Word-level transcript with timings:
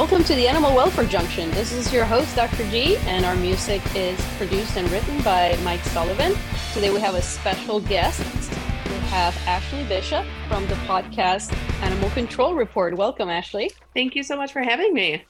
Welcome 0.00 0.24
to 0.24 0.34
the 0.34 0.48
Animal 0.48 0.74
Welfare 0.74 1.04
Junction. 1.04 1.50
This 1.50 1.72
is 1.72 1.92
your 1.92 2.06
host, 2.06 2.34
Dr. 2.34 2.66
G, 2.70 2.96
and 3.04 3.26
our 3.26 3.36
music 3.36 3.82
is 3.94 4.18
produced 4.38 4.78
and 4.78 4.90
written 4.90 5.20
by 5.20 5.58
Mike 5.62 5.84
Sullivan. 5.84 6.34
Today 6.72 6.88
we 6.88 6.98
have 7.00 7.14
a 7.14 7.20
special 7.20 7.80
guest. 7.80 8.22
We 8.86 8.94
have 9.08 9.34
Ashlee 9.44 9.86
Bishop 9.90 10.24
from 10.48 10.66
the 10.68 10.74
podcast 10.86 11.54
Animal 11.82 12.08
Control 12.10 12.54
Report. 12.54 12.96
Welcome, 12.96 13.28
Ashlee. 13.28 13.72
Thank 13.92 14.16
you 14.16 14.22
so 14.22 14.38
much 14.38 14.54
for 14.54 14.62
having 14.62 14.94
me. 14.94 15.22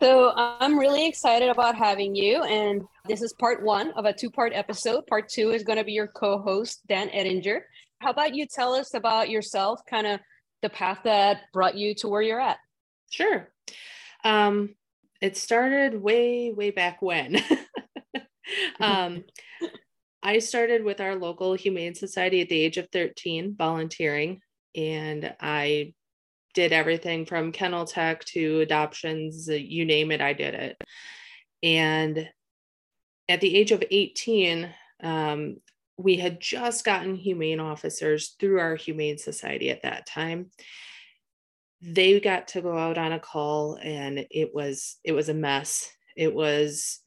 So 0.00 0.32
I'm 0.34 0.78
really 0.78 1.06
excited 1.06 1.50
about 1.50 1.76
having 1.76 2.14
you, 2.16 2.42
and 2.44 2.82
this 3.08 3.20
is 3.20 3.34
part 3.34 3.62
one 3.62 3.90
of 3.90 4.06
a 4.06 4.12
two-part 4.14 4.54
episode. 4.54 5.06
Part 5.06 5.28
two 5.28 5.50
is 5.50 5.64
going 5.64 5.78
to 5.78 5.84
be 5.84 5.92
your 5.92 6.06
co-host, 6.08 6.80
Dan 6.88 7.10
Ettinger. 7.10 7.60
How 7.98 8.08
about 8.08 8.34
you 8.34 8.46
tell 8.46 8.72
us 8.72 8.94
about 8.94 9.28
yourself, 9.28 9.82
kind 9.84 10.06
of 10.06 10.18
the 10.62 10.70
path 10.70 11.00
that 11.04 11.42
brought 11.52 11.74
you 11.74 11.94
to 11.96 12.08
where 12.08 12.22
you're 12.22 12.40
at? 12.40 12.56
Sure. 13.10 13.48
Um, 14.24 14.74
it 15.20 15.36
started 15.36 16.00
way, 16.00 16.52
way 16.52 16.70
back 16.70 17.02
when. 17.02 17.42
um, 18.80 19.24
I 20.22 20.38
started 20.38 20.84
with 20.84 21.00
our 21.00 21.16
local 21.16 21.54
Humane 21.54 21.94
Society 21.94 22.40
at 22.40 22.48
the 22.48 22.60
age 22.60 22.76
of 22.76 22.88
13, 22.92 23.54
volunteering, 23.56 24.40
and 24.74 25.34
I 25.40 25.94
did 26.54 26.72
everything 26.72 27.26
from 27.26 27.52
kennel 27.52 27.84
tech 27.84 28.24
to 28.24 28.60
adoptions, 28.60 29.48
you 29.48 29.84
name 29.84 30.10
it, 30.10 30.20
I 30.20 30.32
did 30.32 30.54
it. 30.54 30.82
And 31.62 32.28
at 33.28 33.40
the 33.40 33.56
age 33.56 33.72
of 33.72 33.84
18, 33.90 34.68
um, 35.02 35.56
we 35.96 36.16
had 36.16 36.40
just 36.40 36.84
gotten 36.84 37.14
humane 37.14 37.60
officers 37.60 38.36
through 38.38 38.60
our 38.60 38.76
Humane 38.76 39.18
Society 39.18 39.70
at 39.70 39.82
that 39.82 40.06
time 40.06 40.50
they 41.80 42.18
got 42.20 42.48
to 42.48 42.60
go 42.60 42.76
out 42.76 42.98
on 42.98 43.12
a 43.12 43.20
call 43.20 43.78
and 43.80 44.26
it 44.30 44.54
was 44.54 44.96
it 45.04 45.12
was 45.12 45.28
a 45.28 45.34
mess. 45.34 45.90
It 46.16 46.34
was 46.34 47.00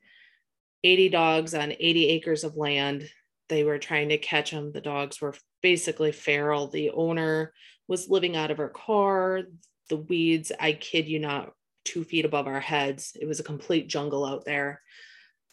80 0.83 1.09
dogs 1.09 1.53
on 1.53 1.73
80 1.77 2.07
acres 2.09 2.43
of 2.43 2.55
land. 2.55 3.09
They 3.49 3.63
were 3.63 3.79
trying 3.79 4.09
to 4.09 4.17
catch 4.17 4.51
them 4.51 4.71
the 4.71 4.81
dogs 4.81 5.19
were 5.19 5.35
basically 5.61 6.11
feral. 6.11 6.67
The 6.67 6.91
owner 6.91 7.53
was 7.87 8.09
living 8.09 8.37
out 8.37 8.51
of 8.51 8.57
her 8.57 8.69
car. 8.69 9.41
The 9.89 9.97
weeds 9.97 10.53
i 10.57 10.71
kid 10.71 11.07
you 11.07 11.19
not 11.19 11.51
two 11.83 12.03
feet 12.03 12.25
above 12.25 12.47
our 12.47 12.59
heads. 12.59 13.17
It 13.19 13.25
was 13.25 13.39
a 13.39 13.43
complete 13.43 13.89
jungle 13.89 14.25
out 14.25 14.45
there. 14.45 14.81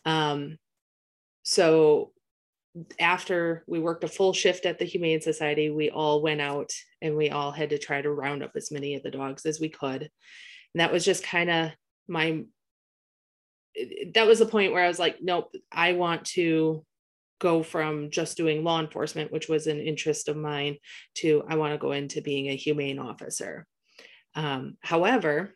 Um, 0.05 0.58
so 1.42 2.12
after 3.01 3.65
we 3.67 3.81
worked 3.81 4.05
a 4.05 4.09
full 4.09 4.33
shift 4.33 4.67
at 4.67 4.79
the 4.79 4.84
Humane 4.84 5.21
Society, 5.21 5.71
we 5.71 5.91
all 5.91 6.23
went 6.23 6.41
out 6.41 6.73
and 7.01 7.17
we 7.17 7.31
all 7.31 7.51
had 7.51 7.71
to 7.71 7.79
try 7.79 8.03
to 8.03 8.11
round 8.11 8.43
up 8.43 8.53
as 8.57 8.71
many 8.71 8.95
of 8.95 9.03
the 9.03 9.11
dogs 9.11 9.47
as 9.47 9.61
we 9.61 9.69
could. 9.69 10.03
And 10.03 10.81
that 10.81 10.93
was 10.93 11.05
just 11.05 11.23
kind 11.23 11.51
of 11.51 11.71
my, 12.09 12.45
that 14.15 14.27
was 14.27 14.39
the 14.39 14.47
point 14.47 14.73
where 14.73 14.84
I 14.84 14.89
was 14.89 14.99
like, 14.99 15.19
nope, 15.23 15.55
I 15.71 15.93
want 15.93 16.25
to 16.27 16.84
go 17.41 17.62
from 17.62 18.11
just 18.11 18.37
doing 18.37 18.65
law 18.65 18.81
enforcement, 18.81 19.33
which 19.33 19.49
was 19.49 19.67
an 19.67 19.81
interest 19.81 20.28
of 20.28 20.37
mine, 20.37 20.77
to 21.15 21.44
I 21.49 21.56
want 21.56 21.72
to 21.72 21.78
go 21.78 21.93
into 21.93 22.21
being 22.21 22.49
a 22.49 22.56
humane 22.56 22.99
officer. 22.99 23.67
Um, 24.34 24.77
however, 24.81 25.55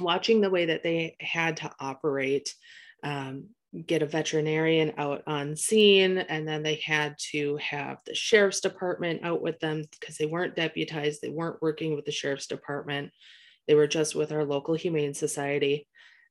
watching 0.00 0.40
the 0.40 0.50
way 0.50 0.66
that 0.66 0.82
they 0.82 1.16
had 1.20 1.58
to 1.58 1.70
operate, 1.80 2.54
um, 3.02 3.48
get 3.86 4.02
a 4.02 4.06
veterinarian 4.06 4.92
out 4.98 5.22
on 5.26 5.56
scene 5.56 6.18
and 6.18 6.46
then 6.46 6.62
they 6.62 6.76
had 6.84 7.16
to 7.18 7.56
have 7.56 7.98
the 8.06 8.14
sheriff's 8.14 8.60
department 8.60 9.24
out 9.24 9.42
with 9.42 9.58
them 9.58 9.84
because 9.98 10.16
they 10.16 10.26
weren't 10.26 10.54
deputized 10.54 11.20
they 11.20 11.28
weren't 11.28 11.60
working 11.60 11.94
with 11.94 12.04
the 12.04 12.12
sheriff's 12.12 12.46
department. 12.46 13.10
They 13.66 13.74
were 13.74 13.86
just 13.86 14.14
with 14.14 14.30
our 14.30 14.44
local 14.44 14.74
humane 14.74 15.14
society. 15.14 15.88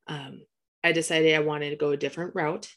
Um, 0.08 0.42
i 0.84 0.92
decided 0.92 1.34
i 1.34 1.40
wanted 1.40 1.70
to 1.70 1.76
go 1.78 1.92
a 1.92 1.98
different 1.98 2.36
route 2.36 2.68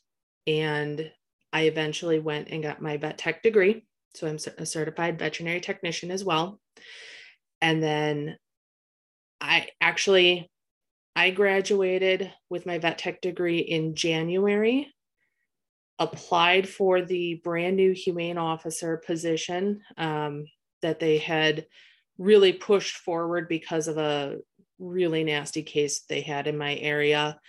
and 0.47 1.11
i 1.53 1.63
eventually 1.63 2.21
went 2.21 2.49
and 2.51 2.63
got 2.63 2.81
my 2.83 2.97
vet 2.97 3.19
tech 3.19 3.43
degree. 3.43 3.85
So 4.15 4.27
i'm 4.27 4.39
a 4.59 4.67
certified 4.67 5.19
veterinary 5.19 5.61
technician 5.61 6.11
as 6.11 6.25
well. 6.25 6.61
And 7.61 7.83
then 7.83 8.37
i 9.41 9.69
actually 9.81 10.51
I 11.17 11.31
graduated 11.31 12.31
with 12.51 12.67
my 12.67 12.77
vet 12.77 12.99
tech 12.99 13.23
degree 13.23 13.61
in 13.61 13.95
January, 13.95 14.93
applied 15.99 16.69
for 16.69 17.01
the 17.01 17.41
brand 17.43 17.75
new 17.75 17.93
humane 17.93 18.37
officer 18.37 18.99
position 18.99 19.81
um, 19.97 20.45
that 20.83 21.01
they 21.01 21.17
had 21.17 21.67
really 22.19 22.53
pushed 22.53 22.99
forward 22.99 23.49
because 23.49 23.89
of 23.89 23.97
a 23.97 24.37
really 24.79 25.25
nasty 25.25 25.63
case 25.63 26.01
they 26.01 26.21
had 26.21 26.47
in 26.47 26.59
my 26.59 26.77
area. 26.77 27.41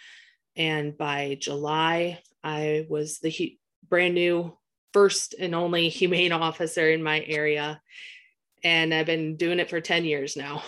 And 0.56 0.98
by 0.98 1.38
July, 1.38 2.22
I 2.42 2.86
was 2.90 3.20
the 3.20 3.58
brand 3.90 4.16
new 4.16 4.58
first 4.94 5.36
and 5.38 5.54
only 5.54 5.90
humane 5.90 6.32
officer 6.32 6.90
in 6.90 7.04
my 7.04 7.22
area. 7.28 7.82
And 8.64 8.94
I've 8.94 9.06
been 9.06 9.36
doing 9.36 9.60
it 9.60 9.70
for 9.70 9.82
10 9.82 10.06
years 10.06 10.38
now. 10.38 10.64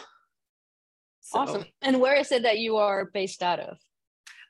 So, 1.30 1.40
awesome. 1.40 1.66
And 1.84 2.02
where 2.02 2.16
is 2.16 2.32
it 2.32 2.42
that 2.42 2.58
you 2.58 2.78
are 2.78 3.06
based 3.06 3.44
out 3.44 3.60
of? 3.60 3.78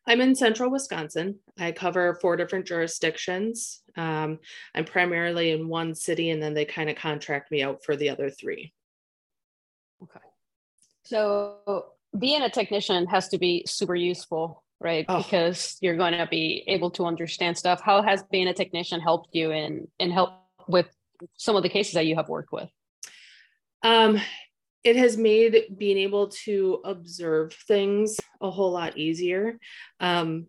I'm 0.07 0.21
in 0.21 0.33
central 0.33 0.71
Wisconsin. 0.71 1.39
I 1.59 1.73
cover 1.73 2.17
four 2.21 2.37
different 2.37 2.65
jurisdictions. 2.65 3.81
Um, 3.97 4.39
I'm 4.73 4.85
primarily 4.85 5.51
in 5.51 5.67
one 5.67 5.93
city, 5.93 6.29
and 6.29 6.41
then 6.41 6.53
they 6.53 6.63
kind 6.63 6.89
of 6.89 6.95
contract 6.95 7.51
me 7.51 7.63
out 7.63 7.83
for 7.83 7.97
the 7.97 8.09
other 8.09 8.29
three. 8.29 8.71
Okay. 10.01 10.25
So 11.03 11.87
being 12.17 12.43
a 12.43 12.49
technician 12.49 13.07
has 13.07 13.27
to 13.27 13.37
be 13.37 13.65
super 13.67 13.95
useful, 13.95 14.63
right? 14.79 15.05
Oh. 15.09 15.17
Because 15.17 15.75
you're 15.81 15.97
going 15.97 16.13
to 16.13 16.27
be 16.27 16.63
able 16.67 16.91
to 16.91 17.05
understand 17.05 17.57
stuff. 17.57 17.81
How 17.83 18.01
has 18.01 18.23
being 18.31 18.47
a 18.47 18.53
technician 18.53 19.01
helped 19.01 19.29
you 19.33 19.51
in 19.51 19.89
in 19.99 20.11
help 20.11 20.29
with 20.69 20.87
some 21.35 21.57
of 21.57 21.63
the 21.63 21.69
cases 21.69 21.95
that 21.95 22.05
you 22.05 22.15
have 22.15 22.29
worked 22.29 22.53
with? 22.53 22.69
Um, 23.83 24.21
it 24.83 24.95
has 24.95 25.17
made 25.17 25.75
being 25.77 25.97
able 25.97 26.29
to 26.29 26.81
observe 26.85 27.53
things 27.53 28.17
a 28.41 28.49
whole 28.49 28.71
lot 28.71 28.97
easier. 28.97 29.59
Um, 29.99 30.47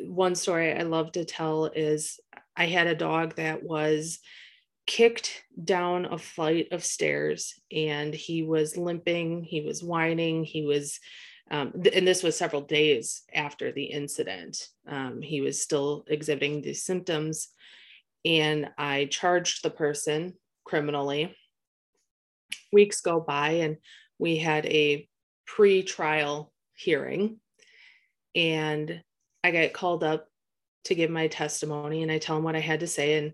one 0.00 0.34
story 0.34 0.72
I 0.72 0.82
love 0.82 1.12
to 1.12 1.24
tell 1.24 1.66
is 1.66 2.18
I 2.56 2.66
had 2.66 2.86
a 2.86 2.94
dog 2.94 3.36
that 3.36 3.62
was 3.62 4.20
kicked 4.86 5.44
down 5.62 6.06
a 6.06 6.16
flight 6.16 6.68
of 6.72 6.84
stairs 6.84 7.54
and 7.70 8.14
he 8.14 8.42
was 8.42 8.76
limping, 8.76 9.42
he 9.42 9.60
was 9.60 9.82
whining, 9.82 10.44
he 10.44 10.64
was, 10.64 10.98
um, 11.50 11.72
th- 11.72 11.94
and 11.94 12.06
this 12.06 12.22
was 12.22 12.36
several 12.36 12.62
days 12.62 13.22
after 13.34 13.72
the 13.72 13.84
incident. 13.84 14.68
Um, 14.88 15.20
he 15.20 15.40
was 15.40 15.60
still 15.60 16.04
exhibiting 16.08 16.62
these 16.62 16.84
symptoms. 16.84 17.48
And 18.24 18.70
I 18.78 19.06
charged 19.06 19.62
the 19.62 19.70
person 19.70 20.34
criminally 20.64 21.36
weeks 22.72 23.00
go 23.00 23.20
by 23.20 23.50
and 23.50 23.76
we 24.18 24.36
had 24.36 24.66
a 24.66 25.08
pre-trial 25.46 26.52
hearing 26.74 27.40
and 28.34 29.02
I 29.42 29.50
get 29.50 29.72
called 29.72 30.04
up 30.04 30.28
to 30.84 30.94
give 30.94 31.10
my 31.10 31.28
testimony 31.28 32.02
and 32.02 32.12
I 32.12 32.18
tell 32.18 32.36
them 32.36 32.44
what 32.44 32.56
I 32.56 32.60
had 32.60 32.80
to 32.80 32.86
say 32.86 33.18
and 33.18 33.32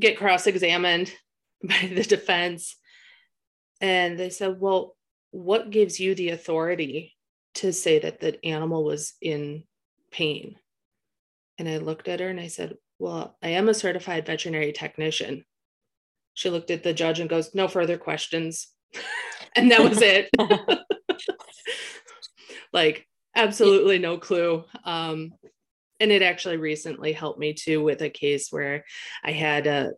get 0.00 0.18
cross-examined 0.18 1.12
by 1.62 1.90
the 1.92 2.02
defense. 2.02 2.76
And 3.80 4.18
they 4.18 4.30
said, 4.30 4.58
Well, 4.58 4.96
what 5.30 5.70
gives 5.70 6.00
you 6.00 6.14
the 6.14 6.30
authority 6.30 7.14
to 7.56 7.72
say 7.72 7.98
that 7.98 8.20
the 8.20 8.44
animal 8.44 8.84
was 8.84 9.14
in 9.20 9.64
pain? 10.10 10.56
And 11.58 11.68
I 11.68 11.78
looked 11.78 12.08
at 12.08 12.20
her 12.20 12.28
and 12.28 12.40
I 12.40 12.48
said, 12.48 12.76
Well, 12.98 13.36
I 13.42 13.50
am 13.50 13.68
a 13.68 13.74
certified 13.74 14.26
veterinary 14.26 14.72
technician. 14.72 15.44
She 16.38 16.50
looked 16.50 16.70
at 16.70 16.84
the 16.84 16.94
judge 16.94 17.18
and 17.18 17.28
goes, 17.28 17.52
No 17.52 17.66
further 17.66 17.98
questions. 17.98 18.68
and 19.56 19.72
that 19.72 19.80
was 19.80 20.00
it. 20.00 20.30
like, 22.72 23.08
absolutely 23.34 23.98
no 23.98 24.18
clue. 24.18 24.62
Um, 24.84 25.32
and 25.98 26.12
it 26.12 26.22
actually 26.22 26.58
recently 26.58 27.10
helped 27.10 27.40
me 27.40 27.54
too 27.54 27.82
with 27.82 28.02
a 28.02 28.08
case 28.08 28.52
where 28.52 28.84
I 29.24 29.32
had 29.32 29.66
uh, 29.66 29.88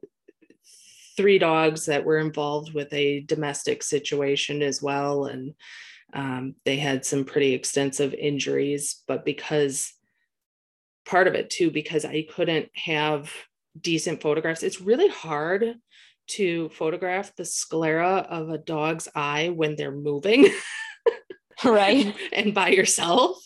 three 1.14 1.38
dogs 1.38 1.84
that 1.86 2.06
were 2.06 2.16
involved 2.16 2.72
with 2.72 2.90
a 2.94 3.20
domestic 3.20 3.82
situation 3.82 4.62
as 4.62 4.80
well. 4.80 5.26
And 5.26 5.52
um, 6.14 6.54
they 6.64 6.76
had 6.76 7.04
some 7.04 7.26
pretty 7.26 7.52
extensive 7.52 8.14
injuries, 8.14 9.02
but 9.06 9.26
because 9.26 9.92
part 11.04 11.28
of 11.28 11.34
it 11.34 11.50
too, 11.50 11.70
because 11.70 12.06
I 12.06 12.26
couldn't 12.34 12.70
have 12.76 13.30
decent 13.78 14.22
photographs, 14.22 14.62
it's 14.62 14.80
really 14.80 15.08
hard 15.08 15.74
to 16.36 16.68
photograph 16.70 17.34
the 17.36 17.44
sclera 17.44 18.26
of 18.28 18.48
a 18.48 18.58
dog's 18.58 19.08
eye 19.14 19.48
when 19.48 19.76
they're 19.76 19.90
moving. 19.90 20.48
right. 21.64 22.14
and 22.32 22.54
by 22.54 22.68
yourself. 22.68 23.36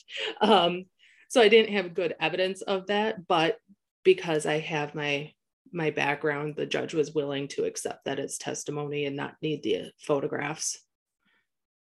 Um, 0.41 0.85
so 1.29 1.41
I 1.41 1.49
didn't 1.49 1.75
have 1.75 1.95
good 1.95 2.15
evidence 2.21 2.63
of 2.63 2.87
that, 2.87 3.27
but 3.27 3.59
because 4.05 4.47
I 4.47 4.59
have 4.61 4.95
my 4.95 5.33
my 5.73 5.91
background, 5.91 6.55
the 6.55 6.67
judge 6.67 6.95
was 6.95 7.15
willing 7.15 7.49
to 7.49 7.65
accept 7.65 8.05
that 8.05 8.21
as 8.21 8.39
testimony 8.39 9.07
and 9.07 9.17
not 9.17 9.35
need 9.43 9.65
the 9.65 9.91
photographs. 9.99 10.79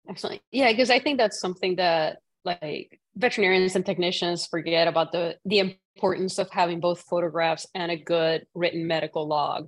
Excellent. 0.07 0.41
Yeah, 0.51 0.71
because 0.71 0.91
I 0.91 0.99
think 0.99 1.17
that's 1.17 1.39
something 1.39 1.77
that 1.77 2.19
like 2.45 2.99
veterinarians 3.15 3.75
and 3.75 3.85
technicians 3.85 4.45
forget 4.45 4.87
about 4.87 5.11
the 5.11 5.37
the 5.45 5.77
importance 5.95 6.37
of 6.37 6.49
having 6.51 6.79
both 6.79 7.01
photographs 7.01 7.67
and 7.73 7.91
a 7.91 7.97
good 7.97 8.45
written 8.53 8.87
medical 8.87 9.27
log 9.27 9.67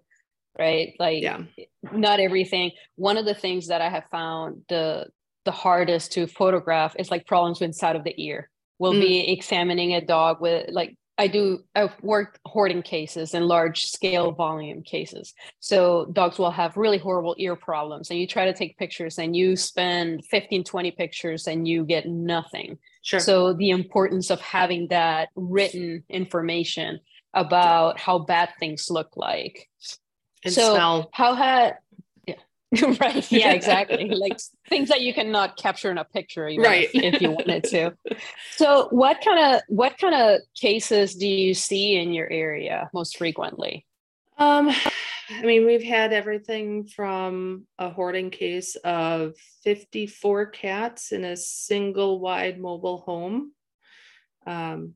right 0.57 0.93
like 0.99 1.23
yeah. 1.23 1.39
not 1.91 2.19
everything 2.19 2.71
one 2.95 3.17
of 3.17 3.25
the 3.25 3.33
things 3.33 3.67
that 3.67 3.81
i 3.81 3.89
have 3.89 4.05
found 4.11 4.61
the 4.69 5.05
the 5.45 5.51
hardest 5.51 6.13
to 6.13 6.27
photograph 6.27 6.95
is 6.97 7.11
like 7.11 7.25
problems 7.25 7.61
inside 7.61 7.95
of 7.95 8.03
the 8.03 8.13
ear 8.23 8.49
we'll 8.79 8.93
mm. 8.93 9.01
be 9.01 9.31
examining 9.31 9.93
a 9.93 10.05
dog 10.05 10.39
with 10.41 10.69
like 10.71 10.95
I 11.17 11.27
do 11.27 11.59
I've 11.75 11.95
worked 12.01 12.39
hoarding 12.45 12.81
cases 12.81 13.33
and 13.33 13.45
large 13.45 13.85
scale 13.85 14.31
volume 14.31 14.81
cases. 14.81 15.33
So 15.59 16.05
dogs 16.11 16.39
will 16.39 16.51
have 16.51 16.75
really 16.75 16.97
horrible 16.97 17.35
ear 17.37 17.55
problems 17.55 18.09
and 18.09 18.19
you 18.19 18.25
try 18.25 18.45
to 18.45 18.53
take 18.53 18.77
pictures 18.77 19.19
and 19.19 19.35
you 19.35 19.55
spend 19.55 20.25
15 20.25 20.63
20 20.63 20.91
pictures 20.91 21.47
and 21.47 21.67
you 21.67 21.85
get 21.85 22.07
nothing. 22.07 22.79
Sure. 23.03 23.19
So 23.19 23.53
the 23.53 23.69
importance 23.69 24.31
of 24.31 24.41
having 24.41 24.87
that 24.89 25.29
written 25.35 26.03
information 26.09 26.99
about 27.33 27.99
how 27.99 28.19
bad 28.19 28.49
things 28.59 28.89
look 28.89 29.15
like. 29.15 29.69
And 30.45 30.53
so 30.53 30.73
smell. 30.75 31.09
how 31.13 31.35
had 31.35 31.77
right. 32.99 33.31
Yeah 33.31 33.51
exactly. 33.53 34.09
Like 34.09 34.39
things 34.67 34.89
that 34.89 35.01
you 35.01 35.13
cannot 35.13 35.57
capture 35.57 35.91
in 35.91 35.97
a 35.97 36.03
picture 36.03 36.43
right. 36.57 36.89
if, 36.93 37.15
if 37.15 37.21
you 37.21 37.31
wanted 37.31 37.63
to. 37.65 37.93
So 38.55 38.87
what 38.89 39.21
kind 39.23 39.55
of 39.55 39.61
what 39.67 39.97
kind 39.97 40.15
of 40.15 40.41
cases 40.55 41.15
do 41.15 41.27
you 41.27 41.53
see 41.53 41.95
in 41.95 42.13
your 42.13 42.29
area 42.31 42.89
most 42.93 43.17
frequently? 43.17 43.85
Um 44.37 44.71
i 45.29 45.41
mean 45.43 45.65
we've 45.65 45.83
had 45.83 46.11
everything 46.11 46.85
from 46.85 47.65
a 47.79 47.89
hoarding 47.89 48.29
case 48.29 48.75
of 48.83 49.35
54 49.63 50.47
cats 50.47 51.11
in 51.11 51.23
a 51.23 51.37
single 51.37 52.19
wide 52.19 52.59
mobile 52.59 52.99
home. 52.99 53.51
Um 54.47 54.95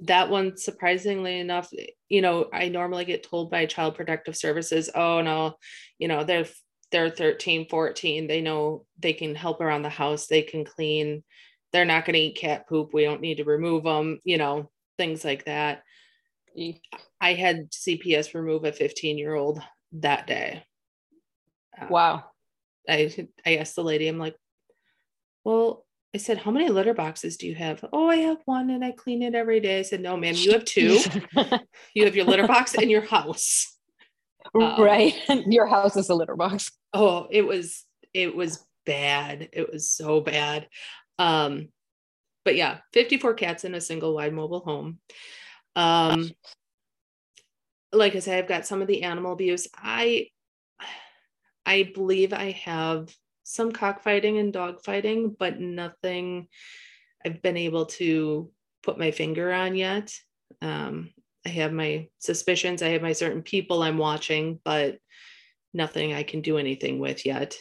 that 0.00 0.28
one 0.28 0.56
surprisingly 0.56 1.38
enough 1.38 1.70
you 2.08 2.20
know 2.20 2.48
i 2.52 2.68
normally 2.68 3.04
get 3.06 3.22
told 3.22 3.50
by 3.50 3.64
child 3.64 3.94
protective 3.94 4.36
services 4.36 4.90
oh 4.94 5.22
no 5.22 5.54
you 5.98 6.06
know 6.06 6.22
they're 6.22 6.46
they're 6.90 7.10
13 7.10 7.68
14 7.68 8.26
they 8.26 8.40
know 8.40 8.84
they 8.98 9.12
can 9.12 9.34
help 9.34 9.60
around 9.60 9.82
the 9.82 9.88
house. 9.88 10.26
They 10.26 10.42
can 10.42 10.64
clean. 10.64 11.22
They're 11.72 11.84
not 11.84 12.04
going 12.04 12.14
to 12.14 12.20
eat 12.20 12.38
cat 12.38 12.68
poop. 12.68 12.90
We 12.92 13.04
don't 13.04 13.20
need 13.20 13.38
to 13.38 13.44
remove 13.44 13.84
them 13.84 14.20
you 14.24 14.38
know 14.38 14.70
things 14.98 15.24
like 15.24 15.44
that. 15.44 15.82
I 17.20 17.34
had 17.34 17.70
cps 17.70 18.34
remove 18.34 18.64
a 18.64 18.72
15 18.72 19.18
year 19.18 19.34
old 19.34 19.60
that 19.92 20.26
day. 20.26 20.64
Um, 21.80 21.88
wow. 21.88 22.24
I 22.88 23.28
i 23.44 23.56
asked 23.56 23.74
the 23.74 23.82
lady 23.82 24.06
i'm 24.06 24.18
like 24.18 24.36
well 25.42 25.85
I 26.16 26.18
said, 26.18 26.38
How 26.38 26.50
many 26.50 26.70
litter 26.70 26.94
boxes 26.94 27.36
do 27.36 27.46
you 27.46 27.54
have? 27.56 27.84
Oh, 27.92 28.08
I 28.08 28.16
have 28.16 28.38
one 28.46 28.70
and 28.70 28.82
I 28.82 28.92
clean 28.92 29.22
it 29.22 29.34
every 29.34 29.60
day. 29.60 29.80
I 29.80 29.82
said, 29.82 30.00
No, 30.00 30.16
ma'am, 30.16 30.34
you 30.34 30.52
have 30.52 30.64
two. 30.76 30.98
you 31.94 32.06
have 32.06 32.16
your 32.16 32.24
litter 32.24 32.46
box 32.46 32.72
in 32.72 32.88
your 32.88 33.02
house. 33.02 33.76
Um, 34.54 34.80
right. 34.80 35.12
Your 35.46 35.66
house 35.66 35.94
is 35.96 36.08
a 36.08 36.14
litter 36.14 36.36
box. 36.36 36.70
Oh, 36.94 37.26
it 37.30 37.42
was 37.42 37.84
it 38.14 38.34
was 38.34 38.64
bad. 38.86 39.50
It 39.52 39.70
was 39.70 39.90
so 39.90 40.22
bad. 40.22 40.68
Um, 41.18 41.68
but 42.42 42.56
yeah, 42.56 42.78
54 42.94 43.34
cats 43.34 43.64
in 43.64 43.74
a 43.74 43.80
single 43.80 44.14
wide 44.14 44.32
mobile 44.32 44.60
home. 44.60 45.00
Um, 45.74 46.30
like 47.92 48.16
I 48.16 48.20
said, 48.20 48.38
I've 48.38 48.48
got 48.48 48.66
some 48.66 48.80
of 48.80 48.88
the 48.88 49.02
animal 49.02 49.32
abuse. 49.32 49.68
I 49.76 50.28
I 51.66 51.90
believe 51.94 52.32
I 52.32 52.52
have 52.52 53.14
some 53.48 53.70
cockfighting 53.70 54.38
and 54.38 54.52
dogfighting, 54.52 55.36
but 55.38 55.60
nothing 55.60 56.48
I've 57.24 57.40
been 57.42 57.56
able 57.56 57.86
to 57.86 58.50
put 58.82 58.98
my 58.98 59.12
finger 59.12 59.52
on 59.52 59.76
yet. 59.76 60.12
Um, 60.60 61.10
I 61.46 61.50
have 61.50 61.72
my 61.72 62.08
suspicions. 62.18 62.82
I 62.82 62.88
have 62.88 63.02
my 63.02 63.12
certain 63.12 63.42
people 63.42 63.82
I'm 63.82 63.98
watching, 63.98 64.58
but 64.64 64.98
nothing 65.72 66.12
I 66.12 66.24
can 66.24 66.40
do 66.40 66.58
anything 66.58 66.98
with 66.98 67.24
yet. 67.24 67.56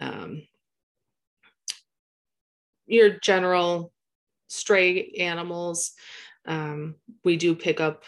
Um, 0.00 0.48
your 2.86 3.10
general 3.10 3.92
stray 4.48 5.12
animals, 5.20 5.92
um, 6.44 6.96
we 7.22 7.36
do 7.36 7.54
pick 7.54 7.80
up 7.80 8.02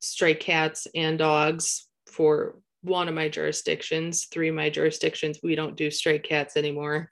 stray 0.00 0.34
cats 0.34 0.88
and 0.92 1.20
dogs 1.20 1.86
for 2.06 2.56
one 2.82 3.08
of 3.08 3.14
my 3.14 3.28
jurisdictions. 3.28 4.26
Three 4.26 4.48
of 4.48 4.54
my 4.54 4.70
jurisdictions, 4.70 5.40
we 5.42 5.54
don't 5.54 5.76
do 5.76 5.90
stray 5.90 6.18
cats 6.18 6.56
anymore. 6.56 7.10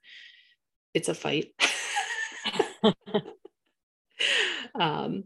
It's 0.94 1.08
a 1.08 1.14
fight. 1.14 1.52
um, 4.74 5.24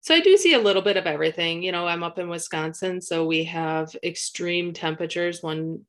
so 0.00 0.14
I 0.14 0.20
do 0.20 0.36
see 0.36 0.54
a 0.54 0.58
little 0.58 0.82
bit 0.82 0.96
of 0.96 1.06
everything. 1.06 1.62
You 1.62 1.72
know, 1.72 1.86
I'm 1.86 2.02
up 2.02 2.18
in 2.18 2.28
Wisconsin, 2.28 3.00
so 3.00 3.26
we 3.26 3.44
have 3.44 3.94
extreme 4.02 4.72
temperatures. 4.72 5.42
One, 5.42 5.84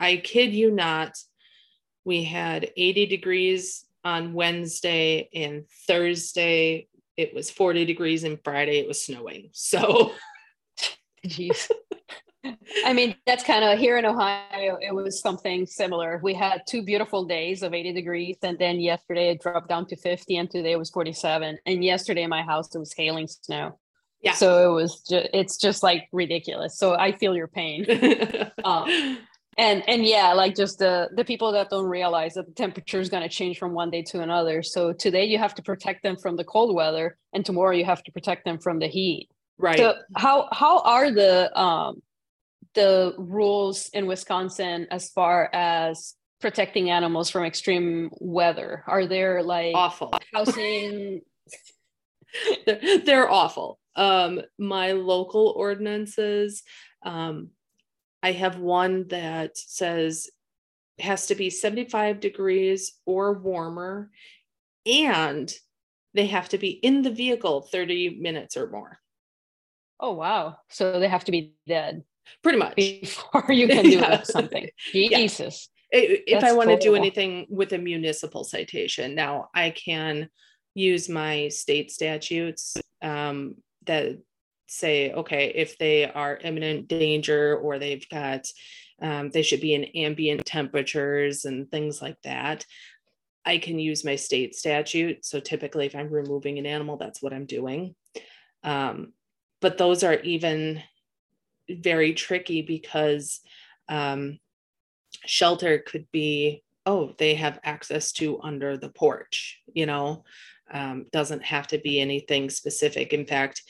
I 0.00 0.16
kid 0.16 0.52
you 0.52 0.70
not, 0.70 1.12
we 2.04 2.24
had 2.24 2.70
80 2.76 3.06
degrees 3.06 3.84
on 4.02 4.34
Wednesday 4.34 5.28
and 5.32 5.64
Thursday 5.86 6.88
it 7.16 7.34
was 7.34 7.50
40 7.50 7.84
degrees 7.84 8.24
and 8.24 8.38
Friday 8.42 8.78
it 8.78 8.88
was 8.88 9.04
snowing. 9.04 9.50
So 9.52 10.12
jeez. 11.26 11.70
I 12.84 12.92
mean, 12.92 13.14
that's 13.26 13.44
kind 13.44 13.64
of 13.64 13.78
here 13.78 13.96
in 13.98 14.04
Ohio, 14.04 14.78
it 14.80 14.94
was 14.94 15.20
something 15.20 15.66
similar. 15.66 16.20
We 16.22 16.34
had 16.34 16.62
two 16.66 16.82
beautiful 16.82 17.24
days 17.24 17.62
of 17.62 17.74
80 17.74 17.92
degrees, 17.92 18.36
and 18.42 18.58
then 18.58 18.80
yesterday 18.80 19.30
it 19.30 19.40
dropped 19.40 19.68
down 19.68 19.86
to 19.86 19.96
50, 19.96 20.36
and 20.36 20.50
today 20.50 20.72
it 20.72 20.78
was 20.78 20.90
47. 20.90 21.58
And 21.66 21.84
yesterday 21.84 22.22
in 22.22 22.30
my 22.30 22.42
house, 22.42 22.74
it 22.74 22.78
was 22.78 22.92
hailing 22.92 23.28
snow. 23.28 23.78
Yeah. 24.20 24.32
So 24.32 24.70
it 24.70 24.74
was 24.74 25.02
just, 25.02 25.28
it's 25.34 25.56
just 25.58 25.82
like 25.82 26.08
ridiculous. 26.12 26.78
So 26.78 26.94
I 26.94 27.12
feel 27.12 27.36
your 27.36 27.48
pain. 27.48 27.86
um, 28.64 29.18
and 29.56 29.84
and 29.88 30.04
yeah 30.04 30.32
like 30.32 30.56
just 30.56 30.78
the 30.78 31.08
the 31.14 31.24
people 31.24 31.52
that 31.52 31.70
don't 31.70 31.88
realize 31.88 32.34
that 32.34 32.46
the 32.46 32.52
temperature 32.52 33.00
is 33.00 33.08
going 33.08 33.22
to 33.22 33.28
change 33.28 33.58
from 33.58 33.72
one 33.72 33.90
day 33.90 34.02
to 34.02 34.20
another 34.20 34.62
so 34.62 34.92
today 34.92 35.24
you 35.24 35.38
have 35.38 35.54
to 35.54 35.62
protect 35.62 36.02
them 36.02 36.16
from 36.16 36.36
the 36.36 36.44
cold 36.44 36.74
weather 36.74 37.16
and 37.32 37.44
tomorrow 37.44 37.70
you 37.70 37.84
have 37.84 38.02
to 38.02 38.12
protect 38.12 38.44
them 38.44 38.58
from 38.58 38.78
the 38.78 38.88
heat 38.88 39.28
right 39.58 39.78
so 39.78 39.94
how 40.16 40.48
how 40.52 40.80
are 40.80 41.10
the 41.10 41.56
um 41.58 42.02
the 42.74 43.14
rules 43.18 43.88
in 43.92 44.06
Wisconsin 44.06 44.86
as 44.90 45.10
far 45.10 45.48
as 45.52 46.14
protecting 46.40 46.90
animals 46.90 47.30
from 47.30 47.44
extreme 47.44 48.10
weather? 48.20 48.84
Are 48.86 49.06
there 49.06 49.42
like 49.42 49.74
awful 49.74 50.12
housing? 50.34 51.22
they're, 52.66 52.98
they're, 52.98 53.30
awful. 53.30 53.78
Um, 53.96 54.42
my 54.58 54.92
local 54.92 55.54
ordinances, 55.56 56.62
um, 57.04 57.50
I 58.22 58.32
have 58.32 58.58
one 58.58 59.08
that 59.08 59.56
says 59.56 60.28
it 60.98 61.04
has 61.04 61.28
to 61.28 61.34
be 61.34 61.50
75 61.50 62.20
degrees 62.20 62.94
or 63.06 63.34
warmer, 63.34 64.10
and 64.84 65.52
they 66.12 66.26
have 66.26 66.48
to 66.50 66.58
be 66.58 66.70
in 66.70 67.02
the 67.02 67.10
vehicle 67.10 67.62
30 67.62 68.18
minutes 68.20 68.56
or 68.56 68.68
more. 68.68 68.98
Oh, 70.00 70.12
wow. 70.12 70.56
So 70.70 70.98
they 70.98 71.08
have 71.08 71.24
to 71.24 71.32
be 71.32 71.54
dead 71.66 72.04
pretty 72.42 72.58
much. 72.58 72.76
Before 72.76 73.46
you 73.50 73.68
can 73.68 73.84
do 73.84 73.90
yeah. 73.98 74.22
something. 74.22 74.68
Jesus. 74.92 75.68
Yeah. 75.92 76.00
if 76.00 76.40
That's 76.40 76.44
i 76.44 76.56
want 76.56 76.70
to 76.70 76.76
do 76.78 76.94
anything 76.96 77.46
with 77.48 77.72
a 77.72 77.78
municipal 77.78 78.42
citation 78.42 79.14
now 79.14 79.48
i 79.54 79.70
can 79.70 80.28
use 80.74 81.08
my 81.08 81.48
state 81.48 81.92
statutes 81.92 82.76
um, 83.00 83.56
that 83.86 84.18
say 84.66 85.12
okay 85.12 85.52
if 85.54 85.78
they 85.78 86.10
are 86.10 86.38
imminent 86.42 86.88
danger 86.88 87.56
or 87.56 87.78
they've 87.78 88.08
got 88.08 88.46
um, 89.02 89.30
they 89.30 89.42
should 89.42 89.60
be 89.60 89.74
in 89.74 89.84
ambient 89.84 90.44
temperatures 90.44 91.44
and 91.44 91.70
things 91.70 92.02
like 92.02 92.20
that 92.24 92.64
i 93.44 93.58
can 93.58 93.78
use 93.78 94.04
my 94.04 94.16
state 94.16 94.54
statute. 94.54 95.24
So 95.24 95.38
typically 95.38 95.86
if 95.86 95.94
i'm 95.94 96.10
removing 96.10 96.58
an 96.58 96.66
animal 96.66 96.96
that's 96.96 97.22
what 97.22 97.32
i'm 97.32 97.46
doing. 97.46 97.94
Um, 98.64 99.12
but 99.60 99.78
those 99.78 100.02
are 100.02 100.14
even 100.14 100.82
very 101.68 102.12
tricky 102.14 102.62
because 102.62 103.40
um, 103.88 104.38
shelter 105.24 105.78
could 105.78 106.06
be 106.12 106.62
oh 106.86 107.12
they 107.18 107.34
have 107.34 107.60
access 107.64 108.12
to 108.12 108.40
under 108.42 108.76
the 108.76 108.88
porch 108.88 109.60
you 109.72 109.86
know? 109.86 110.24
Um, 110.72 111.06
doesn't 111.12 111.44
have 111.44 111.66
to 111.68 111.78
be 111.78 112.00
anything 112.00 112.48
specific. 112.48 113.12
In 113.12 113.26
fact 113.26 113.62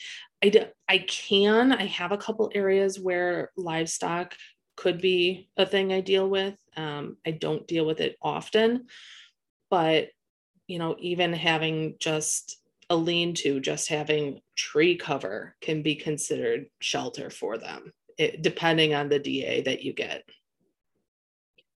I, 0.43 0.69
I 0.87 0.99
can 0.99 1.71
i 1.71 1.85
have 1.85 2.11
a 2.11 2.17
couple 2.17 2.51
areas 2.55 2.99
where 2.99 3.51
livestock 3.57 4.35
could 4.75 5.01
be 5.01 5.49
a 5.57 5.65
thing 5.65 5.93
i 5.93 6.01
deal 6.01 6.29
with. 6.29 6.55
Um, 6.77 7.17
i 7.25 7.31
don't 7.31 7.67
deal 7.67 7.85
with 7.85 7.99
it 8.01 8.17
often 8.21 8.87
but 9.69 10.09
you 10.67 10.79
know 10.79 10.95
even 10.99 11.33
having 11.33 11.95
just 11.99 12.61
a 12.89 12.95
lean 12.95 13.33
to, 13.35 13.59
just 13.59 13.89
having 13.89 14.41
tree 14.55 14.95
cover 14.95 15.55
can 15.61 15.81
be 15.81 15.95
considered 15.95 16.65
shelter 16.79 17.29
for 17.29 17.57
them, 17.57 17.91
it, 18.17 18.41
depending 18.41 18.93
on 18.93 19.09
the 19.09 19.19
DA 19.19 19.61
that 19.63 19.83
you 19.83 19.93
get. 19.93 20.23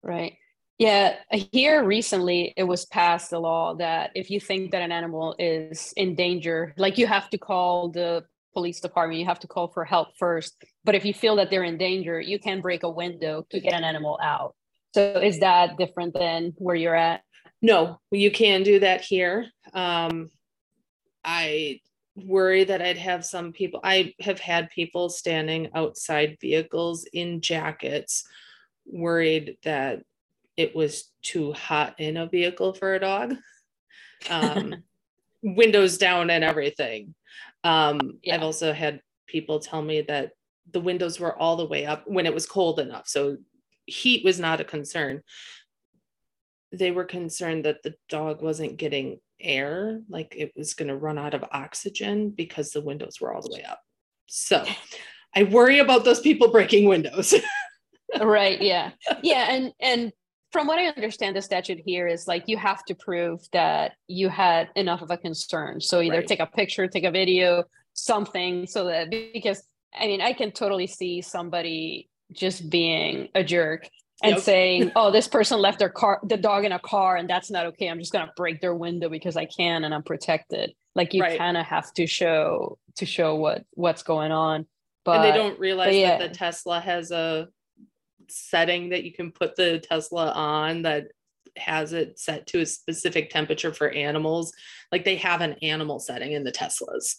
Right. 0.03 0.35
Yeah, 0.79 1.17
here 1.31 1.83
recently 1.83 2.53
it 2.57 2.65
was 2.65 2.85
passed 2.85 3.33
a 3.33 3.39
law 3.39 3.75
that 3.77 4.11
if 4.15 4.31
you 4.31 4.41
think 4.41 4.73
that 4.73 4.83
an 4.83 4.93
animal 4.93 5.35
is 5.39 5.95
in 5.97 6.15
danger, 6.15 6.75
like 6.77 6.99
you 6.99 7.07
have 7.07 7.31
to 7.31 7.39
call 7.39 7.89
the 7.91 8.25
police 8.53 8.81
department, 8.81 9.21
you 9.21 9.27
have 9.27 9.41
to 9.41 9.47
call 9.47 9.69
for 9.69 9.85
help 9.85 10.09
first. 10.19 10.63
But 10.85 10.95
if 10.95 11.05
you 11.05 11.15
feel 11.15 11.37
that 11.37 11.51
they're 11.51 11.65
in 11.65 11.79
danger, 11.79 12.21
you 12.21 12.39
can 12.39 12.61
break 12.61 12.83
a 12.83 12.91
window 12.91 13.47
to 13.51 13.61
get 13.61 13.73
an 13.73 13.85
animal 13.85 14.19
out. 14.23 14.55
So 14.95 15.21
is 15.21 15.41
that 15.41 15.79
different 15.79 16.15
than 16.15 16.55
where 16.59 16.77
you're 16.77 16.95
at? 16.95 17.23
No, 17.63 18.01
you 18.11 18.31
can 18.31 18.63
do 18.63 18.81
that 18.81 19.01
here. 19.01 19.47
Um, 19.73 20.31
I 21.27 21.81
worry 22.15 22.65
that 22.65 22.81
I'd 22.81 22.97
have 22.97 23.25
some 23.25 23.53
people, 23.53 23.81
I 23.85 24.15
have 24.21 24.41
had 24.41 24.71
people 24.71 25.11
standing 25.11 25.69
outside 25.75 26.39
vehicles 26.41 27.05
in 27.13 27.41
jackets, 27.43 28.25
worried 28.87 29.59
that 29.65 30.03
it 30.57 30.75
was 30.75 31.11
too 31.23 31.53
hot 31.53 31.99
in 31.99 32.17
a 32.17 32.29
vehicle 32.29 32.73
for 32.73 32.95
a 32.95 33.01
dog. 33.01 33.35
Um, 34.31 34.77
windows 35.43 35.99
down 35.99 36.31
and 36.31 36.43
everything. 36.43 37.15
Um, 37.65 38.19
yeah. 38.23 38.37
I've 38.37 38.43
also 38.43 38.73
had 38.73 39.01
people 39.27 39.59
tell 39.59 39.83
me 39.83 40.03
that 40.03 40.33
the 40.73 40.81
windows 40.81 41.21
were 41.21 41.37
all 41.37 41.57
the 41.57 41.67
way 41.67 41.87
up 41.87 42.05
when 42.07 42.27
it 42.27 42.35
was 42.35 42.47
cold 42.47 42.81
enough. 42.81 43.07
So 43.07 43.37
heat 43.87 44.25
was 44.25 44.41
not 44.41 44.61
a 44.61 44.65
concern. 44.65 45.23
They 46.77 46.91
were 46.91 47.05
concerned 47.05 47.65
that 47.65 47.83
the 47.83 47.95
dog 48.09 48.43
wasn't 48.43 48.77
getting 48.77 49.21
air, 49.41 50.01
like 50.09 50.35
it 50.37 50.53
was 50.57 50.75
going 50.75 50.89
to 50.89 50.97
run 50.97 51.19
out 51.19 51.35
of 51.35 51.45
oxygen 51.53 52.31
because 52.31 52.71
the 52.71 52.81
windows 52.81 53.21
were 53.21 53.33
all 53.33 53.43
the 53.43 53.53
way 53.53 53.63
up. 53.63 53.81
So 54.27 54.65
I 55.35 55.45
worry 55.45 55.79
about 55.79 56.05
those 56.05 56.21
people 56.21 56.51
breaking 56.51 56.89
windows. 56.89 57.35
right. 58.21 58.61
Yeah. 58.61 58.91
Yeah. 59.23 59.47
And, 59.51 59.73
and 59.81 60.13
from 60.53 60.67
what 60.67 60.79
I 60.79 60.87
understand, 60.87 61.37
the 61.37 61.43
statute 61.43 61.81
here 61.85 62.07
is 62.07 62.27
like 62.27 62.45
you 62.47 62.57
have 62.57 62.85
to 62.87 62.95
prove 62.95 63.41
that 63.53 63.93
you 64.09 64.29
had 64.29 64.71
enough 64.75 65.03
of 65.03 65.11
a 65.11 65.17
concern. 65.17 65.81
So 65.81 66.01
either 66.01 66.19
right. 66.19 66.27
take 66.27 66.41
a 66.41 66.47
picture, 66.47 66.87
take 66.89 67.05
a 67.05 67.11
video, 67.11 67.65
something, 67.93 68.67
so 68.67 68.85
that 68.85 69.11
because 69.11 69.63
I 69.99 70.07
mean, 70.07 70.21
I 70.21 70.33
can 70.33 70.53
totally 70.53 70.87
see 70.87 71.23
somebody 71.23 72.09
just 72.33 72.69
being 72.69 73.29
a 73.35 73.43
jerk 73.43 73.89
and 74.23 74.37
yep. 74.37 74.43
saying, 74.43 74.93
"Oh, 74.97 75.11
this 75.11 75.29
person 75.29 75.61
left 75.61 75.79
their 75.79 75.91
car, 75.91 76.21
the 76.23 76.37
dog 76.37 76.65
in 76.65 76.73
a 76.73 76.79
car, 76.79 77.17
and 77.17 77.29
that's 77.29 77.51
not 77.51 77.67
okay. 77.67 77.89
I'm 77.89 77.99
just 77.99 78.13
gonna 78.13 78.33
break 78.37 78.61
their 78.61 78.75
window 78.75 79.09
because 79.09 79.37
I 79.37 79.47
can 79.47 79.85
and 79.85 79.95
I'm 79.95 80.03
protected." 80.03 80.75
Like 80.95 81.13
you 81.13 81.23
right. 81.23 81.39
kind 81.39 81.57
of 81.57 81.67
have 81.67 81.93
to 81.95 82.07
show 82.07 82.79
to 82.97 83.07
show 83.07 83.35
what 83.37 83.65
what's 83.73 84.03
going 84.03 84.33
on. 84.33 84.67
But 85.05 85.17
and 85.17 85.25
they 85.25 85.37
don't 85.37 85.59
realize 85.61 85.95
yeah. 85.95 86.19
that 86.19 86.33
the 86.33 86.35
Tesla 86.37 86.81
has 86.81 87.11
a 87.11 87.49
setting 88.29 88.91
that 88.91 89.05
you 89.05 89.13
can 89.13 89.31
put 89.31 89.55
the 89.57 89.79
Tesla 89.79 90.31
on 90.33 90.83
that 90.83 91.09
has 91.57 91.93
it 91.93 92.19
set 92.19 92.47
to 92.49 92.61
a 92.61 92.67
specific 92.67 93.31
temperature 93.31 93.73
for 93.73 93.91
animals. 93.91 94.53
Like 94.93 95.05
they 95.05 95.17
have 95.17 95.41
an 95.41 95.57
animal 95.63 96.01
setting 96.01 96.33
in 96.33 96.45
the 96.45 96.53
Teslas. 96.53 97.17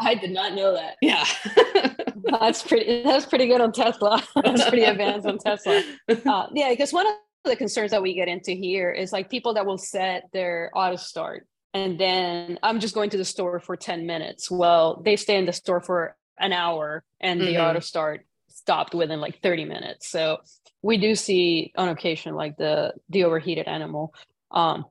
I 0.00 0.14
did 0.14 0.30
not 0.30 0.54
know 0.54 0.74
that. 0.74 0.96
Yeah. 1.02 1.24
that's 2.30 2.62
pretty 2.62 3.02
that's 3.02 3.26
pretty 3.26 3.46
good 3.46 3.60
on 3.60 3.72
Tesla. 3.72 4.22
that's 4.42 4.68
pretty 4.68 4.84
advanced 4.84 5.26
on 5.26 5.38
Tesla. 5.38 5.82
Uh, 6.08 6.46
yeah, 6.52 6.70
because 6.70 6.92
one 6.92 7.06
of 7.06 7.12
the 7.44 7.56
concerns 7.56 7.90
that 7.90 8.02
we 8.02 8.14
get 8.14 8.28
into 8.28 8.52
here 8.52 8.90
is 8.90 9.12
like 9.12 9.30
people 9.30 9.54
that 9.54 9.64
will 9.64 9.78
set 9.78 10.24
their 10.32 10.70
auto 10.74 10.96
start 10.96 11.46
and 11.74 11.98
then 11.98 12.58
I'm 12.62 12.80
just 12.80 12.94
going 12.94 13.10
to 13.10 13.16
the 13.16 13.24
store 13.24 13.60
for 13.60 13.76
10 13.76 14.06
minutes. 14.06 14.50
Well, 14.50 15.00
they 15.04 15.16
stay 15.16 15.36
in 15.36 15.46
the 15.46 15.52
store 15.52 15.80
for 15.80 16.16
an 16.38 16.52
hour 16.52 17.04
and 17.20 17.40
the 17.40 17.46
mm-hmm. 17.46 17.62
auto 17.62 17.80
start 17.80 18.26
stopped 18.48 18.94
within 18.94 19.20
like 19.20 19.40
30 19.42 19.64
minutes. 19.64 20.08
So 20.08 20.38
we 20.82 20.96
do 20.96 21.14
see 21.14 21.72
on 21.76 21.88
occasion 21.88 22.34
like 22.34 22.56
the 22.56 22.94
the 23.08 23.24
overheated 23.24 23.68
animal. 23.68 24.14
Um, 24.50 24.86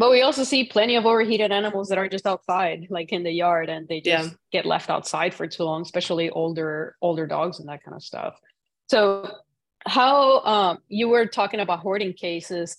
but 0.00 0.10
we 0.10 0.22
also 0.22 0.44
see 0.44 0.64
plenty 0.64 0.96
of 0.96 1.04
overheated 1.04 1.52
animals 1.52 1.90
that 1.90 1.98
are 1.98 2.08
just 2.08 2.26
outside, 2.26 2.86
like 2.88 3.12
in 3.12 3.22
the 3.22 3.30
yard, 3.30 3.68
and 3.68 3.86
they 3.86 4.00
just 4.00 4.30
yeah. 4.30 4.34
get 4.50 4.64
left 4.64 4.88
outside 4.88 5.34
for 5.34 5.46
too 5.46 5.64
long, 5.64 5.82
especially 5.82 6.30
older 6.30 6.96
older 7.02 7.26
dogs 7.26 7.60
and 7.60 7.68
that 7.68 7.84
kind 7.84 7.94
of 7.94 8.02
stuff. 8.02 8.40
So, 8.88 9.30
how 9.86 10.40
um, 10.40 10.78
you 10.88 11.10
were 11.10 11.26
talking 11.26 11.60
about 11.60 11.80
hoarding 11.80 12.14
cases? 12.14 12.78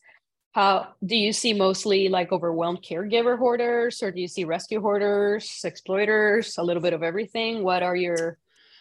How 0.54 0.96
do 1.06 1.16
you 1.16 1.32
see 1.32 1.54
mostly 1.54 2.10
like 2.10 2.32
overwhelmed 2.32 2.82
caregiver 2.82 3.38
hoarders, 3.38 4.02
or 4.02 4.12
do 4.12 4.20
you 4.20 4.28
see 4.28 4.44
rescue 4.44 4.82
hoarders, 4.82 5.62
exploiters, 5.64 6.58
a 6.58 6.64
little 6.64 6.82
bit 6.82 6.94
of 6.94 7.04
everything? 7.04 7.64
What 7.64 7.84
are 7.84 7.96
your 7.96 8.40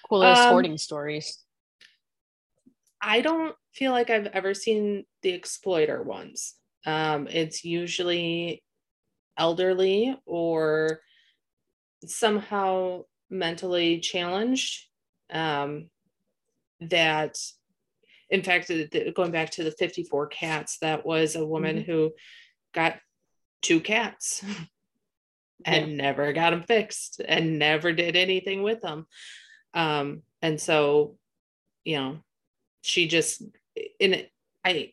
coolest 0.09 0.41
um, 0.41 0.49
hoarding 0.49 0.79
stories? 0.79 1.45
I 3.03 3.21
don't 3.21 3.55
feel 3.75 3.93
like 3.93 4.09
I've 4.09 4.29
ever 4.29 4.55
seen 4.55 5.05
the 5.21 5.31
exploiter 5.31 6.03
ones. 6.03 6.55
Um, 6.87 7.27
it's 7.29 7.65
usually 7.65 8.63
elderly 9.37 10.17
or 10.27 11.01
somehow 12.05 13.03
mentally 13.29 14.01
challenged. 14.01 14.87
Um, 15.33 15.91
that, 16.81 17.37
in 18.31 18.43
fact, 18.43 18.71
going 19.15 19.31
back 19.31 19.51
to 19.51 19.65
the 19.65 19.71
54 19.71 20.29
cats, 20.29 20.79
that 20.81 21.05
was 21.05 21.37
a 21.37 21.47
woman 21.47 21.77
mm-hmm. 21.77 21.91
who 21.91 22.13
got 22.75 22.99
two 23.63 23.81
cats 23.81 24.43
and 25.65 25.91
yeah. 25.91 25.97
never 25.97 26.33
got 26.33 26.51
them 26.51 26.63
fixed 26.63 27.21
and 27.27 27.59
never 27.59 27.93
did 27.93 28.17
anything 28.17 28.63
with 28.63 28.81
them. 28.81 29.07
Um, 29.75 30.23
and 30.43 30.61
so, 30.61 31.17
you 31.85 31.99
know, 31.99 32.19
she 32.83 33.09
just 33.09 33.43
in 33.99 34.15
it 34.15 34.31
i 34.65 34.93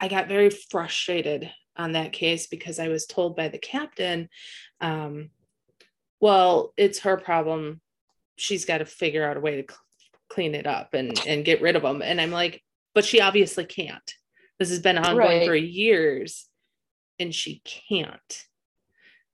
i 0.00 0.08
got 0.08 0.28
very 0.28 0.50
frustrated 0.50 1.50
on 1.76 1.92
that 1.92 2.12
case 2.12 2.46
because 2.46 2.78
i 2.78 2.88
was 2.88 3.06
told 3.06 3.36
by 3.36 3.48
the 3.48 3.58
captain 3.58 4.28
um, 4.80 5.30
well 6.20 6.72
it's 6.76 7.00
her 7.00 7.16
problem 7.16 7.80
she's 8.36 8.64
got 8.64 8.78
to 8.78 8.86
figure 8.86 9.28
out 9.28 9.36
a 9.36 9.40
way 9.40 9.62
to 9.62 9.72
cl- 9.72 9.80
clean 10.28 10.54
it 10.54 10.66
up 10.66 10.94
and 10.94 11.20
and 11.26 11.44
get 11.44 11.60
rid 11.60 11.76
of 11.76 11.82
them 11.82 12.02
and 12.02 12.20
i'm 12.20 12.30
like 12.30 12.62
but 12.94 13.04
she 13.04 13.20
obviously 13.20 13.64
can't 13.64 14.14
this 14.58 14.70
has 14.70 14.80
been 14.80 14.98
ongoing 14.98 15.38
right. 15.38 15.46
for 15.46 15.54
years 15.54 16.46
and 17.18 17.34
she 17.34 17.62
can't 17.64 18.44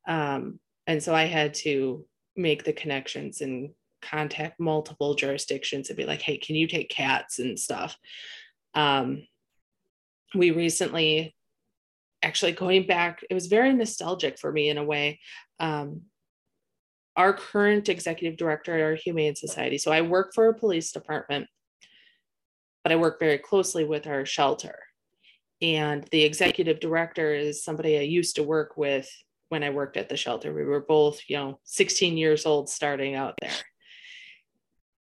um, 0.08 0.58
and 0.86 1.02
so 1.02 1.14
i 1.14 1.24
had 1.24 1.54
to 1.54 2.04
make 2.36 2.64
the 2.64 2.72
connections 2.72 3.40
and 3.40 3.70
contact 4.02 4.60
multiple 4.60 5.14
jurisdictions 5.14 5.88
and 5.88 5.96
be 5.96 6.04
like, 6.04 6.22
hey, 6.22 6.38
can 6.38 6.54
you 6.54 6.66
take 6.66 6.88
cats 6.88 7.38
and 7.38 7.58
stuff? 7.58 7.96
Um, 8.74 9.26
we 10.34 10.50
recently, 10.50 11.34
actually 12.22 12.52
going 12.52 12.86
back, 12.86 13.24
it 13.28 13.34
was 13.34 13.46
very 13.46 13.72
nostalgic 13.72 14.38
for 14.38 14.50
me 14.50 14.68
in 14.68 14.78
a 14.78 14.84
way. 14.84 15.20
Um, 15.60 16.02
our 17.16 17.32
current 17.32 17.88
executive 17.88 18.36
director 18.36 18.74
at 18.74 18.82
our 18.82 18.94
Humane 18.94 19.36
Society, 19.36 19.78
so 19.78 19.90
I 19.90 20.02
work 20.02 20.34
for 20.34 20.48
a 20.48 20.54
police 20.54 20.92
department, 20.92 21.46
but 22.82 22.92
I 22.92 22.96
work 22.96 23.18
very 23.18 23.38
closely 23.38 23.84
with 23.84 24.06
our 24.06 24.26
shelter. 24.26 24.78
And 25.62 26.06
the 26.12 26.24
executive 26.24 26.80
director 26.80 27.34
is 27.34 27.64
somebody 27.64 27.96
I 27.98 28.02
used 28.02 28.36
to 28.36 28.42
work 28.42 28.76
with 28.76 29.10
when 29.48 29.62
I 29.62 29.70
worked 29.70 29.96
at 29.96 30.10
the 30.10 30.16
shelter. 30.16 30.52
We 30.52 30.64
were 30.64 30.80
both, 30.80 31.20
you 31.28 31.36
know, 31.36 31.60
16 31.64 32.18
years 32.18 32.44
old 32.44 32.68
starting 32.68 33.14
out 33.14 33.34
there 33.40 33.52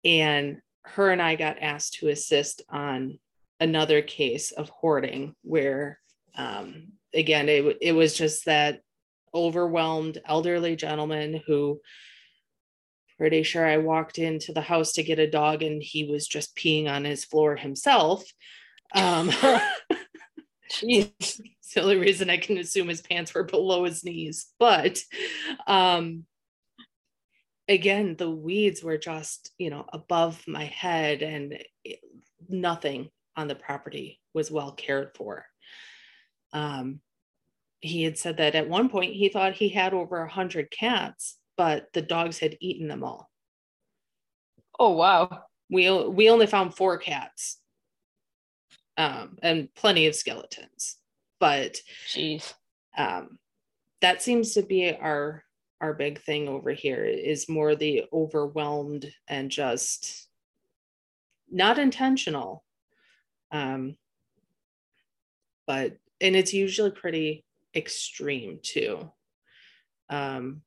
and 0.04 0.62
her 0.84 1.12
and 1.12 1.22
I 1.22 1.36
got 1.36 1.62
asked 1.62 1.96
to 1.96 2.10
assist 2.10 2.62
on 2.70 3.20
another 3.64 4.02
case 4.02 4.52
of 4.52 4.70
hoarding 4.70 5.34
where 5.42 6.00
um, 6.36 6.90
again 7.14 7.48
it, 7.48 7.78
it 7.82 7.94
was 7.94 8.14
just 8.14 8.46
that 8.46 8.82
overwhelmed 9.34 10.20
elderly 10.26 10.76
gentleman 10.76 11.42
who 11.48 11.80
pretty 13.18 13.42
sure 13.44 13.66
I 13.66 13.78
walked 13.78 14.18
into 14.18 14.52
the 14.52 14.62
house 14.62 14.92
to 14.94 15.04
get 15.04 15.18
a 15.18 15.30
dog 15.30 15.64
and 15.64 15.82
he 15.82 16.04
was 16.04 16.28
just 16.28 16.58
peeing 16.58 16.90
on 16.90 17.06
his 17.06 17.24
floor 17.24 17.56
himself. 17.56 18.24
Um, 18.94 19.28
the 20.82 21.12
only 21.78 21.98
reason 21.98 22.30
I 22.30 22.38
can 22.38 22.58
assume 22.58 22.90
his 22.90 23.02
pants 23.02 23.34
were 23.34 23.44
below 23.44 23.86
his 23.86 24.04
knees. 24.04 24.48
But 24.60 25.00
um, 25.68 26.26
again 27.70 28.16
the 28.18 28.30
weeds 28.30 28.84
were 28.84 28.98
just 28.98 29.52
you 29.58 29.70
know 29.70 29.86
above 29.94 30.44
my 30.48 30.66
head 30.66 31.22
and 31.22 31.58
it, 31.84 32.00
nothing 32.50 33.10
on 33.36 33.48
the 33.48 33.56
property 33.56 34.20
was 34.34 34.52
well 34.52 34.72
cared 34.72 35.12
for. 35.16 35.46
Um, 36.52 37.00
he 37.80 38.04
had 38.04 38.18
said 38.18 38.38
that 38.38 38.56
at 38.56 38.70
one 38.70 38.90
point 38.90 39.14
he 39.14 39.30
thought 39.30 39.54
he 39.54 39.70
had 39.70 39.94
over 39.94 40.22
a 40.22 40.32
hundred 40.32 40.72
cats 40.72 41.38
but 41.56 41.88
the 41.94 42.02
dogs 42.02 42.40
had 42.40 42.58
eaten 42.60 42.88
them 42.88 43.04
all. 43.04 43.30
Oh 44.80 44.92
wow. 44.94 45.44
We 45.70 45.92
we 46.08 46.30
only 46.30 46.48
found 46.48 46.76
four 46.76 46.98
cats 46.98 47.60
um, 48.98 49.38
and 49.42 49.74
plenty 49.76 50.08
of 50.08 50.16
skeletons 50.16 50.98
but 51.40 51.78
jeez. 52.08 52.54
um, 52.98 53.38
that 54.02 54.22
seems 54.22 54.54
to 54.54 54.62
be 54.62 54.96
our 54.96 55.44
our 55.82 55.94
big 55.94 56.22
thing 56.22 56.48
over 56.48 56.72
here 56.72 57.04
is 57.04 57.50
more 57.50 57.76
the 57.76 58.06
overwhelmed 58.14 59.12
and 59.28 59.52
just 59.52 60.30
not 61.52 61.78
intentional 61.78 62.64
um, 63.54 63.96
but 65.66 65.96
and 66.20 66.36
it's 66.36 66.54
usually 66.54 66.92
pretty 66.92 67.46
extreme 67.74 68.60
too. 68.62 69.10
Um 70.10 70.62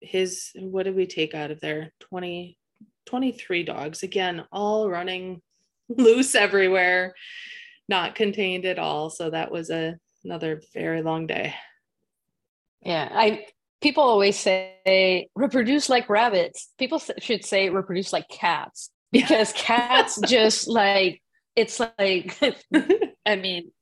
his 0.00 0.50
what 0.54 0.84
did 0.84 0.94
we 0.94 1.06
take 1.06 1.34
out 1.34 1.50
of 1.50 1.60
there? 1.60 1.92
20 2.00 2.56
23 3.06 3.62
dogs 3.64 4.02
again, 4.02 4.44
all 4.52 4.88
running 4.88 5.42
loose 5.88 6.34
everywhere, 6.34 7.14
not 7.88 8.14
contained 8.14 8.64
at 8.64 8.78
all. 8.78 9.10
So 9.10 9.30
that 9.30 9.50
was 9.50 9.70
a 9.70 9.96
another 10.24 10.62
very 10.74 11.02
long 11.02 11.26
day. 11.26 11.54
Yeah, 12.82 13.08
I 13.10 13.46
people 13.80 14.02
always 14.02 14.38
say 14.38 15.28
reproduce 15.34 15.88
like 15.88 16.08
rabbits. 16.08 16.68
People 16.78 17.00
should 17.18 17.44
say 17.44 17.70
reproduce 17.70 18.12
like 18.12 18.28
cats 18.28 18.90
because 19.10 19.52
cats 19.52 20.20
just 20.26 20.68
like 20.68 21.22
it's 21.58 21.80
like 21.80 22.38
I 23.26 23.36
mean 23.36 23.72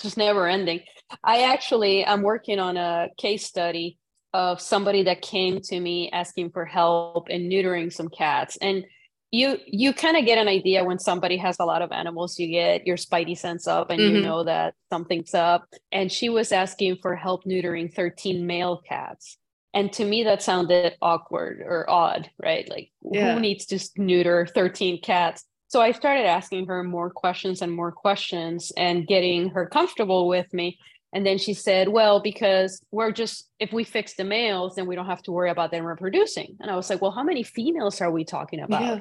just 0.00 0.16
never 0.16 0.46
ending. 0.46 0.80
I 1.24 1.44
actually 1.44 2.04
I'm 2.04 2.22
working 2.22 2.58
on 2.58 2.76
a 2.76 3.08
case 3.16 3.46
study 3.46 3.98
of 4.34 4.60
somebody 4.60 5.04
that 5.04 5.22
came 5.22 5.60
to 5.60 5.80
me 5.80 6.10
asking 6.10 6.50
for 6.50 6.64
help 6.64 7.30
in 7.30 7.48
neutering 7.48 7.92
some 7.92 8.08
cats 8.08 8.58
and 8.60 8.84
you 9.32 9.58
you 9.66 9.92
kind 9.92 10.16
of 10.16 10.24
get 10.24 10.38
an 10.38 10.46
idea 10.48 10.84
when 10.84 10.98
somebody 10.98 11.36
has 11.36 11.56
a 11.58 11.64
lot 11.64 11.82
of 11.82 11.90
animals 11.90 12.38
you 12.38 12.48
get 12.48 12.86
your 12.86 12.96
spidey 12.96 13.36
sense 13.36 13.66
up 13.66 13.90
and 13.90 14.00
mm-hmm. 14.00 14.16
you 14.16 14.22
know 14.22 14.44
that 14.44 14.74
something's 14.92 15.34
up 15.34 15.66
and 15.90 16.12
she 16.12 16.28
was 16.28 16.52
asking 16.52 16.96
for 17.00 17.16
help 17.16 17.44
neutering 17.44 17.92
13 17.92 18.46
male 18.46 18.82
cats 18.88 19.38
and 19.74 19.92
to 19.92 20.04
me 20.04 20.24
that 20.24 20.42
sounded 20.42 20.94
awkward 21.02 21.60
or 21.64 21.88
odd 21.88 22.30
right 22.42 22.68
like 22.68 22.90
yeah. 23.10 23.34
who 23.34 23.40
needs 23.40 23.66
to 23.66 23.80
neuter 23.96 24.46
13 24.46 25.00
cats 25.00 25.44
so 25.68 25.80
i 25.80 25.92
started 25.92 26.26
asking 26.26 26.66
her 26.66 26.82
more 26.82 27.10
questions 27.10 27.62
and 27.62 27.72
more 27.72 27.92
questions 27.92 28.72
and 28.76 29.06
getting 29.06 29.50
her 29.50 29.66
comfortable 29.66 30.28
with 30.28 30.52
me 30.52 30.78
and 31.16 31.24
then 31.24 31.38
she 31.38 31.54
said, 31.54 31.88
Well, 31.88 32.20
because 32.20 32.84
we're 32.90 33.10
just, 33.10 33.48
if 33.58 33.72
we 33.72 33.84
fix 33.84 34.16
the 34.16 34.24
males, 34.24 34.74
then 34.74 34.86
we 34.86 34.94
don't 34.94 35.06
have 35.06 35.22
to 35.22 35.32
worry 35.32 35.50
about 35.50 35.70
them 35.70 35.86
reproducing. 35.86 36.58
And 36.60 36.70
I 36.70 36.76
was 36.76 36.90
like, 36.90 37.00
Well, 37.00 37.10
how 37.10 37.22
many 37.22 37.42
females 37.42 38.02
are 38.02 38.10
we 38.10 38.22
talking 38.22 38.60
about? 38.60 38.82
Yeah. 38.82 39.00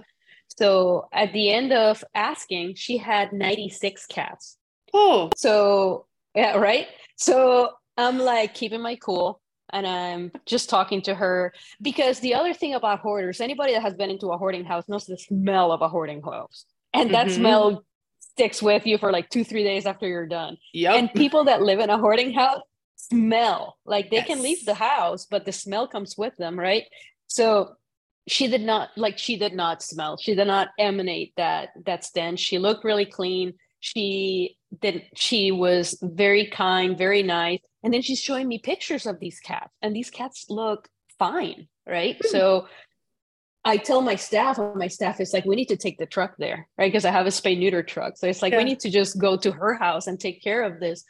So 0.57 1.09
at 1.11 1.33
the 1.33 1.51
end 1.51 1.73
of 1.73 2.03
asking, 2.13 2.75
she 2.75 2.97
had 2.97 3.33
96 3.33 4.05
cats. 4.05 4.57
Oh. 4.93 5.29
So, 5.35 6.05
yeah, 6.33 6.55
right. 6.57 6.87
So 7.17 7.71
I'm 7.97 8.19
like 8.19 8.53
keeping 8.53 8.81
my 8.81 8.95
cool 8.95 9.41
and 9.73 9.87
I'm 9.87 10.31
just 10.45 10.69
talking 10.69 11.01
to 11.03 11.15
her 11.15 11.53
because 11.81 12.19
the 12.19 12.35
other 12.35 12.53
thing 12.53 12.73
about 12.73 12.99
hoarders, 12.99 13.41
anybody 13.41 13.73
that 13.73 13.81
has 13.81 13.93
been 13.93 14.09
into 14.09 14.27
a 14.27 14.37
hoarding 14.37 14.65
house 14.65 14.85
knows 14.87 15.05
the 15.05 15.17
smell 15.17 15.71
of 15.71 15.81
a 15.81 15.89
hoarding 15.89 16.21
house. 16.21 16.65
And 16.93 17.13
that 17.13 17.27
mm-hmm. 17.27 17.35
smell 17.35 17.85
sticks 18.19 18.61
with 18.61 18.85
you 18.85 18.97
for 18.97 19.11
like 19.11 19.29
two, 19.29 19.43
three 19.43 19.63
days 19.63 19.85
after 19.85 20.07
you're 20.07 20.27
done. 20.27 20.57
Yep. 20.73 20.95
And 20.95 21.13
people 21.13 21.45
that 21.45 21.61
live 21.61 21.79
in 21.79 21.89
a 21.89 21.97
hoarding 21.97 22.33
house 22.33 22.61
smell 22.95 23.77
like 23.85 24.09
they 24.09 24.17
yes. 24.17 24.27
can 24.27 24.41
leave 24.41 24.65
the 24.65 24.73
house, 24.73 25.25
but 25.25 25.45
the 25.45 25.51
smell 25.51 25.87
comes 25.87 26.17
with 26.17 26.35
them, 26.37 26.57
right? 26.57 26.83
So 27.27 27.75
she 28.27 28.47
did 28.47 28.61
not 28.61 28.89
like 28.95 29.17
she 29.17 29.37
did 29.37 29.53
not 29.53 29.83
smell. 29.83 30.17
She 30.17 30.35
did 30.35 30.47
not 30.47 30.69
emanate 30.79 31.33
that 31.37 31.69
that 31.85 32.03
stench. 32.03 32.39
She 32.39 32.57
looked 32.57 32.83
really 32.83 33.05
clean. 33.05 33.53
She 33.79 34.57
did 34.81 35.03
she 35.15 35.51
was 35.51 35.97
very 36.01 36.47
kind, 36.47 36.97
very 36.97 37.23
nice. 37.23 37.59
And 37.83 37.93
then 37.93 38.01
she's 38.01 38.21
showing 38.21 38.47
me 38.47 38.59
pictures 38.59 39.05
of 39.05 39.19
these 39.19 39.39
cats, 39.39 39.73
and 39.81 39.95
these 39.95 40.09
cats 40.09 40.45
look 40.49 40.89
fine, 41.19 41.67
right? 41.87 42.17
Mm. 42.19 42.27
So 42.27 42.67
I 43.63 43.77
tell 43.77 44.01
my 44.01 44.15
staff, 44.15 44.59
my 44.75 44.87
staff 44.87 45.19
is 45.19 45.33
like, 45.33 45.45
we 45.45 45.55
need 45.55 45.69
to 45.69 45.77
take 45.77 45.97
the 45.97 46.05
truck 46.05 46.35
there, 46.37 46.67
right? 46.77 46.87
Because 46.87 47.05
I 47.05 47.11
have 47.11 47.25
a 47.25 47.29
spay 47.29 47.57
neuter 47.57 47.81
truck. 47.81 48.17
So 48.17 48.27
it's 48.27 48.43
like, 48.43 48.53
yeah. 48.53 48.59
we 48.59 48.63
need 48.63 48.79
to 48.81 48.91
just 48.91 49.17
go 49.19 49.37
to 49.37 49.51
her 49.51 49.73
house 49.73 50.05
and 50.05 50.19
take 50.19 50.43
care 50.43 50.63
of 50.63 50.79
this. 50.79 51.03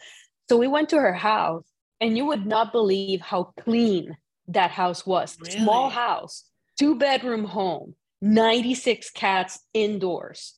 So 0.47 0.57
we 0.57 0.67
went 0.67 0.89
to 0.89 0.97
her 0.97 1.13
house, 1.13 1.65
and 1.99 2.17
you 2.17 2.25
would 2.25 2.45
not 2.45 2.71
believe 2.71 3.19
how 3.19 3.53
clean 3.59 4.15
that 4.47 4.71
house 4.71 5.05
was. 5.05 5.37
Really? 5.39 5.59
Small 5.59 5.89
house, 5.89 6.45
two 6.77 6.97
bedroom 6.97 7.43
home, 7.43 7.95
96 8.21 9.09
cats 9.11 9.59
indoors. 9.73 10.55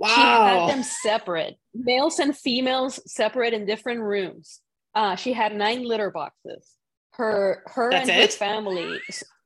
Wow. 0.00 0.08
She 0.08 0.20
had 0.20 0.68
them 0.70 0.82
separate, 0.82 1.56
males 1.74 2.18
and 2.18 2.36
females 2.36 3.00
separate 3.06 3.54
in 3.54 3.66
different 3.66 4.00
rooms. 4.00 4.60
Uh, 4.94 5.14
she 5.14 5.32
had 5.32 5.54
nine 5.54 5.84
litter 5.84 6.10
boxes. 6.10 6.74
Her, 7.12 7.62
her 7.66 7.90
That's 7.90 8.08
and 8.08 8.18
it? 8.18 8.32
her 8.32 8.38
family 8.38 8.98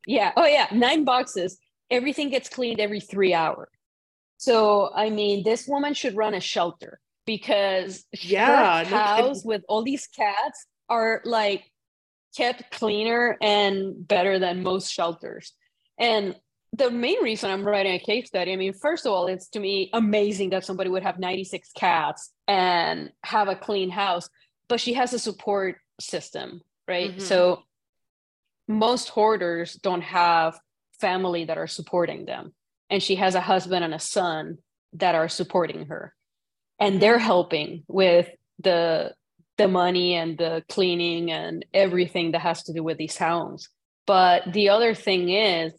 yeah. 0.07 0.33
Oh, 0.37 0.47
yeah. 0.47 0.67
Nine 0.73 1.05
boxes. 1.05 1.59
Everything 1.91 2.31
gets 2.31 2.49
cleaned 2.49 2.81
every 2.81 3.01
three 3.01 3.35
hours. 3.35 3.69
So, 4.37 4.91
I 4.95 5.11
mean, 5.11 5.45
this 5.45 5.67
woman 5.67 5.95
should 5.95 6.17
run 6.17 6.35
a 6.35 6.41
shelter 6.41 7.01
because 7.27 8.05
yeah, 8.21 8.85
her 8.85 8.97
house 8.97 9.45
with 9.45 9.63
all 9.69 9.83
these 9.83 10.07
cats 10.07 10.67
are 10.89 11.23
like 11.25 11.65
kept 12.37 12.71
cleaner 12.71 13.39
and 13.41 14.07
better 14.07 14.39
than 14.39 14.63
most 14.63 14.93
shelters. 14.93 15.53
And 15.99 16.37
the 16.77 16.91
main 16.91 17.23
reason 17.23 17.51
I'm 17.51 17.65
writing 17.65 17.95
a 17.95 17.99
case 17.99 18.27
study, 18.29 18.53
I 18.53 18.57
mean, 18.57 18.73
first 18.73 19.07
of 19.07 19.13
all, 19.13 19.27
it's 19.27 19.49
to 19.51 19.61
me 19.61 19.91
amazing 19.93 20.51
that 20.51 20.65
somebody 20.65 20.91
would 20.91 21.03
have 21.03 21.19
96 21.19 21.71
cats 21.77 22.33
and 22.49 23.11
have 23.23 23.49
a 23.49 23.55
clean 23.55 23.91
house, 23.91 24.29
but 24.69 24.81
she 24.81 24.95
has 24.95 25.13
a 25.13 25.19
support 25.19 25.77
system, 26.01 26.63
right? 26.89 27.11
Mm-hmm. 27.11 27.21
So 27.21 27.63
most 28.67 29.09
hoarders 29.09 29.75
don't 29.75 30.03
have 30.03 30.59
family 31.01 31.45
that 31.45 31.59
are 31.59 31.67
supporting 31.67 32.25
them 32.25 32.53
and 32.91 33.03
she 33.03 33.17
has 33.17 33.35
a 33.35 33.41
husband 33.41 33.85
and 33.85 33.95
a 33.95 33.99
son 33.99 34.59
that 34.95 35.15
are 35.15 35.29
supporting 35.29 35.87
her 35.87 36.15
and 36.79 37.01
they're 37.01 37.19
helping 37.19 37.85
with 37.89 38.29
the 38.59 39.13
the 39.57 39.69
money 39.69 40.15
and 40.15 40.39
the 40.39 40.65
cleaning 40.69 41.31
and 41.31 41.65
everything 41.73 42.33
that 42.33 42.41
has 42.41 42.63
to 42.65 42.73
do 42.73 42.83
with 42.83 42.97
these 42.97 43.17
homes 43.17 43.69
but 44.07 44.53
the 44.53 44.69
other 44.69 44.95
thing 44.95 45.29
is 45.29 45.73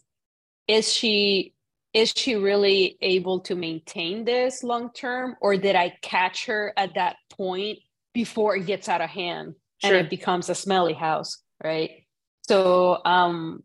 is 0.68 0.92
she 0.92 1.52
is 1.94 2.12
she 2.14 2.34
really 2.34 2.98
able 3.00 3.40
to 3.40 3.54
maintain 3.54 4.24
this 4.24 4.62
long 4.62 4.92
term 4.92 5.36
or 5.40 5.56
did 5.56 5.76
i 5.76 5.92
catch 6.02 6.46
her 6.46 6.72
at 6.76 6.94
that 6.94 7.16
point 7.30 7.78
before 8.12 8.56
it 8.56 8.66
gets 8.66 8.88
out 8.88 9.00
of 9.00 9.10
hand 9.10 9.54
sure. 9.78 9.94
and 9.94 10.06
it 10.06 10.10
becomes 10.10 10.48
a 10.48 10.54
smelly 10.54 10.94
house 10.94 11.38
right 11.62 12.06
so 12.42 13.00
um, 13.04 13.62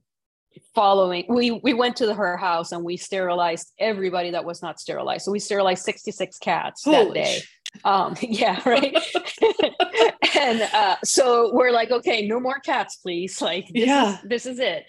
following 0.73 1.25
we 1.29 1.51
we 1.51 1.73
went 1.73 1.95
to 1.97 2.05
the, 2.05 2.13
her 2.13 2.37
house 2.37 2.71
and 2.71 2.83
we 2.83 2.97
sterilized 2.97 3.71
everybody 3.79 4.31
that 4.31 4.43
was 4.43 4.61
not 4.61 4.79
sterilized. 4.79 5.25
So 5.25 5.31
we 5.31 5.39
sterilized 5.39 5.83
66 5.83 6.39
cats 6.39 6.83
Holy 6.83 7.05
that 7.05 7.13
day. 7.13 7.41
Um, 7.83 8.15
yeah, 8.21 8.61
right. 8.65 8.95
and 10.37 10.61
uh, 10.73 10.97
so 11.03 11.53
we're 11.53 11.71
like, 11.71 11.91
okay, 11.91 12.27
no 12.27 12.39
more 12.39 12.59
cats, 12.59 12.97
please. 12.97 13.41
Like 13.41 13.67
this 13.73 13.87
yeah. 13.87 14.13
is 14.13 14.19
this 14.23 14.45
is 14.45 14.59
it. 14.59 14.85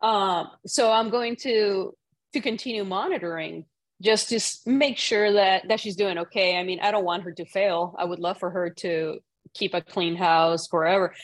Um, 0.00 0.50
so 0.66 0.92
I'm 0.92 1.10
going 1.10 1.36
to 1.36 1.94
to 2.32 2.40
continue 2.40 2.84
monitoring 2.84 3.64
just 4.02 4.28
to 4.28 4.40
make 4.68 4.98
sure 4.98 5.32
that 5.32 5.68
that 5.68 5.80
she's 5.80 5.96
doing 5.96 6.18
okay. 6.18 6.58
I 6.58 6.62
mean, 6.62 6.80
I 6.80 6.90
don't 6.90 7.04
want 7.04 7.22
her 7.24 7.32
to 7.32 7.44
fail. 7.44 7.94
I 7.98 8.04
would 8.04 8.18
love 8.18 8.38
for 8.38 8.50
her 8.50 8.70
to 8.70 9.18
keep 9.54 9.74
a 9.74 9.80
clean 9.80 10.16
house 10.16 10.66
forever. 10.66 11.14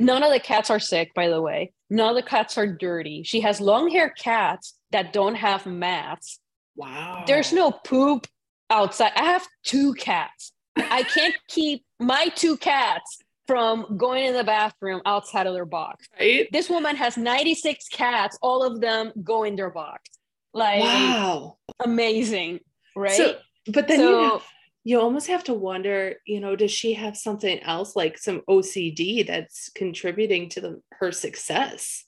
None 0.00 0.22
of 0.22 0.30
the 0.30 0.40
cats 0.40 0.70
are 0.70 0.78
sick, 0.78 1.12
by 1.14 1.28
the 1.28 1.40
way. 1.40 1.72
None 1.90 2.10
of 2.10 2.16
the 2.16 2.28
cats 2.28 2.58
are 2.58 2.66
dirty. 2.66 3.22
She 3.24 3.40
has 3.40 3.60
long 3.60 3.90
hair 3.90 4.10
cats 4.10 4.74
that 4.92 5.12
don't 5.12 5.34
have 5.34 5.66
mats. 5.66 6.38
Wow. 6.76 7.24
There's 7.26 7.52
no 7.52 7.72
poop 7.72 8.26
outside. 8.70 9.12
I 9.16 9.24
have 9.24 9.46
two 9.64 9.94
cats. 9.94 10.52
I 10.76 11.02
can't 11.02 11.34
keep 11.48 11.84
my 11.98 12.26
two 12.36 12.56
cats 12.56 13.18
from 13.48 13.96
going 13.96 14.26
in 14.26 14.34
the 14.34 14.44
bathroom 14.44 15.00
outside 15.06 15.48
of 15.48 15.54
their 15.54 15.64
box. 15.64 16.06
Right? 16.20 16.46
This 16.52 16.70
woman 16.70 16.94
has 16.94 17.16
96 17.16 17.88
cats, 17.88 18.38
all 18.42 18.62
of 18.62 18.80
them 18.80 19.10
go 19.24 19.42
in 19.42 19.56
their 19.56 19.70
box. 19.70 20.10
Like 20.54 20.82
wow. 20.82 21.56
Amazing. 21.84 22.60
Right. 22.94 23.16
So, 23.16 23.38
but 23.72 23.88
then 23.88 23.98
so, 23.98 24.10
you 24.10 24.30
have 24.30 24.42
you 24.84 25.00
almost 25.00 25.26
have 25.26 25.44
to 25.44 25.54
wonder, 25.54 26.14
you 26.26 26.40
know, 26.40 26.56
does 26.56 26.70
she 26.70 26.94
have 26.94 27.16
something 27.16 27.60
else 27.60 27.94
like 27.94 28.16
some 28.16 28.42
OCD 28.48 29.26
that's 29.26 29.68
contributing 29.74 30.48
to 30.50 30.60
the, 30.60 30.80
her 30.92 31.12
success? 31.12 32.04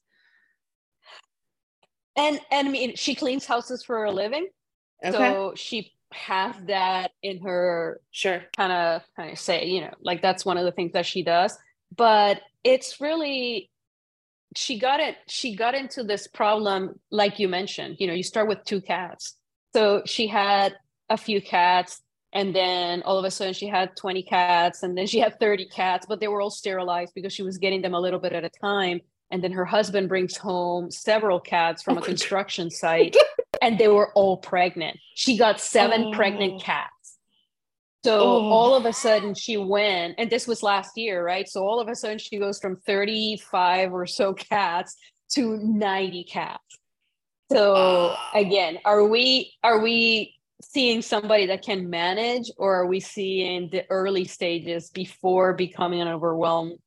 And 2.17 2.41
and 2.51 2.69
I 2.69 2.71
mean, 2.71 2.97
she 2.97 3.15
cleans 3.15 3.47
houses 3.47 3.85
for 3.85 4.05
a 4.05 4.11
living, 4.11 4.49
okay. 5.05 5.17
so 5.17 5.53
she 5.57 5.93
has 6.13 6.57
that 6.67 7.13
in 7.23 7.41
her 7.41 8.01
sure 8.11 8.43
kind 8.57 8.73
of 8.73 9.03
kind 9.17 9.33
of 9.33 9.39
say, 9.39 9.67
you 9.67 9.81
know, 9.81 9.93
like 10.03 10.23
that's 10.23 10.45
one 10.45 10.59
of 10.59 10.65
the 10.65 10.73
things 10.73 10.93
that 10.93 11.07
she 11.07 11.23
does. 11.23 11.57
But 11.97 12.41
it's 12.65 13.01
really 13.01 13.71
she 14.57 14.79
got 14.79 15.01
it. 15.01 15.17
She 15.29 15.55
got 15.55 15.75
into 15.75 16.03
this 16.03 16.27
problem, 16.27 16.99
like 17.11 17.39
you 17.39 17.49
mentioned. 17.49 17.97
You 18.01 18.09
know, 18.09 18.15
you 18.15 18.25
start 18.25 18.49
with 18.49 18.65
two 18.65 18.81
cats, 18.81 19.37
so 19.73 20.03
she 20.07 20.27
had 20.27 20.75
a 21.09 21.17
few 21.17 21.41
cats 21.41 22.03
and 22.33 22.55
then 22.55 23.03
all 23.03 23.19
of 23.19 23.25
a 23.25 23.31
sudden 23.31 23.53
she 23.53 23.67
had 23.67 23.97
20 23.97 24.23
cats 24.23 24.83
and 24.83 24.97
then 24.97 25.07
she 25.07 25.19
had 25.19 25.39
30 25.41 25.67
cats 25.67 26.07
but 26.09 26.21
they 26.21 26.29
were 26.29 26.41
all 26.41 26.51
sterilized 26.51 27.13
because 27.15 27.33
she 27.33 27.43
was 27.43 27.59
getting 27.59 27.83
them 27.83 27.95
a 27.95 28.01
little 28.01 28.21
bit 28.21 28.33
at 28.33 28.45
a 28.45 28.49
time 28.49 29.01
and 29.31 29.43
then 29.43 29.53
her 29.53 29.65
husband 29.65 30.09
brings 30.09 30.37
home 30.37 30.91
several 30.91 31.41
cats 31.41 31.83
from 31.83 31.97
oh 31.97 32.01
a 32.01 32.05
construction 32.05 32.71
site 32.71 33.17
and 33.63 33.79
they 33.79 33.89
were 33.89 34.13
all 34.15 34.37
pregnant 34.37 34.97
she 35.15 35.37
got 35.37 35.61
seven 35.61 36.07
oh. 36.07 36.13
pregnant 36.13 36.63
cats 36.63 37.19
So 38.03 38.19
oh. 38.21 38.49
all 38.49 38.75
of 38.75 38.87
a 38.87 38.93
sudden 38.93 39.35
she 39.35 39.59
went, 39.59 40.15
and 40.19 40.31
this 40.31 40.47
was 40.47 40.63
last 40.63 40.97
year, 40.97 41.25
right? 41.25 41.47
So 41.47 41.63
all 41.63 41.81
of 41.81 41.89
a 41.89 41.95
sudden 41.95 42.19
she 42.19 42.39
goes 42.39 42.59
from 42.59 42.77
35 42.87 43.93
or 43.93 44.07
so 44.07 44.33
cats 44.33 44.97
to 45.33 45.59
90 45.59 46.25
cats. 46.25 46.65
So 47.53 47.75
oh. 47.77 48.17
again, 48.35 48.79
are 48.85 49.05
we 49.05 49.53
are 49.63 49.81
we 49.81 50.35
seeing 50.63 51.03
somebody 51.03 51.47
that 51.47 51.63
can 51.63 51.91
manage 51.91 52.51
or 52.57 52.75
are 52.75 52.87
we 52.87 53.01
seeing 53.01 53.69
the 53.71 53.85
early 53.91 54.25
stages 54.25 54.91
before 54.91 55.55
becoming 55.55 56.01
an 56.01 56.09
overwhelmed 56.09 56.79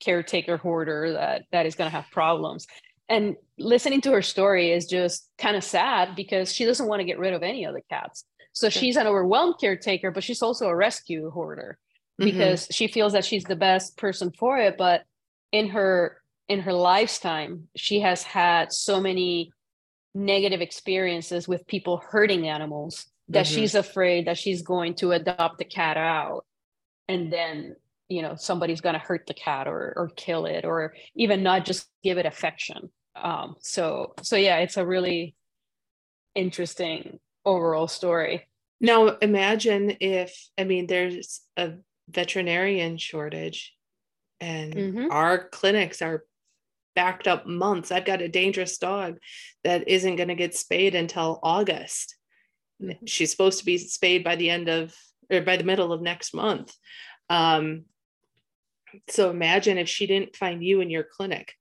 caretaker 0.00 0.56
hoarder 0.56 1.12
that 1.12 1.44
that 1.52 1.66
is 1.66 1.74
going 1.74 1.90
to 1.90 1.96
have 1.96 2.10
problems? 2.12 2.66
And 3.10 3.36
listening 3.58 4.00
to 4.02 4.12
her 4.12 4.22
story 4.22 4.70
is 4.70 4.86
just 4.86 5.28
kind 5.36 5.56
of 5.56 5.64
sad 5.64 6.14
because 6.16 6.52
she 6.52 6.64
doesn't 6.64 6.86
want 6.86 7.00
to 7.00 7.04
get 7.04 7.18
rid 7.18 7.34
of 7.34 7.42
any 7.42 7.64
of 7.64 7.74
the 7.74 7.82
cats. 7.90 8.24
So 8.52 8.68
sure. 8.68 8.80
she's 8.80 8.96
an 8.96 9.06
overwhelmed 9.06 9.56
caretaker, 9.60 10.10
but 10.10 10.24
she's 10.24 10.42
also 10.42 10.68
a 10.68 10.74
rescue 10.74 11.30
hoarder 11.30 11.78
mm-hmm. 12.20 12.30
because 12.30 12.62
mm-hmm. 12.62 12.72
she 12.72 12.86
feels 12.86 13.12
that 13.12 13.24
she's 13.24 13.44
the 13.44 13.56
best 13.56 13.96
person 13.98 14.32
for 14.38 14.58
it. 14.58 14.78
But 14.78 15.02
in 15.52 15.68
her 15.70 16.16
in 16.48 16.60
her 16.60 16.72
lifetime, 16.72 17.68
she 17.76 18.00
has 18.00 18.22
had 18.22 18.72
so 18.72 19.00
many 19.00 19.52
negative 20.14 20.60
experiences 20.60 21.46
with 21.46 21.66
people 21.66 21.98
hurting 21.98 22.48
animals 22.48 23.06
that 23.28 23.46
mm-hmm. 23.46 23.54
she's 23.54 23.74
afraid 23.74 24.26
that 24.26 24.38
she's 24.38 24.62
going 24.62 24.94
to 24.94 25.12
adopt 25.12 25.58
the 25.58 25.64
cat 25.64 25.96
out 25.96 26.44
and 27.08 27.32
then 27.32 27.76
you 28.08 28.22
know 28.22 28.34
somebody's 28.36 28.80
going 28.80 28.94
to 28.94 28.98
hurt 28.98 29.26
the 29.26 29.34
cat 29.34 29.68
or 29.68 29.92
or 29.96 30.10
kill 30.16 30.46
it 30.46 30.64
or 30.64 30.94
even 31.14 31.42
not 31.42 31.64
just 31.64 31.88
give 32.02 32.18
it 32.18 32.26
affection 32.26 32.90
um 33.16 33.56
so 33.60 34.14
so 34.22 34.36
yeah 34.36 34.58
it's 34.58 34.76
a 34.76 34.86
really 34.86 35.34
interesting 36.34 37.18
overall 37.44 37.88
story. 37.88 38.46
Now, 38.80 39.08
imagine 39.08 39.96
if, 40.00 40.48
I 40.58 40.64
mean, 40.64 40.86
there's 40.86 41.40
a 41.56 41.74
veterinarian 42.08 42.96
shortage 42.96 43.74
and 44.40 44.74
mm-hmm. 44.74 45.06
our 45.10 45.48
clinics 45.48 46.00
are 46.00 46.24
backed 46.96 47.28
up 47.28 47.46
months. 47.46 47.92
I've 47.92 48.06
got 48.06 48.22
a 48.22 48.28
dangerous 48.28 48.78
dog 48.78 49.18
that 49.64 49.88
isn't 49.88 50.16
going 50.16 50.28
to 50.28 50.34
get 50.34 50.54
spayed 50.54 50.94
until 50.94 51.40
August. 51.42 52.16
Mm-hmm. 52.82 53.04
She's 53.06 53.30
supposed 53.30 53.58
to 53.58 53.66
be 53.66 53.76
spayed 53.78 54.24
by 54.24 54.36
the 54.36 54.50
end 54.50 54.68
of, 54.68 54.94
or 55.30 55.42
by 55.42 55.56
the 55.56 55.64
middle 55.64 55.92
of 55.92 56.00
next 56.00 56.34
month. 56.34 56.74
Um, 57.28 57.84
so 59.08 59.30
imagine 59.30 59.78
if 59.78 59.88
she 59.88 60.06
didn't 60.06 60.36
find 60.36 60.64
you 60.64 60.80
in 60.80 60.90
your 60.90 61.04
clinic. 61.04 61.54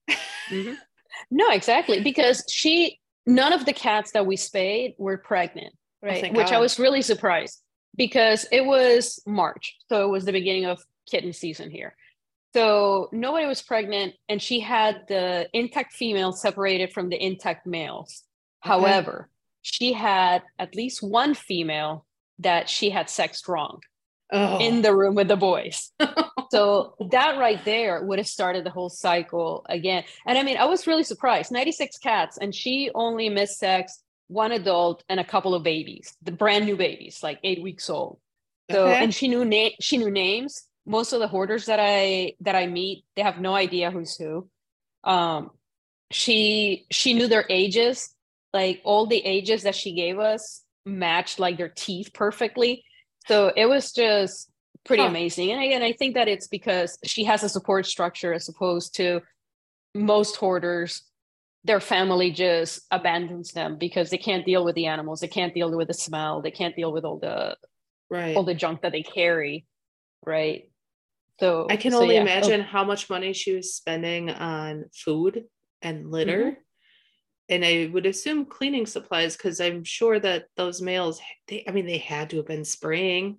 mm-hmm. 0.50 0.74
No, 1.32 1.50
exactly. 1.52 2.02
Because 2.02 2.44
she, 2.50 3.00
none 3.26 3.54
of 3.54 3.66
the 3.66 3.74
cats 3.74 4.12
that 4.12 4.26
we 4.26 4.36
spayed 4.36 4.96
were 4.98 5.18
pregnant, 5.18 5.74
oh, 6.04 6.08
right? 6.08 6.24
Oh, 6.24 6.38
Which 6.38 6.48
God. 6.48 6.56
I 6.56 6.60
was 6.60 6.80
really 6.80 7.02
surprised 7.02 7.62
because 7.96 8.46
it 8.52 8.66
was 8.66 9.22
March. 9.26 9.76
So 9.90 10.06
it 10.06 10.12
was 10.12 10.26
the 10.26 10.32
beginning 10.32 10.66
of 10.66 10.84
kitten 11.10 11.34
season 11.34 11.70
here. 11.70 11.96
So 12.54 13.10
nobody 13.12 13.46
was 13.46 13.62
pregnant, 13.62 14.16
and 14.28 14.42
she 14.42 14.60
had 14.60 15.04
the 15.08 15.48
intact 15.54 15.94
females 15.94 16.42
separated 16.42 16.92
from 16.92 17.10
the 17.10 17.24
intact 17.24 17.68
males. 17.68 18.24
Okay. 18.66 18.74
However, 18.74 19.30
she 19.62 19.94
had 19.94 20.42
at 20.58 20.76
least 20.76 21.04
one 21.04 21.36
female 21.36 22.06
that 22.40 22.70
she 22.70 22.90
had 22.90 23.10
sexed 23.10 23.48
wrong 23.48 23.82
oh. 24.32 24.60
in 24.60 24.82
the 24.82 24.96
room 24.96 25.16
with 25.16 25.28
the 25.28 25.38
boys. 25.38 25.92
so 26.52 26.96
that 27.12 27.38
right 27.38 27.64
there 27.66 28.04
would 28.04 28.20
have 28.20 28.28
started 28.28 28.66
the 28.66 28.70
whole 28.70 28.90
cycle 28.90 29.66
again. 29.70 30.04
And 30.26 30.38
I 30.38 30.44
mean, 30.44 30.58
I 30.58 30.66
was 30.66 30.88
really 30.88 31.04
surprised 31.04 31.52
96 31.52 31.98
cats, 31.98 32.38
and 32.38 32.54
she 32.54 32.92
only 32.94 33.30
missed 33.30 33.60
sex 33.60 34.04
one 34.30 34.52
adult 34.52 35.04
and 35.10 35.20
a 35.20 35.24
couple 35.24 35.56
of 35.56 35.64
babies, 35.64 36.16
the 36.22 36.32
brand 36.32 36.66
new 36.66 36.78
babies, 36.78 37.22
like 37.22 37.40
eight 37.44 37.62
weeks 37.62 37.90
old. 37.90 38.20
So, 38.72 38.88
okay. 38.88 39.04
and 39.04 39.14
she 39.14 39.28
knew 39.28 39.44
name, 39.44 39.72
she 39.82 39.98
knew 39.98 40.12
names. 40.12 40.64
Most 40.86 41.14
of 41.14 41.20
the 41.20 41.28
hoarders 41.28 41.66
that 41.66 41.80
I 41.82 42.34
that 42.42 42.56
I 42.56 42.68
meet, 42.68 43.04
they 43.16 43.24
have 43.24 43.42
no 43.42 43.56
idea 43.56 43.92
who's 43.92 44.16
who. 44.16 44.48
Um, 45.04 45.52
she 46.12 46.86
she 46.92 47.14
knew 47.14 47.28
their 47.28 47.46
ages, 47.50 48.14
like 48.54 48.82
all 48.84 49.08
the 49.08 49.24
ages 49.26 49.64
that 49.64 49.76
she 49.76 49.94
gave 49.94 50.20
us 50.20 50.64
matched 50.86 51.40
like 51.40 51.58
their 51.58 51.70
teeth 51.70 52.12
perfectly. 52.14 52.84
So 53.30 53.54
it 53.56 53.68
was 53.68 53.92
just 53.92 54.50
pretty 54.86 55.04
huh. 55.04 55.10
amazing. 55.10 55.52
And 55.52 55.62
again, 55.62 55.84
I 55.84 55.94
think 55.94 56.16
that 56.16 56.28
it's 56.28 56.48
because 56.48 56.98
she 57.04 57.26
has 57.26 57.44
a 57.44 57.50
support 57.50 57.86
structure 57.86 58.34
as 58.34 58.50
opposed 58.50 58.96
to 58.96 59.22
most 59.94 60.36
hoarders. 60.38 61.04
Their 61.64 61.80
family 61.80 62.32
just 62.32 62.82
abandons 62.90 63.52
them 63.52 63.78
because 63.78 64.10
they 64.10 64.18
can't 64.18 64.48
deal 64.48 64.66
with 64.66 64.74
the 64.74 64.88
animals. 64.88 65.20
They 65.20 65.28
can't 65.28 65.54
deal 65.54 65.70
with 65.78 65.90
the 65.90 65.94
smell. 65.94 66.42
They 66.42 66.50
can't 66.50 66.76
deal 66.76 66.92
with 66.92 67.06
all 67.06 67.20
the 67.20 67.56
right 68.10 68.36
all 68.36 68.44
the 68.44 68.56
junk 68.56 68.82
that 68.82 68.94
they 68.94 69.04
carry. 69.04 69.68
Right. 70.26 70.72
So 71.40 71.68
I 71.70 71.78
can 71.78 71.92
so 71.92 72.02
only 72.02 72.16
yeah. 72.16 72.22
imagine 72.22 72.62
oh. 72.62 72.64
how 72.64 72.84
much 72.84 73.12
money 73.12 73.34
she 73.34 73.54
was 73.54 73.76
spending 73.76 74.32
on 74.32 74.86
food 74.92 75.44
and 75.84 76.10
litter. 76.10 76.44
Mm-hmm 76.44 76.62
and 77.50 77.66
I 77.66 77.90
would 77.92 78.06
assume 78.06 78.46
cleaning 78.46 78.86
supplies 78.86 79.36
because 79.36 79.60
I'm 79.60 79.84
sure 79.84 80.20
that 80.20 80.46
those 80.56 80.82
males, 80.82 81.20
they, 81.48 81.64
I 81.68 81.72
mean, 81.72 81.86
they 81.86 81.98
had 81.98 82.30
to 82.30 82.38
have 82.38 82.46
been 82.46 82.66
spraying. 82.66 83.38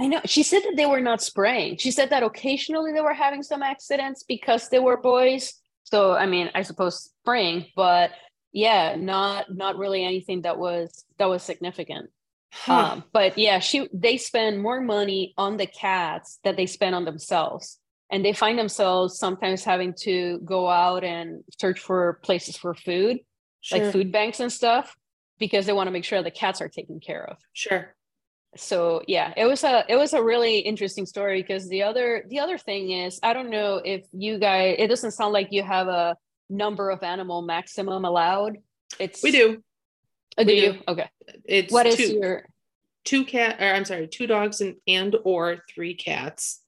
I 0.00 0.06
know. 0.08 0.20
She 0.24 0.42
said 0.42 0.60
that 0.60 0.74
they 0.76 0.86
were 0.86 1.00
not 1.00 1.22
spraying. 1.22 1.76
She 1.76 1.90
said 1.90 2.10
that 2.10 2.22
occasionally 2.22 2.92
they 2.92 3.00
were 3.00 3.14
having 3.14 3.42
some 3.42 3.62
accidents 3.62 4.24
because 4.24 4.68
they 4.68 4.80
were 4.80 4.96
boys. 4.96 5.54
So, 5.84 6.14
I 6.14 6.26
mean, 6.26 6.50
I 6.54 6.62
suppose 6.62 7.10
spraying, 7.20 7.66
but 7.76 8.10
yeah, 8.52 8.96
not 8.96 9.54
not 9.54 9.76
really 9.76 10.04
anything 10.04 10.42
that 10.42 10.58
was 10.58 11.04
that 11.18 11.28
was 11.28 11.42
significant. 11.42 12.10
Huh. 12.52 12.74
Um, 12.74 13.04
but 13.12 13.36
yeah, 13.36 13.58
she 13.58 13.88
they 13.92 14.16
spend 14.16 14.62
more 14.62 14.80
money 14.80 15.34
on 15.36 15.56
the 15.56 15.66
cats 15.66 16.38
that 16.44 16.56
they 16.56 16.66
spend 16.66 16.94
on 16.94 17.04
themselves 17.04 17.78
and 18.10 18.24
they 18.24 18.32
find 18.32 18.58
themselves 18.58 19.18
sometimes 19.18 19.64
having 19.64 19.94
to 20.00 20.38
go 20.44 20.68
out 20.68 21.04
and 21.04 21.42
search 21.58 21.80
for 21.80 22.20
places 22.22 22.56
for 22.56 22.74
food 22.74 23.18
sure. 23.60 23.78
like 23.78 23.92
food 23.92 24.12
banks 24.12 24.40
and 24.40 24.52
stuff 24.52 24.94
because 25.38 25.66
they 25.66 25.72
want 25.72 25.86
to 25.88 25.90
make 25.90 26.04
sure 26.04 26.22
the 26.22 26.30
cats 26.30 26.60
are 26.60 26.68
taken 26.68 27.00
care 27.00 27.24
of. 27.24 27.38
Sure. 27.52 27.94
So 28.56 29.02
yeah 29.08 29.32
it 29.36 29.46
was 29.46 29.64
a 29.64 29.84
it 29.88 29.96
was 29.96 30.12
a 30.12 30.22
really 30.22 30.58
interesting 30.58 31.06
story 31.06 31.42
because 31.42 31.68
the 31.68 31.82
other 31.82 32.24
the 32.28 32.38
other 32.38 32.56
thing 32.56 32.92
is 32.92 33.18
i 33.24 33.32
don't 33.32 33.50
know 33.50 33.80
if 33.84 34.06
you 34.12 34.38
guys 34.38 34.76
it 34.78 34.86
doesn't 34.86 35.10
sound 35.10 35.32
like 35.32 35.48
you 35.50 35.64
have 35.64 35.88
a 35.88 36.16
number 36.48 36.90
of 36.90 37.02
animal 37.02 37.42
maximum 37.42 38.04
allowed. 38.04 38.58
It's 38.98 39.22
we 39.22 39.30
do. 39.30 39.62
Oh, 40.38 40.44
do 40.44 40.48
we 40.48 40.66
you? 40.66 40.72
do. 40.74 40.78
okay. 40.88 41.10
It's 41.44 41.72
what 41.72 41.86
is 41.86 41.96
two, 41.96 42.12
your 42.12 42.44
two 43.04 43.24
cat 43.24 43.60
or 43.60 43.66
i'm 43.66 43.84
sorry 43.84 44.08
two 44.08 44.26
dogs 44.26 44.60
and 44.60 44.76
and 44.86 45.14
or 45.24 45.58
three 45.72 45.94
cats 45.94 46.62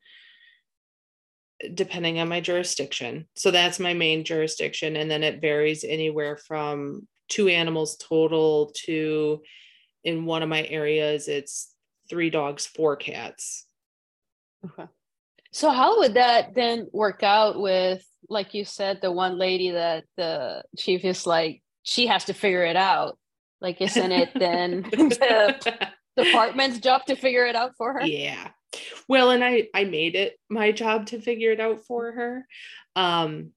depending 1.74 2.18
on 2.18 2.29
my 2.29 2.40
jurisdiction. 2.40 3.26
So 3.35 3.50
that's 3.50 3.79
my 3.79 3.94
main 3.94 4.24
jurisdiction. 4.24 4.96
And 4.96 5.11
then 5.11 5.22
it 5.22 5.40
varies 5.40 5.85
anywhere 5.85 6.37
from 6.37 7.07
two 7.29 7.48
animals 7.48 7.96
total 7.96 8.72
to 8.85 9.42
in 10.05 10.24
one 10.24 10.42
of 10.42 10.48
my 10.48 10.64
areas, 10.64 11.29
it's 11.29 11.74
three 12.09 12.31
dogs, 12.31 12.66
four 12.66 12.96
cats. 12.96 13.66
Okay. 14.64 14.88
So 15.52 15.70
how 15.70 15.98
would 15.98 16.14
that 16.14 16.55
then 16.55 16.88
work 16.92 17.22
out 17.22 17.61
with, 17.61 18.05
like 18.29 18.55
you 18.55 18.64
said, 18.64 19.00
the 19.00 19.11
one 19.11 19.38
lady 19.38 19.70
that 19.72 20.05
the 20.16 20.62
chief 20.76 21.05
is 21.05 21.26
like, 21.26 21.62
she 21.83 22.07
has 22.07 22.24
to 22.26 22.35
figure 22.35 22.64
it 22.64 22.76
out. 22.76 23.18
Like, 23.61 23.81
isn't 23.81 24.12
it 24.12 24.31
then 24.35 24.83
the 24.90 25.90
department's 26.16 26.79
job 26.79 27.07
to 27.07 27.16
figure 27.16 27.46
it 27.46 27.57
out 27.57 27.72
for 27.76 27.94
her? 27.94 28.05
Yeah 28.05 28.48
well 29.08 29.30
and 29.30 29.44
i 29.44 29.68
i 29.74 29.84
made 29.84 30.14
it 30.14 30.38
my 30.48 30.72
job 30.72 31.06
to 31.06 31.20
figure 31.20 31.52
it 31.52 31.60
out 31.60 31.80
for 31.86 32.12
her. 32.12 32.46
Um 32.94 33.52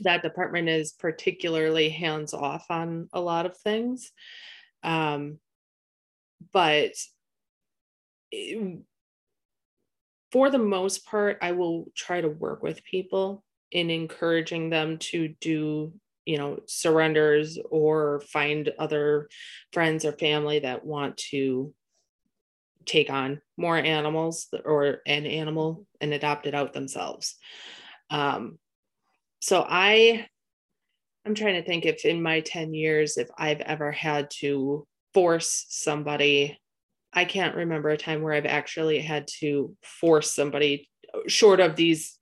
that 0.00 0.22
department 0.22 0.68
is 0.68 0.92
particularly 0.92 1.88
hands 1.88 2.34
off 2.34 2.66
on 2.68 3.08
a 3.12 3.20
lot 3.20 3.46
of 3.46 3.56
things. 3.58 4.10
Um 4.82 5.38
but 6.52 6.92
it, 8.30 8.80
for 10.32 10.50
the 10.50 10.58
most 10.58 11.06
part 11.06 11.38
i 11.42 11.52
will 11.52 11.86
try 11.94 12.20
to 12.20 12.28
work 12.28 12.62
with 12.62 12.84
people 12.84 13.44
in 13.70 13.90
encouraging 13.90 14.68
them 14.70 14.98
to 14.98 15.34
do 15.40 15.92
you 16.26 16.38
know 16.38 16.58
surrenders 16.66 17.58
or 17.70 18.20
find 18.32 18.70
other 18.78 19.28
friends 19.72 20.04
or 20.04 20.12
family 20.12 20.58
that 20.58 20.84
want 20.84 21.16
to 21.16 21.72
take 22.86 23.10
on 23.10 23.40
more 23.56 23.76
animals 23.76 24.48
or 24.64 25.00
an 25.06 25.26
animal 25.26 25.86
and 26.00 26.12
adopt 26.12 26.46
it 26.46 26.54
out 26.54 26.72
themselves. 26.72 27.36
Um, 28.10 28.58
so 29.40 29.64
I, 29.68 30.26
I'm 31.26 31.34
trying 31.34 31.54
to 31.54 31.62
think 31.62 31.84
if 31.84 32.04
in 32.04 32.22
my 32.22 32.40
10 32.40 32.74
years, 32.74 33.16
if 33.16 33.28
I've 33.36 33.60
ever 33.60 33.92
had 33.92 34.30
to 34.40 34.86
force 35.12 35.66
somebody, 35.68 36.58
I 37.12 37.24
can't 37.24 37.56
remember 37.56 37.90
a 37.90 37.96
time 37.96 38.22
where 38.22 38.34
I've 38.34 38.46
actually 38.46 39.00
had 39.00 39.28
to 39.40 39.76
force 39.82 40.32
somebody 40.32 40.88
short 41.26 41.60
of 41.60 41.76
these 41.76 42.18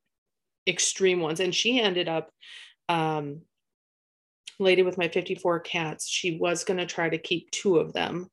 extreme 0.66 1.20
ones. 1.20 1.40
And 1.40 1.54
she 1.54 1.80
ended 1.80 2.08
up, 2.08 2.30
um, 2.88 3.42
lady 4.58 4.82
with 4.82 4.98
my 4.98 5.08
54 5.08 5.60
cats, 5.60 6.08
she 6.08 6.38
was 6.38 6.64
going 6.64 6.78
to 6.78 6.86
try 6.86 7.08
to 7.08 7.18
keep 7.18 7.50
two 7.50 7.78
of 7.78 7.92
them 7.92 8.28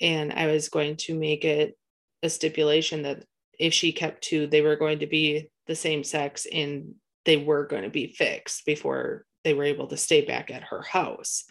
and 0.00 0.32
I 0.32 0.46
was 0.46 0.68
going 0.68 0.96
to 0.96 1.14
make 1.14 1.44
it 1.44 1.76
a 2.22 2.30
stipulation 2.30 3.02
that 3.02 3.24
if 3.58 3.72
she 3.72 3.92
kept 3.92 4.22
two, 4.22 4.46
they 4.46 4.60
were 4.60 4.76
going 4.76 5.00
to 5.00 5.06
be 5.06 5.50
the 5.66 5.74
same 5.74 6.04
sex 6.04 6.46
and 6.50 6.94
they 7.24 7.36
were 7.36 7.66
going 7.66 7.82
to 7.82 7.90
be 7.90 8.08
fixed 8.08 8.64
before 8.66 9.24
they 9.44 9.54
were 9.54 9.64
able 9.64 9.86
to 9.88 9.96
stay 9.96 10.24
back 10.24 10.50
at 10.50 10.64
her 10.64 10.82
house. 10.82 11.44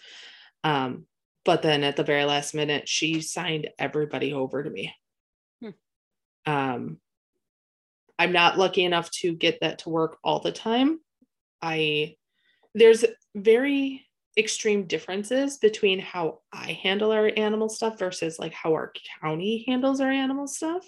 Um, 0.63 1.05
but 1.43 1.61
then 1.61 1.83
at 1.83 1.95
the 1.95 2.03
very 2.03 2.25
last 2.25 2.53
minute, 2.55 2.89
she 2.89 3.21
signed 3.21 3.69
everybody 3.77 4.33
over 4.33 4.63
to 4.63 4.69
me. 4.69 4.93
Hmm. 5.61 5.69
Um, 6.45 6.97
I'm 8.17 8.31
not 8.31 8.57
lucky 8.57 8.83
enough 8.83 9.11
to 9.11 9.35
get 9.35 9.59
that 9.61 9.79
to 9.79 9.89
work 9.89 10.17
all 10.23 10.39
the 10.39 10.51
time. 10.51 10.99
I 11.61 12.15
there's 12.73 13.05
very 13.33 14.05
extreme 14.37 14.85
differences 14.85 15.57
between 15.57 15.99
how 15.99 16.41
I 16.51 16.79
handle 16.83 17.11
our 17.11 17.31
animal 17.37 17.69
stuff 17.69 17.99
versus 17.99 18.37
like 18.39 18.53
how 18.53 18.73
our 18.73 18.91
county 19.21 19.63
handles 19.67 20.01
our 20.01 20.11
animal 20.11 20.47
stuff. 20.47 20.85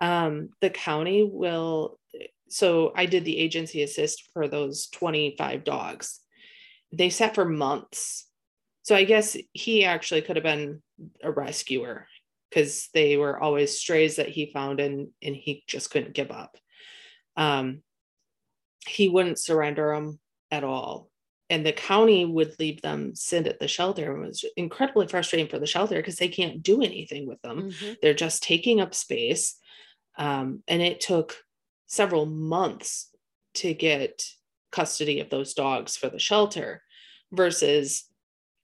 Um, 0.00 0.50
the 0.60 0.70
county 0.70 1.28
will 1.30 1.98
so 2.48 2.92
I 2.94 3.06
did 3.06 3.24
the 3.24 3.38
agency 3.38 3.82
assist 3.82 4.30
for 4.32 4.46
those 4.46 4.86
25 4.88 5.64
dogs. 5.64 6.20
They 6.92 7.10
sat 7.10 7.34
for 7.34 7.44
months. 7.44 8.26
So 8.82 8.94
I 8.94 9.04
guess 9.04 9.36
he 9.52 9.84
actually 9.84 10.22
could 10.22 10.36
have 10.36 10.44
been 10.44 10.80
a 11.22 11.30
rescuer 11.30 12.06
because 12.48 12.88
they 12.94 13.16
were 13.16 13.38
always 13.38 13.78
strays 13.78 14.16
that 14.16 14.28
he 14.28 14.52
found 14.52 14.80
and 14.80 15.08
and 15.22 15.34
he 15.34 15.64
just 15.66 15.90
couldn't 15.90 16.14
give 16.14 16.30
up. 16.30 16.56
Um, 17.36 17.82
he 18.86 19.08
wouldn't 19.08 19.40
surrender 19.40 19.92
them 19.92 20.20
at 20.50 20.62
all. 20.62 21.10
And 21.48 21.64
the 21.64 21.72
county 21.72 22.24
would 22.24 22.58
leave 22.58 22.82
them 22.82 23.14
sit 23.14 23.46
at 23.46 23.60
the 23.60 23.68
shelter. 23.68 24.16
It 24.16 24.26
was 24.26 24.44
incredibly 24.56 25.06
frustrating 25.06 25.48
for 25.48 25.58
the 25.58 25.66
shelter 25.66 25.96
because 25.96 26.16
they 26.16 26.28
can't 26.28 26.62
do 26.62 26.82
anything 26.82 27.26
with 27.26 27.40
them. 27.42 27.70
Mm-hmm. 27.70 27.92
They're 28.02 28.14
just 28.14 28.42
taking 28.42 28.80
up 28.80 28.94
space. 28.94 29.56
Um, 30.18 30.62
and 30.66 30.82
it 30.82 31.00
took 31.00 31.36
several 31.86 32.26
months 32.26 33.10
to 33.54 33.74
get 33.74 34.24
custody 34.72 35.20
of 35.20 35.30
those 35.30 35.54
dogs 35.54 35.96
for 35.96 36.08
the 36.08 36.18
shelter 36.18 36.82
versus 37.32 38.06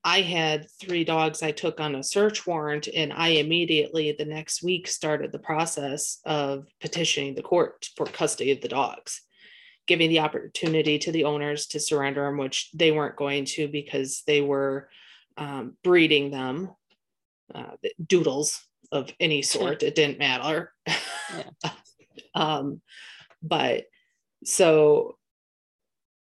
I 0.05 0.23
had 0.23 0.67
three 0.81 1.05
dogs 1.05 1.43
I 1.43 1.53
took 1.53 1.79
on 1.79 1.95
a 1.95 2.03
search 2.03 2.45
warrant, 2.47 2.89
and 2.89 3.13
I 3.13 3.29
immediately 3.29 4.13
the 4.13 4.25
next 4.25 4.63
week 4.63 4.89
started 4.89 5.31
the 5.31 5.39
process 5.39 6.19
of 6.25 6.67
petitioning 6.81 7.35
the 7.35 7.43
court 7.43 7.89
for 7.97 8.07
custody 8.07 8.51
of 8.51 8.61
the 8.61 8.69
dogs, 8.69 9.23
giving 9.87 10.11
the 10.11 10.21
opportunity 10.21 10.99
to 11.01 11.13
the 11.13 11.25
owners 11.25 11.67
to 11.69 11.81
surrender 11.81 12.25
them, 12.25 12.39
which 12.39 12.71
they 12.73 12.91
weren't 12.91 13.17
going 13.17 13.45
to 13.45 13.69
because 13.69 14.23
they 14.27 14.41
were 14.41 14.89
um, 15.37 15.77
breeding 15.83 16.31
them, 16.31 16.71
uh, 17.55 17.77
doodles 18.07 18.65
of 18.91 19.13
any 19.19 19.43
sort. 19.43 19.83
It 19.83 19.95
didn't 19.95 20.19
matter. 20.19 20.73
Yeah. 20.87 21.71
um, 22.35 22.81
but 23.43 23.85
so 24.45 25.17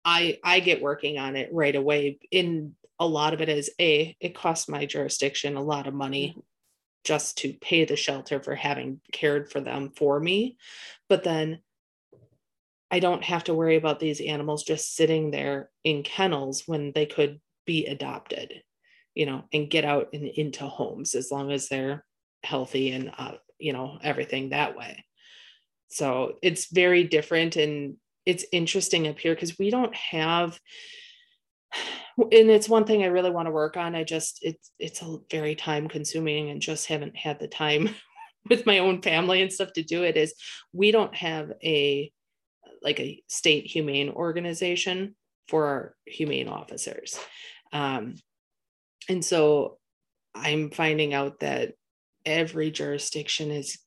I 0.04 0.38
I 0.44 0.60
get 0.60 0.82
working 0.82 1.18
on 1.18 1.36
it 1.36 1.50
right 1.52 1.74
away. 1.74 2.18
In 2.30 2.74
a 2.98 3.06
lot 3.06 3.34
of 3.34 3.40
it 3.40 3.48
is 3.48 3.70
a 3.80 4.16
it 4.20 4.34
costs 4.34 4.68
my 4.68 4.86
jurisdiction 4.86 5.56
a 5.56 5.62
lot 5.62 5.86
of 5.86 5.94
money 5.94 6.30
mm-hmm. 6.30 6.40
just 7.04 7.38
to 7.38 7.52
pay 7.54 7.84
the 7.84 7.96
shelter 7.96 8.42
for 8.42 8.54
having 8.54 9.00
cared 9.12 9.50
for 9.50 9.60
them 9.60 9.90
for 9.94 10.18
me, 10.20 10.56
but 11.08 11.24
then 11.24 11.60
I 12.90 13.00
don't 13.00 13.24
have 13.24 13.44
to 13.44 13.54
worry 13.54 13.76
about 13.76 14.00
these 14.00 14.20
animals 14.20 14.62
just 14.62 14.94
sitting 14.94 15.30
there 15.30 15.70
in 15.84 16.02
kennels 16.02 16.62
when 16.66 16.92
they 16.94 17.06
could 17.06 17.40
be 17.66 17.86
adopted, 17.86 18.62
you 19.14 19.26
know, 19.26 19.44
and 19.52 19.70
get 19.70 19.84
out 19.84 20.10
and 20.12 20.24
into 20.24 20.64
homes 20.66 21.14
as 21.14 21.30
long 21.30 21.50
as 21.50 21.68
they're 21.68 22.04
healthy 22.44 22.92
and 22.92 23.12
uh, 23.18 23.32
you 23.58 23.72
know 23.72 23.98
everything 24.02 24.50
that 24.50 24.76
way. 24.76 25.04
So 25.88 26.34
it's 26.42 26.72
very 26.72 27.04
different 27.04 27.56
and 27.56 27.96
it's 28.24 28.44
interesting 28.52 29.06
up 29.08 29.18
here 29.18 29.34
because 29.34 29.58
we 29.58 29.70
don't 29.70 29.94
have 29.94 30.58
and 32.18 32.50
it's 32.50 32.68
one 32.68 32.84
thing 32.84 33.02
I 33.02 33.06
really 33.06 33.30
want 33.30 33.46
to 33.46 33.52
work 33.52 33.76
on. 33.76 33.94
I 33.94 34.04
just 34.04 34.38
it's 34.42 34.70
it's 34.78 35.02
a 35.02 35.18
very 35.30 35.54
time 35.54 35.88
consuming 35.88 36.50
and 36.50 36.60
just 36.60 36.86
haven't 36.86 37.16
had 37.16 37.40
the 37.40 37.48
time 37.48 37.90
with 38.48 38.64
my 38.64 38.78
own 38.78 39.02
family 39.02 39.42
and 39.42 39.52
stuff 39.52 39.72
to 39.72 39.82
do 39.82 40.04
it 40.04 40.16
is 40.16 40.34
we 40.72 40.92
don't 40.92 41.14
have 41.14 41.50
a 41.64 42.12
like 42.86 43.00
a 43.00 43.20
state 43.28 43.66
humane 43.66 44.08
organization 44.10 45.16
for 45.48 45.66
our 45.66 45.94
humane 46.06 46.48
officers. 46.48 47.18
Um, 47.72 48.14
and 49.08 49.24
so 49.24 49.78
I'm 50.34 50.70
finding 50.70 51.12
out 51.12 51.40
that 51.40 51.72
every 52.24 52.70
jurisdiction 52.70 53.50
is 53.50 53.78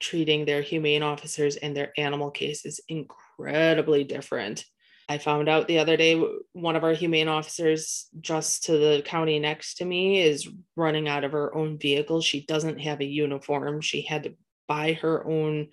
treating 0.00 0.44
their 0.44 0.62
humane 0.62 1.02
officers 1.02 1.56
and 1.56 1.76
their 1.76 1.92
animal 1.96 2.30
cases 2.30 2.80
incredibly 2.88 4.04
different. 4.04 4.64
I 5.08 5.18
found 5.18 5.48
out 5.48 5.68
the 5.68 5.78
other 5.78 5.96
day 5.96 6.22
one 6.52 6.76
of 6.76 6.84
our 6.84 6.92
humane 6.92 7.28
officers 7.28 8.08
just 8.20 8.64
to 8.64 8.72
the 8.72 9.02
county 9.04 9.38
next 9.38 9.76
to 9.76 9.84
me 9.84 10.20
is 10.20 10.48
running 10.76 11.08
out 11.08 11.24
of 11.24 11.32
her 11.32 11.54
own 11.54 11.78
vehicle. 11.78 12.20
She 12.20 12.44
doesn't 12.44 12.80
have 12.80 13.00
a 13.00 13.06
uniform. 13.06 13.80
She 13.80 14.02
had 14.02 14.24
to 14.24 14.34
buy 14.66 14.94
her 14.94 15.26
own 15.26 15.68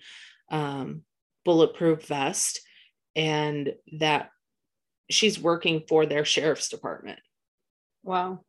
um, 0.50 1.02
bulletproof 1.44 2.06
vest 2.06 2.60
and 3.16 3.74
that 3.98 4.30
she's 5.10 5.40
working 5.40 5.82
for 5.88 6.06
their 6.06 6.24
sheriff's 6.24 6.68
department. 6.68 7.18
Wow. 8.04 8.44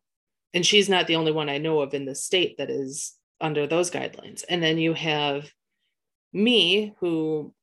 And 0.54 0.66
she's 0.66 0.90
not 0.90 1.08
the 1.08 1.16
only 1.16 1.32
one 1.32 1.50
I 1.50 1.58
know 1.58 1.80
of 1.80 1.94
in 1.94 2.06
the 2.06 2.16
state 2.16 2.58
that 2.58 2.70
is 2.70 3.16
under 3.40 3.66
those 3.66 3.90
guidelines. 3.90 4.44
And 4.48 4.62
then 4.62 4.78
you 4.78 4.94
have 4.94 5.50
me, 6.34 6.94
who 7.00 7.54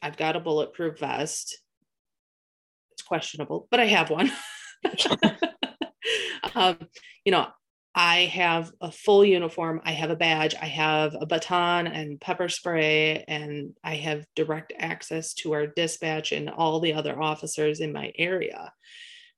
I've 0.00 0.16
got 0.16 0.36
a 0.36 0.40
bulletproof 0.40 0.98
vest. 0.98 1.58
It's 2.92 3.02
questionable, 3.02 3.66
but 3.70 3.80
I 3.80 3.86
have 3.86 4.10
one. 4.10 4.30
um, 6.54 6.78
you 7.24 7.32
know, 7.32 7.48
I 7.94 8.24
have 8.24 8.72
a 8.80 8.90
full 8.90 9.24
uniform, 9.24 9.80
I 9.84 9.92
have 9.92 10.10
a 10.10 10.16
badge, 10.16 10.54
I 10.60 10.66
have 10.66 11.14
a 11.20 11.26
baton 11.26 11.86
and 11.86 12.20
pepper 12.20 12.48
spray, 12.48 13.24
and 13.28 13.74
I 13.84 13.94
have 13.96 14.26
direct 14.34 14.72
access 14.76 15.32
to 15.34 15.52
our 15.52 15.68
dispatch 15.68 16.32
and 16.32 16.50
all 16.50 16.80
the 16.80 16.94
other 16.94 17.20
officers 17.20 17.78
in 17.78 17.92
my 17.92 18.12
area. 18.18 18.72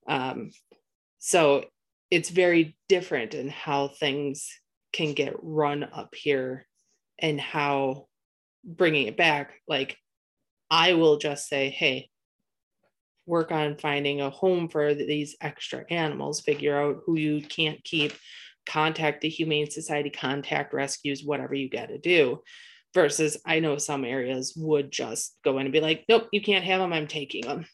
Um, 0.09 0.53
so 1.19 1.65
it's 2.11 2.31
very 2.31 2.77
different 2.89 3.35
in 3.35 3.49
how 3.49 3.89
things 3.89 4.49
can 4.93 5.13
get 5.13 5.35
run 5.43 5.85
up 5.85 6.15
here 6.15 6.67
and 7.19 7.39
how 7.39 8.07
bringing 8.65 9.07
it 9.07 9.17
back, 9.17 9.53
like 9.69 9.99
I 10.71 10.95
will 10.95 11.19
just 11.19 11.47
say, 11.49 11.69
hey, 11.69 12.09
work 13.27 13.51
on 13.53 13.77
finding 13.77 14.21
a 14.21 14.31
home 14.31 14.69
for 14.69 14.95
these 14.95 15.37
extra 15.41 15.85
animals, 15.91 16.41
figure 16.41 16.81
out 16.81 17.03
who 17.05 17.19
you 17.19 17.43
can't 17.43 17.83
keep, 17.85 18.13
contact 18.67 19.21
the 19.21 19.29
Humane 19.29 19.71
Society, 19.71 20.11
contact 20.11 20.75
rescues, 20.75 21.25
whatever 21.25 21.55
you 21.55 21.71
got 21.71 21.89
to 21.89 21.99
do. 21.99 22.43
Versus, 22.95 23.37
I 23.45 23.61
know 23.61 23.77
some 23.77 24.07
areas 24.07 24.55
would 24.57 24.91
just 24.91 25.37
go 25.45 25.59
in 25.59 25.67
and 25.67 25.73
be 25.73 25.81
like, 25.81 26.07
nope, 26.09 26.29
you 26.33 26.41
can't 26.41 26.65
have 26.65 26.81
them, 26.81 26.95
I'm 26.95 27.07
taking 27.07 27.43
them. 27.43 27.67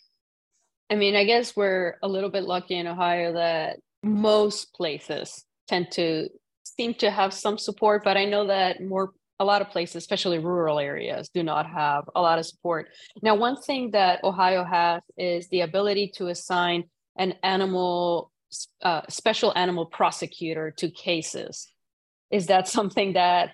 I 0.91 0.97
mean, 0.97 1.15
I 1.15 1.25
guess 1.25 1.55
we're 1.55 1.97
a 2.03 2.09
little 2.09 2.29
bit 2.29 2.43
lucky 2.43 2.77
in 2.77 2.89
Ohio 2.89 3.35
that 3.35 3.79
most 4.03 4.75
places 4.75 5.45
tend 5.69 5.93
to 5.93 6.29
seem 6.65 6.95
to 6.95 7.11
have 7.11 7.33
some 7.33 7.57
support, 7.57 8.03
but 8.03 8.17
I 8.17 8.25
know 8.25 8.49
that 8.49 8.83
more 8.83 9.13
a 9.39 9.45
lot 9.45 9.63
of 9.63 9.71
places, 9.71 9.97
especially 9.97 10.41
rural 10.41 10.81
areas, 10.81 11.29
do 11.29 11.45
not 11.45 11.67
have 11.67 12.05
a 12.17 12.21
lot 12.21 12.41
of 12.41 12.47
support. 12.47 12.89
Now, 13.23 13.37
one 13.37 13.63
thing 13.63 13.93
that 13.93 14.25
Ohio 14.25 14.65
has 14.65 15.03
is 15.17 15.49
the 15.51 15.61
ability 15.61 16.15
to 16.17 16.29
assign 16.29 16.85
an 17.17 17.35
animal, 17.45 18.32
uh, 18.83 19.03
special 19.09 19.53
animal 19.57 19.87
prosecutor 19.87 20.73
to 20.79 20.91
cases. 20.91 21.69
Is 22.31 22.47
that 22.47 22.69
something 22.69 23.15
that 23.15 23.51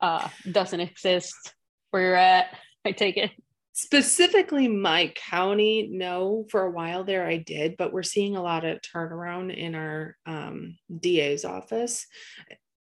uh, 0.00 0.28
doesn't 0.50 0.80
exist 0.80 1.54
where 1.90 2.02
you're 2.02 2.14
at? 2.14 2.56
I 2.84 2.92
take 2.92 3.16
it. 3.16 3.30
Specifically, 3.72 4.68
my 4.68 5.12
county, 5.14 5.88
no, 5.90 6.44
for 6.50 6.64
a 6.64 6.70
while 6.70 7.04
there 7.04 7.26
I 7.26 7.38
did, 7.38 7.76
but 7.78 7.92
we're 7.92 8.02
seeing 8.02 8.36
a 8.36 8.42
lot 8.42 8.64
of 8.64 8.80
turnaround 8.80 9.56
in 9.56 9.74
our 9.74 10.16
um, 10.26 10.76
DA's 11.00 11.44
office. 11.44 12.06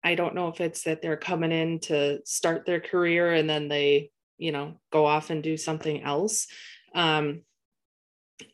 I 0.05 0.15
don't 0.15 0.35
know 0.35 0.49
if 0.49 0.61
it's 0.61 0.85
that 0.85 1.03
they're 1.03 1.17
coming 1.17 1.51
in 1.51 1.81
to 1.81 2.21
start 2.25 2.65
their 2.65 2.81
career 2.81 3.33
and 3.33 3.51
then 3.51 3.69
they, 3.69 4.11
you 4.39 4.53
know, 4.53 4.81
go 4.93 5.05
off 5.05 5.31
and 5.31 5.43
do 5.43 5.57
something 5.57 6.03
else. 6.03 6.47
Um, 6.95 7.43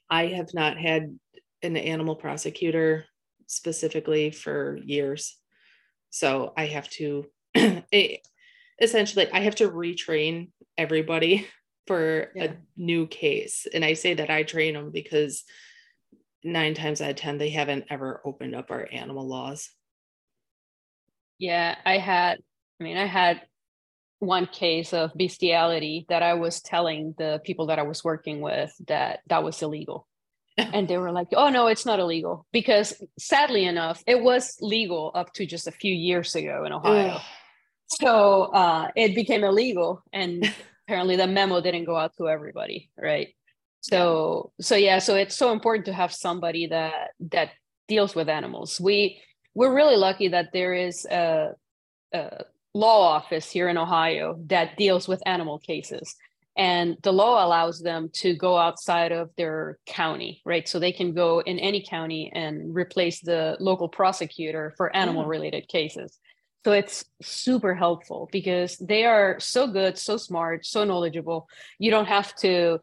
I 0.08 0.28
have 0.28 0.54
not 0.54 0.78
had 0.78 1.18
an 1.62 1.76
animal 1.76 2.16
prosecutor 2.16 3.06
specifically 3.46 4.30
for 4.30 4.78
years. 4.84 5.36
So 6.10 6.52
I 6.56 6.66
have 6.66 6.88
to 6.90 7.26
it, 7.54 8.26
essentially 8.80 9.30
I 9.32 9.40
have 9.40 9.56
to 9.56 9.70
retrain 9.70 10.50
everybody 10.76 11.46
for 11.86 12.30
yeah. 12.34 12.44
a 12.44 12.56
new 12.76 13.06
case. 13.06 13.66
And 13.72 13.84
I 13.84 13.94
say 13.94 14.14
that 14.14 14.30
I 14.30 14.42
train 14.42 14.74
them 14.74 14.90
because 14.90 15.44
nine 16.44 16.74
times 16.74 17.00
out 17.00 17.10
of 17.10 17.16
10, 17.16 17.38
they 17.38 17.50
haven't 17.50 17.86
ever 17.90 18.20
opened 18.24 18.54
up 18.54 18.70
our 18.70 18.88
animal 18.92 19.26
laws. 19.26 19.70
Yeah, 21.38 21.76
I 21.84 21.98
had, 21.98 22.38
I 22.80 22.84
mean, 22.84 22.96
I 22.96 23.06
had 23.06 23.42
one 24.20 24.46
case 24.46 24.92
of 24.92 25.12
bestiality 25.16 26.06
that 26.08 26.22
I 26.22 26.34
was 26.34 26.62
telling 26.62 27.14
the 27.18 27.40
people 27.44 27.66
that 27.66 27.80
I 27.80 27.82
was 27.82 28.04
working 28.04 28.40
with 28.40 28.72
that 28.86 29.20
that 29.26 29.42
was 29.42 29.60
illegal. 29.60 30.06
and 30.72 30.88
they 30.88 30.98
were 30.98 31.12
like, 31.12 31.28
oh, 31.34 31.48
no, 31.48 31.66
it's 31.66 31.86
not 31.86 31.98
illegal. 31.98 32.46
Because 32.52 32.94
sadly 33.18 33.64
enough, 33.64 34.02
it 34.06 34.22
was 34.22 34.56
legal 34.60 35.10
up 35.14 35.32
to 35.34 35.46
just 35.46 35.66
a 35.66 35.72
few 35.72 35.94
years 35.94 36.34
ago 36.34 36.64
in 36.64 36.72
Ohio. 36.72 37.20
so 37.86 38.44
uh, 38.52 38.88
it 38.96 39.14
became 39.14 39.44
illegal. 39.44 40.02
And 40.12 40.52
apparently 40.86 41.16
the 41.16 41.26
memo 41.26 41.60
didn't 41.60 41.84
go 41.84 41.96
out 41.96 42.16
to 42.18 42.28
everybody. 42.28 42.90
Right. 42.96 43.28
So, 43.80 44.52
yeah. 44.58 44.64
so 44.64 44.76
yeah, 44.76 44.98
so 44.98 45.16
it's 45.16 45.36
so 45.36 45.52
important 45.52 45.86
to 45.86 45.92
have 45.92 46.12
somebody 46.12 46.68
that 46.68 47.10
that 47.32 47.50
deals 47.88 48.14
with 48.14 48.28
animals. 48.28 48.80
We 48.80 49.20
we're 49.54 49.74
really 49.74 49.96
lucky 49.96 50.28
that 50.28 50.50
there 50.52 50.72
is 50.72 51.04
a, 51.06 51.54
a 52.12 52.44
law 52.74 53.08
office 53.08 53.50
here 53.50 53.68
in 53.68 53.76
Ohio 53.76 54.38
that 54.46 54.76
deals 54.76 55.08
with 55.08 55.22
animal 55.26 55.58
cases. 55.58 56.14
And 56.56 56.96
the 57.02 57.12
law 57.12 57.44
allows 57.44 57.80
them 57.80 58.10
to 58.14 58.34
go 58.34 58.58
outside 58.58 59.10
of 59.10 59.30
their 59.36 59.78
county, 59.86 60.42
right? 60.44 60.68
So 60.68 60.78
they 60.78 60.92
can 60.92 61.14
go 61.14 61.40
in 61.40 61.58
any 61.58 61.84
county 61.88 62.30
and 62.34 62.74
replace 62.74 63.20
the 63.20 63.56
local 63.58 63.88
prosecutor 63.88 64.74
for 64.76 64.94
animal 64.94 65.24
related 65.24 65.68
cases. 65.68 66.18
So 66.64 66.72
it's 66.72 67.04
super 67.22 67.74
helpful 67.74 68.28
because 68.30 68.76
they 68.76 69.04
are 69.04 69.40
so 69.40 69.66
good, 69.66 69.98
so 69.98 70.16
smart, 70.16 70.64
so 70.66 70.84
knowledgeable. 70.84 71.48
You 71.78 71.90
don't 71.90 72.06
have 72.06 72.34
to 72.36 72.80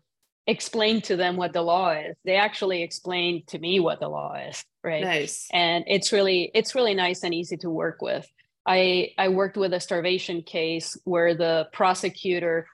explain 0.48 1.02
to 1.02 1.16
them 1.16 1.38
what 1.38 1.54
the 1.54 1.62
law 1.62 1.92
is. 1.92 2.16
They 2.26 2.36
actually 2.36 2.82
explain 2.82 3.44
to 3.48 3.60
me 3.60 3.80
what 3.80 4.00
the 4.00 4.10
law 4.10 4.34
is, 4.34 4.66
right? 4.84 5.04
Nice. 5.04 5.48
And 5.54 5.86
it's 5.88 6.12
really 6.12 6.52
it's 6.54 6.76
really 6.76 6.96
nice 6.96 7.24
and 7.24 7.34
easy 7.34 7.56
to 7.58 7.70
work 7.70 8.02
with. 8.02 8.28
I 8.66 9.12
I 9.18 9.30
worked 9.30 9.58
with 9.58 9.74
a 9.74 9.80
starvation 9.80 10.42
case 10.42 10.98
where 11.06 11.36
the 11.36 11.70
prosecutor 11.72 12.68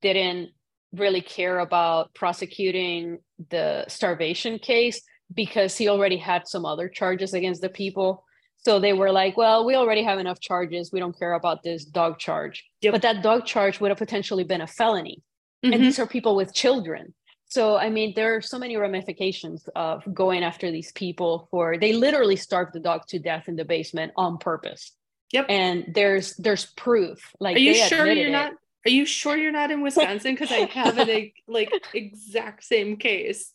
didn't 0.00 0.50
really 0.92 1.20
care 1.20 1.58
about 1.58 2.14
prosecuting 2.14 3.18
the 3.50 3.84
starvation 3.88 4.58
case 4.58 5.02
because 5.34 5.76
he 5.76 5.88
already 5.88 6.16
had 6.16 6.48
some 6.48 6.64
other 6.64 6.88
charges 6.88 7.34
against 7.34 7.60
the 7.60 7.68
people. 7.68 8.24
So 8.58 8.80
they 8.80 8.92
were 8.92 9.12
like, 9.12 9.36
well, 9.36 9.64
we 9.64 9.74
already 9.76 10.02
have 10.02 10.18
enough 10.18 10.40
charges. 10.40 10.90
We 10.92 11.00
don't 11.00 11.16
care 11.18 11.34
about 11.34 11.62
this 11.62 11.84
dog 11.84 12.18
charge. 12.18 12.64
Yep. 12.80 12.92
But 12.92 13.02
that 13.02 13.22
dog 13.22 13.46
charge 13.46 13.80
would 13.80 13.90
have 13.90 13.98
potentially 13.98 14.44
been 14.44 14.60
a 14.60 14.66
felony. 14.66 15.22
Mm-hmm. 15.64 15.72
And 15.72 15.82
these 15.82 15.98
are 15.98 16.06
people 16.06 16.34
with 16.34 16.54
children. 16.54 17.14
So, 17.50 17.78
I 17.78 17.88
mean, 17.88 18.12
there 18.14 18.36
are 18.36 18.42
so 18.42 18.58
many 18.58 18.76
ramifications 18.76 19.68
of 19.74 20.02
going 20.12 20.42
after 20.42 20.70
these 20.70 20.92
people 20.92 21.48
for 21.50 21.78
they 21.78 21.94
literally 21.94 22.36
starved 22.36 22.74
the 22.74 22.80
dog 22.80 23.06
to 23.08 23.18
death 23.18 23.48
in 23.48 23.56
the 23.56 23.64
basement 23.64 24.12
on 24.16 24.38
purpose. 24.38 24.92
Yep. 25.32 25.46
And 25.48 25.84
there's 25.94 26.36
there's 26.36 26.66
proof. 26.66 27.18
Like, 27.40 27.56
are 27.56 27.60
you 27.60 27.74
sure 27.74 28.06
you're 28.06 28.28
it. 28.28 28.32
not? 28.32 28.52
Are 28.88 28.90
you 28.90 29.04
sure 29.04 29.36
you're 29.36 29.52
not 29.52 29.70
in 29.70 29.82
Wisconsin? 29.82 30.34
Because 30.34 30.50
I 30.50 30.64
have 30.64 30.96
an 30.96 31.30
like 31.46 31.70
exact 31.92 32.64
same 32.64 32.96
case. 32.96 33.52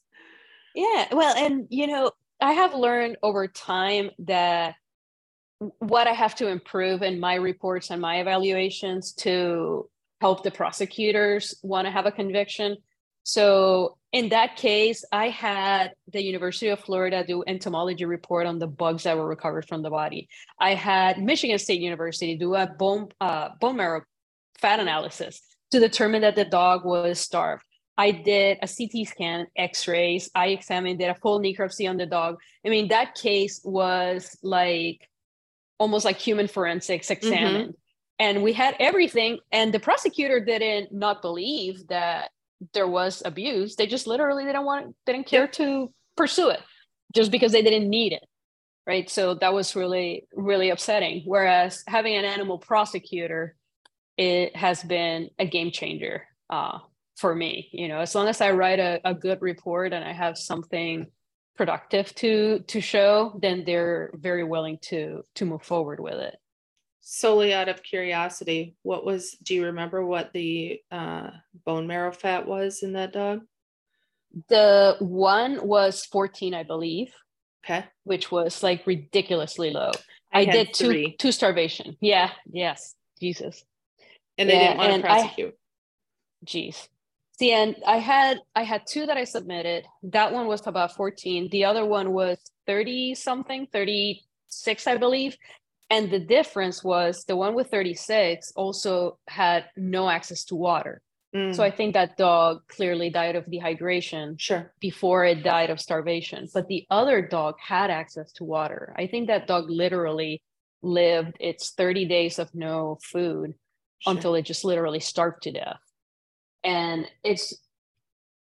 Yeah. 0.75 1.07
Well, 1.11 1.35
and 1.35 1.65
you 1.69 1.87
know, 1.87 2.11
I 2.39 2.53
have 2.53 2.75
learned 2.75 3.17
over 3.23 3.47
time 3.47 4.11
that 4.19 4.75
what 5.79 6.05
I 6.05 6.11
have 6.11 6.35
to 6.35 6.49
improve 6.49 7.01
in 7.01 7.19
my 7.19 7.33
reports 7.33 7.89
and 7.89 7.99
my 7.99 8.19
evaluations 8.19 9.13
to 9.13 9.89
help 10.21 10.43
the 10.43 10.51
prosecutors 10.51 11.55
want 11.63 11.87
to 11.87 11.91
have 11.91 12.05
a 12.05 12.11
conviction 12.11 12.77
so 13.23 13.97
in 14.11 14.29
that 14.29 14.57
case, 14.57 15.03
I 15.11 15.29
had 15.29 15.93
the 16.11 16.21
University 16.21 16.67
of 16.67 16.79
Florida 16.79 17.23
do 17.25 17.43
entomology 17.47 18.05
report 18.05 18.45
on 18.45 18.59
the 18.59 18.67
bugs 18.67 19.03
that 19.03 19.17
were 19.17 19.27
recovered 19.27 19.65
from 19.67 19.81
the 19.81 19.89
body. 19.89 20.27
I 20.59 20.75
had 20.75 21.21
Michigan 21.21 21.57
State 21.57 21.81
University 21.81 22.37
do 22.37 22.53
a 22.55 22.67
bone 22.67 23.09
uh, 23.19 23.49
bone 23.59 23.77
marrow 23.77 24.01
fat 24.63 24.79
analysis 24.79 25.41
to 25.71 25.79
determine 25.79 26.21
that 26.21 26.35
the 26.35 26.45
dog 26.45 26.85
was 26.85 27.19
starved. 27.19 27.63
I 27.97 28.09
did 28.11 28.57
a 28.61 28.67
CT 28.67 29.07
scan, 29.07 29.47
X-rays. 29.55 30.31
I 30.33 30.47
examined, 30.47 30.99
did 30.99 31.09
a 31.09 31.15
full 31.15 31.39
necropsy 31.39 31.87
on 31.87 31.97
the 31.97 32.07
dog. 32.07 32.37
I 32.65 32.69
mean, 32.69 32.87
that 32.87 33.13
case 33.13 33.61
was 33.63 34.35
like 34.41 35.07
almost 35.77 36.05
like 36.05 36.17
human 36.17 36.47
forensics 36.47 37.07
mm-hmm. 37.07 37.27
examined. 37.27 37.69
Mm-hmm. 37.69 38.25
And 38.25 38.43
we 38.43 38.53
had 38.53 38.75
everything. 38.79 39.39
And 39.51 39.73
the 39.73 39.79
prosecutor 39.79 40.39
didn't 40.39 40.91
not 40.91 41.21
believe 41.21 41.87
that 41.87 42.29
there 42.71 42.87
was 42.87 43.21
abuse 43.25 43.75
they 43.75 43.87
just 43.87 44.07
literally 44.07 44.45
didn't 44.45 44.63
want 44.63 44.95
didn't 45.05 45.25
care 45.25 45.47
to 45.47 45.91
pursue 46.15 46.49
it 46.49 46.61
just 47.13 47.31
because 47.31 47.51
they 47.51 47.61
didn't 47.61 47.89
need 47.89 48.13
it 48.13 48.23
right 48.87 49.09
so 49.09 49.33
that 49.33 49.53
was 49.53 49.75
really 49.75 50.25
really 50.33 50.69
upsetting 50.69 51.23
whereas 51.25 51.83
having 51.87 52.15
an 52.15 52.25
animal 52.25 52.57
prosecutor 52.57 53.55
it 54.17 54.55
has 54.55 54.83
been 54.83 55.29
a 55.39 55.45
game 55.45 55.71
changer 55.71 56.27
uh, 56.49 56.79
for 57.17 57.33
me 57.35 57.69
you 57.71 57.87
know 57.87 57.99
as 57.99 58.15
long 58.15 58.27
as 58.27 58.41
i 58.41 58.51
write 58.51 58.79
a, 58.79 58.99
a 59.05 59.13
good 59.13 59.41
report 59.41 59.93
and 59.93 60.03
i 60.03 60.11
have 60.11 60.37
something 60.37 61.07
productive 61.55 62.13
to 62.15 62.59
to 62.67 62.81
show 62.81 63.37
then 63.41 63.63
they're 63.65 64.11
very 64.15 64.43
willing 64.43 64.77
to 64.81 65.23
to 65.35 65.45
move 65.45 65.61
forward 65.61 65.99
with 65.99 66.15
it 66.15 66.35
solely 67.03 67.53
out 67.53 67.69
of 67.69 67.83
curiosity, 67.83 68.75
what 68.81 69.05
was, 69.05 69.31
do 69.43 69.53
you 69.53 69.65
remember 69.65 70.05
what 70.05 70.31
the 70.33 70.81
uh, 70.89 71.29
bone 71.65 71.85
marrow 71.85 72.11
fat 72.11 72.47
was 72.47 72.81
in 72.81 72.93
that 72.93 73.11
dog? 73.11 73.41
The 74.47 74.95
one 74.99 75.67
was 75.67 76.05
14, 76.05 76.53
I 76.53 76.63
believe. 76.63 77.13
Okay. 77.63 77.85
Which 78.03 78.31
was 78.31 78.63
like 78.63 78.87
ridiculously 78.87 79.71
low. 79.71 79.91
I, 80.31 80.41
I 80.41 80.45
did 80.45 80.73
two, 80.73 80.85
three. 80.85 81.15
two 81.17 81.31
starvation. 81.31 81.97
Yeah. 82.01 82.31
Yes. 82.51 82.95
Jesus. 83.19 83.63
And 84.37 84.49
they 84.49 84.53
yeah, 84.53 84.73
didn't 84.73 84.77
want 84.77 85.01
to 85.01 85.07
prosecute. 85.07 85.57
Jeez. 86.45 86.87
See, 87.39 87.51
and 87.51 87.75
I 87.85 87.97
had 87.97 88.39
I 88.55 88.63
had 88.63 88.83
two 88.87 89.05
that 89.07 89.17
I 89.17 89.23
submitted. 89.23 89.85
That 90.03 90.33
one 90.33 90.47
was 90.47 90.65
about 90.67 90.95
14. 90.95 91.49
The 91.49 91.65
other 91.65 91.85
one 91.85 92.13
was 92.13 92.37
30 92.67 93.15
something, 93.15 93.67
36, 93.71 94.87
I 94.87 94.97
believe. 94.97 95.37
And 95.89 96.09
the 96.09 96.19
difference 96.19 96.83
was 96.83 97.25
the 97.25 97.35
one 97.35 97.53
with 97.53 97.69
36 97.69 98.53
also 98.55 99.17
had 99.27 99.65
no 99.75 100.09
access 100.09 100.43
to 100.45 100.55
water. 100.55 101.01
Mm. 101.35 101.55
So 101.55 101.63
I 101.63 101.71
think 101.71 101.93
that 101.93 102.17
dog 102.17 102.61
clearly 102.67 103.09
died 103.09 103.35
of 103.35 103.45
dehydration 103.45 104.39
sure. 104.39 104.71
before 104.79 105.25
it 105.25 105.43
died 105.43 105.71
of 105.71 105.79
starvation. 105.79 106.47
But 106.53 106.67
the 106.67 106.85
other 106.89 107.21
dog 107.21 107.55
had 107.59 107.89
access 107.89 108.31
to 108.33 108.43
water. 108.43 108.93
I 108.97 109.07
think 109.07 109.27
that 109.27 109.47
dog 109.47 109.69
literally 109.69 110.43
lived 110.83 111.37
its 111.39 111.71
30 111.71 112.05
days 112.05 112.37
of 112.37 112.53
no 112.53 112.99
food 113.01 113.55
sure. 114.03 114.13
until 114.13 114.31
they 114.33 114.41
just 114.41 114.65
literally 114.65 114.99
starved 114.99 115.43
to 115.43 115.51
death. 115.51 115.79
And 116.63 117.09
it's, 117.23 117.53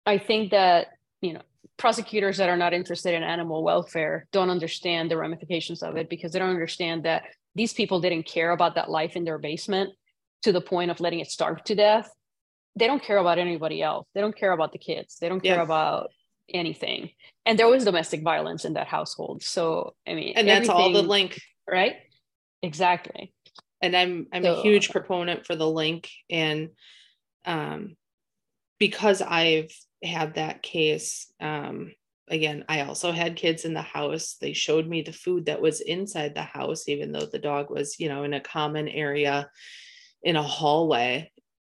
I 0.06 0.18
think 0.18 0.50
that, 0.50 0.88
you 1.20 1.34
know, 1.34 1.42
prosecutors 1.76 2.36
that 2.36 2.48
are 2.48 2.56
not 2.56 2.72
interested 2.72 3.14
in 3.14 3.22
animal 3.22 3.62
welfare 3.62 4.26
don't 4.32 4.50
understand 4.50 5.10
the 5.10 5.16
ramifications 5.16 5.82
of 5.82 5.96
it 5.96 6.08
because 6.08 6.32
they 6.32 6.38
don't 6.38 6.50
understand 6.50 7.04
that 7.04 7.24
these 7.54 7.72
people 7.72 8.00
didn't 8.00 8.24
care 8.24 8.50
about 8.50 8.76
that 8.76 8.90
life 8.90 9.16
in 9.16 9.24
their 9.24 9.38
basement 9.38 9.90
to 10.42 10.52
the 10.52 10.60
point 10.60 10.90
of 10.90 11.00
letting 11.00 11.20
it 11.20 11.30
starve 11.30 11.62
to 11.64 11.74
death. 11.74 12.10
They 12.76 12.86
don't 12.86 13.02
care 13.02 13.18
about 13.18 13.38
anybody 13.38 13.82
else. 13.82 14.06
They 14.14 14.20
don't 14.20 14.36
care 14.36 14.52
about 14.52 14.72
the 14.72 14.78
kids. 14.78 15.18
They 15.20 15.28
don't 15.28 15.42
care 15.42 15.56
yeah. 15.56 15.62
about 15.62 16.10
anything. 16.52 17.10
And 17.44 17.58
there 17.58 17.68
was 17.68 17.84
domestic 17.84 18.22
violence 18.22 18.64
in 18.64 18.74
that 18.74 18.86
household. 18.86 19.42
So 19.42 19.94
i 20.06 20.14
mean 20.14 20.34
and 20.36 20.48
that's 20.48 20.68
all 20.68 20.92
the 20.92 21.02
link. 21.02 21.40
Right? 21.68 21.96
Exactly 22.62 23.32
and 23.82 23.96
i'm 23.96 24.26
i'm 24.32 24.44
so, 24.44 24.54
a 24.54 24.62
huge 24.62 24.90
proponent 24.90 25.44
for 25.44 25.56
the 25.56 25.68
link 25.68 26.08
and 26.30 26.70
um 27.44 27.96
because 28.78 29.20
i've 29.20 29.72
had 30.02 30.34
that 30.34 30.62
case 30.62 31.32
um 31.40 31.92
again, 32.32 32.64
I 32.68 32.80
also 32.82 33.12
had 33.12 33.36
kids 33.36 33.64
in 33.64 33.74
the 33.74 33.82
house. 33.82 34.36
They 34.40 34.54
showed 34.54 34.86
me 34.86 35.02
the 35.02 35.12
food 35.12 35.46
that 35.46 35.60
was 35.60 35.80
inside 35.80 36.34
the 36.34 36.42
house, 36.42 36.88
even 36.88 37.12
though 37.12 37.26
the 37.26 37.38
dog 37.38 37.70
was, 37.70 38.00
you 38.00 38.08
know, 38.08 38.24
in 38.24 38.32
a 38.32 38.40
common 38.40 38.88
area 38.88 39.50
in 40.22 40.36
a 40.36 40.42
hallway. 40.42 41.30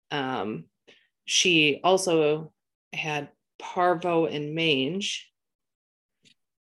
Um, 0.10 0.66
she 1.26 1.80
also 1.84 2.54
had 2.92 3.30
parvo 3.60 4.26
and 4.26 4.56
mange, 4.56 5.30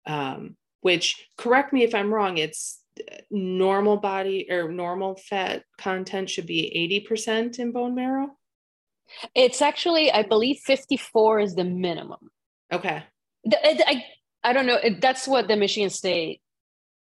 um, 0.06 0.56
which, 0.82 1.28
correct 1.38 1.74
me 1.74 1.84
if 1.84 1.96
I'm 1.96 2.14
wrong, 2.14 2.38
it's 2.38 2.80
normal 3.32 3.98
body 3.98 4.48
or 4.50 4.72
normal 4.72 5.16
fat 5.16 5.64
content 5.78 6.30
should 6.30 6.46
be 6.46 7.06
80% 7.10 7.60
in 7.60 7.72
bone 7.72 7.96
marrow. 7.96 8.30
It's 9.34 9.62
actually, 9.62 10.12
I 10.12 10.24
believe 10.24 10.60
54 10.66 11.40
is 11.40 11.56
the 11.56 11.64
minimum. 11.64 12.30
Okay. 12.72 13.04
I, 13.54 14.06
I 14.44 14.54
don't 14.54 14.66
know. 14.66 14.80
That's 15.00 15.28
what 15.28 15.48
the 15.48 15.56
Michigan 15.56 15.90
State 15.90 16.42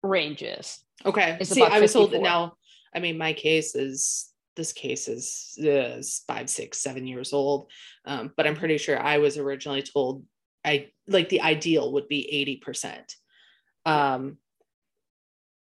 range 0.03 0.43
is. 0.43 0.83
Okay. 1.05 1.37
It's 1.41 1.51
See, 1.51 1.63
I 1.63 1.81
was 1.81 1.93
told 1.93 2.13
that 2.13 2.23
now. 2.23 2.55
I 2.95 3.01
mean, 3.01 3.19
my 3.19 3.33
case 3.33 3.75
is 3.75 4.31
this 4.57 4.73
case 4.73 5.09
is, 5.09 5.55
is 5.57 6.23
five, 6.27 6.51
six, 6.51 6.79
seven 6.79 7.07
years 7.07 7.33
old, 7.33 7.71
um, 8.05 8.33
but 8.37 8.47
I'm 8.47 8.57
pretty 8.57 8.79
sure 8.79 9.01
I 9.01 9.19
was 9.19 9.39
originally 9.39 9.83
told 9.83 10.25
I 10.65 10.89
like 11.07 11.29
the 11.29 11.41
ideal 11.41 11.93
would 11.93 12.09
be 12.09 12.31
eighty 12.33 12.57
percent. 12.57 13.15
Um, 13.87 14.37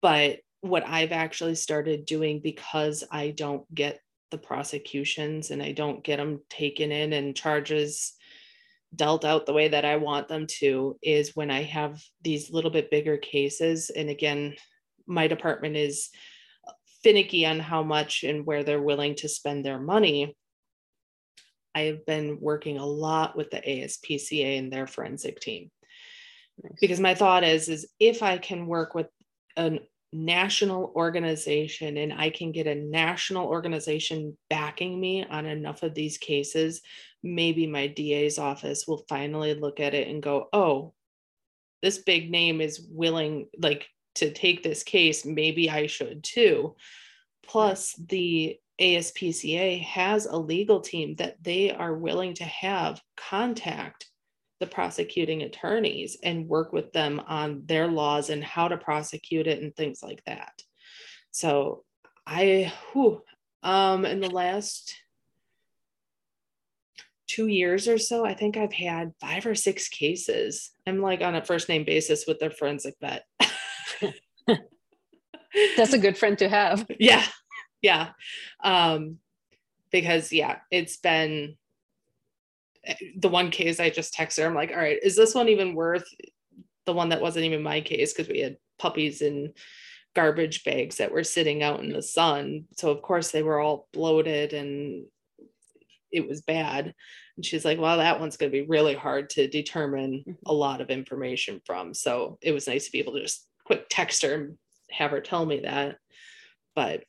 but 0.03 0.39
what 0.59 0.87
I've 0.87 1.13
actually 1.13 1.55
started 1.55 2.05
doing 2.05 2.41
because 2.41 3.05
I 3.09 3.31
don't 3.31 3.73
get 3.73 3.99
the 4.31 4.37
prosecutions 4.37 5.49
and 5.49 5.63
I 5.63 5.71
don't 5.71 6.03
get 6.03 6.17
them 6.17 6.41
taken 6.49 6.91
in 6.91 7.13
and 7.13 7.35
charges 7.35 8.13
dealt 8.93 9.25
out 9.25 9.45
the 9.45 9.53
way 9.53 9.69
that 9.69 9.85
I 9.85 9.95
want 9.95 10.27
them 10.27 10.45
to 10.59 10.97
is 11.01 11.35
when 11.35 11.49
I 11.49 11.63
have 11.63 12.01
these 12.21 12.51
little 12.51 12.69
bit 12.69 12.91
bigger 12.91 13.17
cases. 13.17 13.89
And 13.89 14.09
again, 14.09 14.55
my 15.07 15.27
department 15.27 15.77
is 15.77 16.09
finicky 17.01 17.45
on 17.45 17.59
how 17.59 17.81
much 17.81 18.23
and 18.23 18.45
where 18.45 18.63
they're 18.63 18.81
willing 18.81 19.15
to 19.15 19.29
spend 19.29 19.65
their 19.65 19.79
money. 19.79 20.35
I 21.73 21.81
have 21.81 22.05
been 22.05 22.39
working 22.41 22.77
a 22.77 22.85
lot 22.85 23.37
with 23.37 23.51
the 23.51 23.61
ASPCA 23.61 24.59
and 24.59 24.71
their 24.71 24.85
forensic 24.85 25.39
team. 25.39 25.71
Because 26.81 26.99
my 26.99 27.15
thought 27.15 27.43
is, 27.43 27.69
is 27.69 27.87
if 27.99 28.21
I 28.21 28.37
can 28.37 28.67
work 28.67 28.93
with 28.93 29.07
a 29.57 29.79
national 30.13 30.93
organization 30.95 31.97
and 31.97 32.13
I 32.13 32.29
can 32.29 32.51
get 32.51 32.67
a 32.67 32.75
national 32.75 33.47
organization 33.47 34.37
backing 34.49 34.99
me 34.99 35.25
on 35.25 35.45
enough 35.45 35.83
of 35.83 35.93
these 35.93 36.17
cases, 36.17 36.81
maybe 37.23 37.67
my 37.67 37.87
DA's 37.87 38.37
office 38.37 38.85
will 38.87 39.05
finally 39.09 39.53
look 39.53 39.79
at 39.79 39.93
it 39.93 40.07
and 40.07 40.21
go, 40.21 40.47
oh, 40.53 40.93
this 41.81 41.97
big 41.97 42.31
name 42.31 42.61
is 42.61 42.85
willing, 42.89 43.47
like, 43.59 43.87
to 44.15 44.31
take 44.31 44.63
this 44.63 44.83
case. 44.83 45.25
Maybe 45.25 45.69
I 45.69 45.87
should 45.87 46.23
too. 46.23 46.75
Plus, 47.45 47.95
the 48.07 48.57
ASPCA 48.79 49.81
has 49.83 50.25
a 50.25 50.37
legal 50.37 50.81
team 50.81 51.15
that 51.15 51.43
they 51.43 51.71
are 51.71 51.93
willing 51.93 52.33
to 52.35 52.43
have 52.43 53.01
contact 53.17 54.07
the 54.63 54.69
prosecuting 54.69 55.41
attorneys 55.41 56.15
and 56.23 56.47
work 56.47 56.71
with 56.71 56.93
them 56.93 57.21
on 57.27 57.63
their 57.65 57.85
laws 57.85 58.29
and 58.29 58.41
how 58.41 58.69
to 58.69 58.77
prosecute 58.77 59.45
it 59.45 59.61
and 59.61 59.75
things 59.75 60.01
like 60.01 60.23
that. 60.25 60.63
So 61.31 61.83
I, 62.25 62.71
whew, 62.93 63.21
um, 63.61 64.05
in 64.05 64.21
the 64.21 64.29
last 64.29 64.95
two 67.27 67.47
years 67.47 67.89
or 67.89 67.97
so, 67.97 68.25
I 68.25 68.35
think 68.35 68.55
I've 68.55 68.71
had 68.71 69.11
five 69.19 69.45
or 69.45 69.53
six 69.53 69.89
cases. 69.89 70.71
I'm 70.87 71.01
like 71.01 71.19
on 71.19 71.35
a 71.35 71.43
first 71.43 71.67
name 71.67 71.83
basis 71.83 72.23
with 72.25 72.39
their 72.39 72.51
forensic 72.51 72.95
vet. 73.01 73.25
That's 75.75 75.91
a 75.91 75.99
good 75.99 76.17
friend 76.17 76.37
to 76.37 76.47
have. 76.47 76.85
Yeah. 76.99 77.25
Yeah. 77.81 78.11
Um, 78.63 79.17
because 79.91 80.31
yeah, 80.31 80.59
it's 80.71 80.95
been 80.95 81.57
the 83.17 83.29
one 83.29 83.51
case 83.51 83.79
I 83.79 83.89
just 83.89 84.13
texted 84.13 84.41
her. 84.41 84.47
I'm 84.47 84.55
like, 84.55 84.71
all 84.71 84.77
right, 84.77 84.99
is 85.01 85.15
this 85.15 85.35
one 85.35 85.49
even 85.49 85.75
worth 85.75 86.05
the 86.85 86.93
one 86.93 87.09
that 87.09 87.21
wasn't 87.21 87.45
even 87.45 87.63
my 87.63 87.81
case? 87.81 88.13
Because 88.13 88.29
we 88.29 88.39
had 88.39 88.57
puppies 88.79 89.21
in 89.21 89.53
garbage 90.15 90.63
bags 90.63 90.97
that 90.97 91.11
were 91.11 91.23
sitting 91.23 91.63
out 91.63 91.79
in 91.79 91.91
the 91.91 92.01
sun. 92.01 92.65
So 92.77 92.91
of 92.91 93.01
course 93.01 93.31
they 93.31 93.43
were 93.43 93.59
all 93.59 93.87
bloated 93.93 94.53
and 94.53 95.05
it 96.11 96.27
was 96.27 96.41
bad. 96.41 96.93
And 97.35 97.45
she's 97.45 97.65
like, 97.65 97.79
well, 97.79 97.97
that 97.97 98.19
one's 98.19 98.37
going 98.37 98.51
to 98.51 98.57
be 98.57 98.67
really 98.67 98.93
hard 98.93 99.31
to 99.31 99.47
determine 99.47 100.19
mm-hmm. 100.19 100.31
a 100.45 100.53
lot 100.53 100.81
of 100.81 100.89
information 100.89 101.61
from. 101.65 101.93
So 101.93 102.37
it 102.41 102.51
was 102.51 102.67
nice 102.67 102.85
to 102.85 102.91
be 102.91 102.99
able 102.99 103.13
to 103.13 103.21
just 103.21 103.47
quick 103.65 103.87
text 103.89 104.21
her 104.21 104.33
and 104.35 104.57
have 104.91 105.11
her 105.11 105.21
tell 105.21 105.45
me 105.45 105.61
that. 105.61 105.97
But 106.75 107.03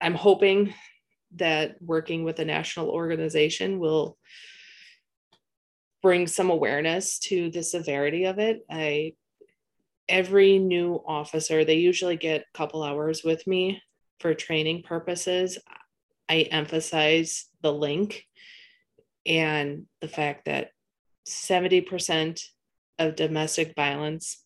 I'm 0.00 0.14
hoping 0.14 0.74
that 1.36 1.76
working 1.80 2.24
with 2.24 2.40
a 2.40 2.44
national 2.44 2.90
organization 2.90 3.78
will 3.78 4.18
bring 6.02 6.26
some 6.26 6.50
awareness 6.50 7.18
to 7.20 7.50
the 7.50 7.62
severity 7.62 8.24
of 8.24 8.38
it. 8.38 8.64
I 8.70 9.14
every 10.08 10.58
new 10.58 11.02
officer, 11.06 11.64
they 11.64 11.76
usually 11.76 12.16
get 12.16 12.42
a 12.42 12.58
couple 12.58 12.82
hours 12.82 13.22
with 13.24 13.46
me 13.46 13.80
for 14.20 14.34
training 14.34 14.82
purposes. 14.82 15.58
I 16.28 16.42
emphasize 16.42 17.46
the 17.62 17.72
link 17.72 18.26
and 19.24 19.86
the 20.00 20.08
fact 20.08 20.46
that 20.46 20.70
70% 21.28 22.40
of 22.98 23.16
domestic 23.16 23.74
violence 23.76 24.44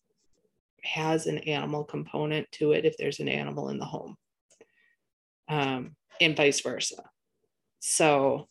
has 0.83 1.27
an 1.27 1.39
animal 1.39 1.83
component 1.83 2.51
to 2.53 2.71
it 2.71 2.85
if 2.85 2.95
there's 2.97 3.19
an 3.19 3.27
animal 3.27 3.69
in 3.69 3.79
the 3.79 3.85
home, 3.85 4.15
um, 5.49 5.95
and 6.21 6.37
vice 6.37 6.61
versa. 6.61 7.03
So 7.79 8.47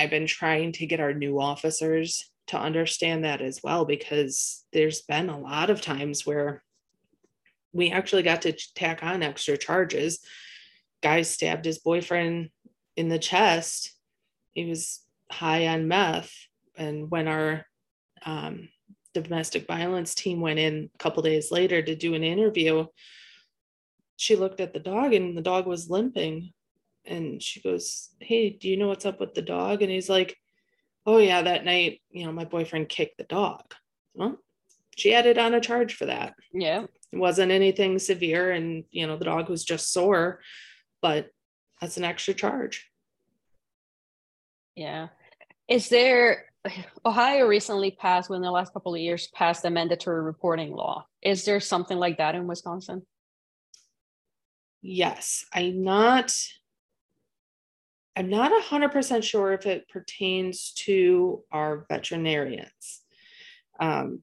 I've 0.00 0.08
been 0.08 0.26
trying 0.26 0.72
to 0.72 0.86
get 0.86 0.98
our 0.98 1.12
new 1.12 1.38
officers 1.38 2.30
to 2.46 2.58
understand 2.58 3.24
that 3.24 3.42
as 3.42 3.60
well 3.62 3.84
because 3.84 4.64
there's 4.72 5.02
been 5.02 5.28
a 5.28 5.38
lot 5.38 5.68
of 5.68 5.82
times 5.82 6.24
where 6.24 6.62
we 7.74 7.90
actually 7.90 8.22
got 8.22 8.40
to 8.42 8.52
tack 8.74 9.02
on 9.02 9.22
extra 9.22 9.58
charges. 9.58 10.20
Guy 11.02 11.20
stabbed 11.20 11.66
his 11.66 11.80
boyfriend 11.80 12.48
in 12.96 13.10
the 13.10 13.18
chest. 13.18 13.92
He 14.52 14.64
was 14.64 15.00
high 15.30 15.66
on 15.66 15.86
meth. 15.86 16.32
And 16.78 17.10
when 17.10 17.28
our 17.28 17.66
um, 18.24 18.70
domestic 19.12 19.66
violence 19.66 20.14
team 20.14 20.40
went 20.40 20.58
in 20.58 20.88
a 20.94 20.98
couple 20.98 21.22
days 21.22 21.52
later 21.52 21.82
to 21.82 21.94
do 21.94 22.14
an 22.14 22.24
interview, 22.24 22.86
she 24.16 24.34
looked 24.34 24.60
at 24.60 24.72
the 24.72 24.80
dog 24.80 25.12
and 25.12 25.36
the 25.36 25.42
dog 25.42 25.66
was 25.66 25.90
limping 25.90 26.54
and 27.10 27.42
she 27.42 27.60
goes, 27.60 28.10
Hey, 28.20 28.50
do 28.50 28.68
you 28.68 28.76
know 28.76 28.88
what's 28.88 29.04
up 29.04 29.20
with 29.20 29.34
the 29.34 29.42
dog? 29.42 29.82
And 29.82 29.90
he's 29.90 30.08
like, 30.08 30.36
Oh, 31.06 31.18
yeah, 31.18 31.42
that 31.42 31.64
night, 31.64 32.00
you 32.10 32.24
know, 32.24 32.32
my 32.32 32.44
boyfriend 32.44 32.88
kicked 32.88 33.18
the 33.18 33.24
dog. 33.24 33.62
Well, 34.14 34.38
she 34.96 35.14
added 35.14 35.38
on 35.38 35.54
a 35.54 35.60
charge 35.60 35.94
for 35.94 36.06
that. 36.06 36.34
Yeah. 36.52 36.84
It 37.12 37.18
wasn't 37.18 37.52
anything 37.52 37.98
severe. 37.98 38.52
And, 38.52 38.84
you 38.90 39.06
know, 39.06 39.16
the 39.16 39.24
dog 39.24 39.48
was 39.48 39.64
just 39.64 39.92
sore, 39.92 40.40
but 41.02 41.30
that's 41.80 41.96
an 41.96 42.04
extra 42.04 42.34
charge. 42.34 42.88
Yeah. 44.76 45.08
Is 45.68 45.88
there, 45.88 46.44
Ohio 47.04 47.46
recently 47.46 47.90
passed, 47.90 48.28
within 48.28 48.42
the 48.42 48.50
last 48.50 48.72
couple 48.72 48.94
of 48.94 49.00
years, 49.00 49.28
passed 49.34 49.64
a 49.64 49.70
mandatory 49.70 50.22
reporting 50.22 50.72
law. 50.72 51.06
Is 51.22 51.44
there 51.44 51.60
something 51.60 51.98
like 51.98 52.18
that 52.18 52.34
in 52.34 52.46
Wisconsin? 52.46 53.06
Yes. 54.82 55.46
I'm 55.52 55.82
not 55.82 56.32
I'm 58.16 58.28
not 58.28 58.52
100% 58.64 59.22
sure 59.22 59.52
if 59.52 59.66
it 59.66 59.88
pertains 59.88 60.72
to 60.78 61.42
our 61.52 61.86
veterinarians. 61.88 63.02
Um, 63.78 64.22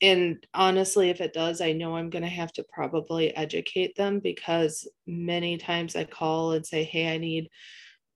and 0.00 0.44
honestly, 0.52 1.10
if 1.10 1.20
it 1.20 1.32
does, 1.32 1.60
I 1.60 1.72
know 1.72 1.96
I'm 1.96 2.10
going 2.10 2.24
to 2.24 2.28
have 2.28 2.52
to 2.54 2.64
probably 2.64 3.34
educate 3.36 3.96
them 3.96 4.18
because 4.18 4.86
many 5.06 5.56
times 5.56 5.94
I 5.94 6.04
call 6.04 6.52
and 6.52 6.66
say, 6.66 6.82
Hey, 6.82 7.12
I 7.12 7.18
need 7.18 7.48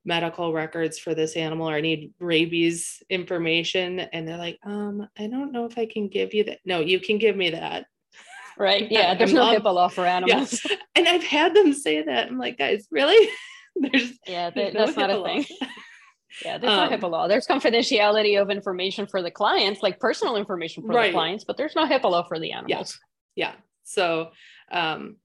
medical 0.04 0.52
records 0.52 0.98
for 0.98 1.14
this 1.14 1.36
animal 1.36 1.68
or 1.68 1.74
I 1.74 1.80
need 1.80 2.12
rabies 2.18 3.02
information. 3.08 4.00
And 4.00 4.26
they're 4.26 4.36
like, 4.36 4.58
um, 4.64 5.08
I 5.18 5.26
don't 5.26 5.52
know 5.52 5.64
if 5.64 5.78
I 5.78 5.86
can 5.86 6.08
give 6.08 6.34
you 6.34 6.44
that. 6.44 6.58
No, 6.64 6.80
you 6.80 7.00
can 7.00 7.18
give 7.18 7.36
me 7.36 7.50
that. 7.50 7.86
Right. 8.58 8.90
Yeah. 8.90 9.14
There's 9.14 9.32
no 9.32 9.44
HIPAA 9.44 9.74
law 9.74 9.88
for 9.88 10.06
animals. 10.06 10.64
Yeah. 10.68 10.76
And 10.94 11.08
I've 11.08 11.24
had 11.24 11.54
them 11.54 11.72
say 11.72 12.02
that. 12.02 12.28
I'm 12.28 12.38
like, 12.38 12.58
guys, 12.58 12.86
really? 12.90 13.28
there's 13.92 14.12
yeah, 14.26 14.50
there's 14.54 14.74
that's 14.74 14.96
no 14.96 15.06
not 15.06 15.18
a 15.18 15.22
thing. 15.24 15.44
yeah, 16.44 16.58
there's 16.58 16.72
um, 16.72 16.90
no 16.90 16.96
HIPAA 16.96 17.10
law. 17.10 17.28
There's 17.28 17.46
confidentiality 17.46 18.40
of 18.40 18.50
information 18.50 19.06
for 19.06 19.22
the 19.22 19.30
clients, 19.30 19.82
like 19.82 20.00
personal 20.00 20.36
information 20.36 20.82
for 20.82 20.90
right. 20.90 21.08
the 21.08 21.12
clients, 21.12 21.44
but 21.44 21.56
there's 21.56 21.74
no 21.74 21.86
HIPAA 21.86 22.10
law 22.10 22.26
for 22.26 22.38
the 22.38 22.52
animals. 22.52 22.98
Yeah. 23.34 23.48
yeah. 23.48 23.54
So, 23.84 24.30
um, 24.70 25.16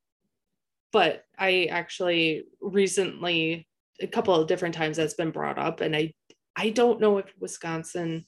but 0.92 1.26
I 1.38 1.66
actually 1.72 2.44
recently 2.60 3.68
a 4.02 4.08
couple 4.08 4.36
of 4.36 4.48
different 4.48 4.76
times 4.76 4.98
that's 4.98 5.14
been 5.14 5.32
brought 5.32 5.58
up, 5.58 5.82
and 5.82 5.96
I 5.96 6.14
I 6.56 6.70
don't 6.70 7.00
know 7.00 7.18
if 7.18 7.26
Wisconsin 7.40 8.26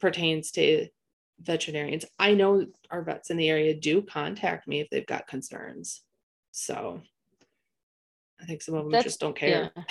pertains 0.00 0.50
to 0.52 0.88
veterinarians. 1.40 2.04
I 2.18 2.34
know 2.34 2.66
our 2.90 3.02
vets 3.02 3.30
in 3.30 3.36
the 3.36 3.48
area 3.48 3.74
do 3.74 4.02
contact 4.02 4.68
me 4.68 4.80
if 4.80 4.90
they've 4.90 5.06
got 5.06 5.26
concerns. 5.26 6.02
So 6.52 7.02
I 8.44 8.46
think 8.46 8.62
some 8.62 8.74
of 8.74 8.84
them 8.84 8.92
that's, 8.92 9.04
just 9.04 9.20
don't 9.20 9.34
care. 9.34 9.72
Yeah. 9.74 9.82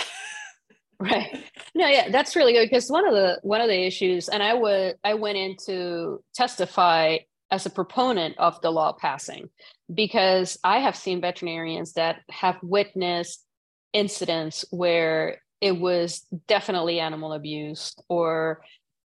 right. 0.99 1.43
No, 1.73 1.87
yeah, 1.87 2.09
that's 2.09 2.35
really 2.35 2.53
good 2.53 2.65
because 2.65 2.89
one 2.89 3.07
of 3.07 3.13
the 3.13 3.39
one 3.41 3.61
of 3.61 3.67
the 3.67 3.85
issues, 3.85 4.29
and 4.29 4.43
I 4.43 4.53
would 4.53 4.95
I 5.03 5.15
went 5.15 5.37
in 5.37 5.57
to 5.65 6.23
testify 6.35 7.17
as 7.49 7.65
a 7.65 7.71
proponent 7.71 8.37
of 8.37 8.61
the 8.61 8.69
law 8.69 8.93
passing 8.93 9.49
because 9.93 10.57
I 10.63 10.79
have 10.79 10.95
seen 10.95 11.21
veterinarians 11.21 11.93
that 11.93 12.21
have 12.29 12.57
witnessed 12.61 13.43
incidents 13.91 14.65
where 14.69 15.41
it 15.61 15.79
was 15.79 16.25
definitely 16.47 16.99
animal 16.99 17.33
abuse 17.33 17.95
or 18.07 18.61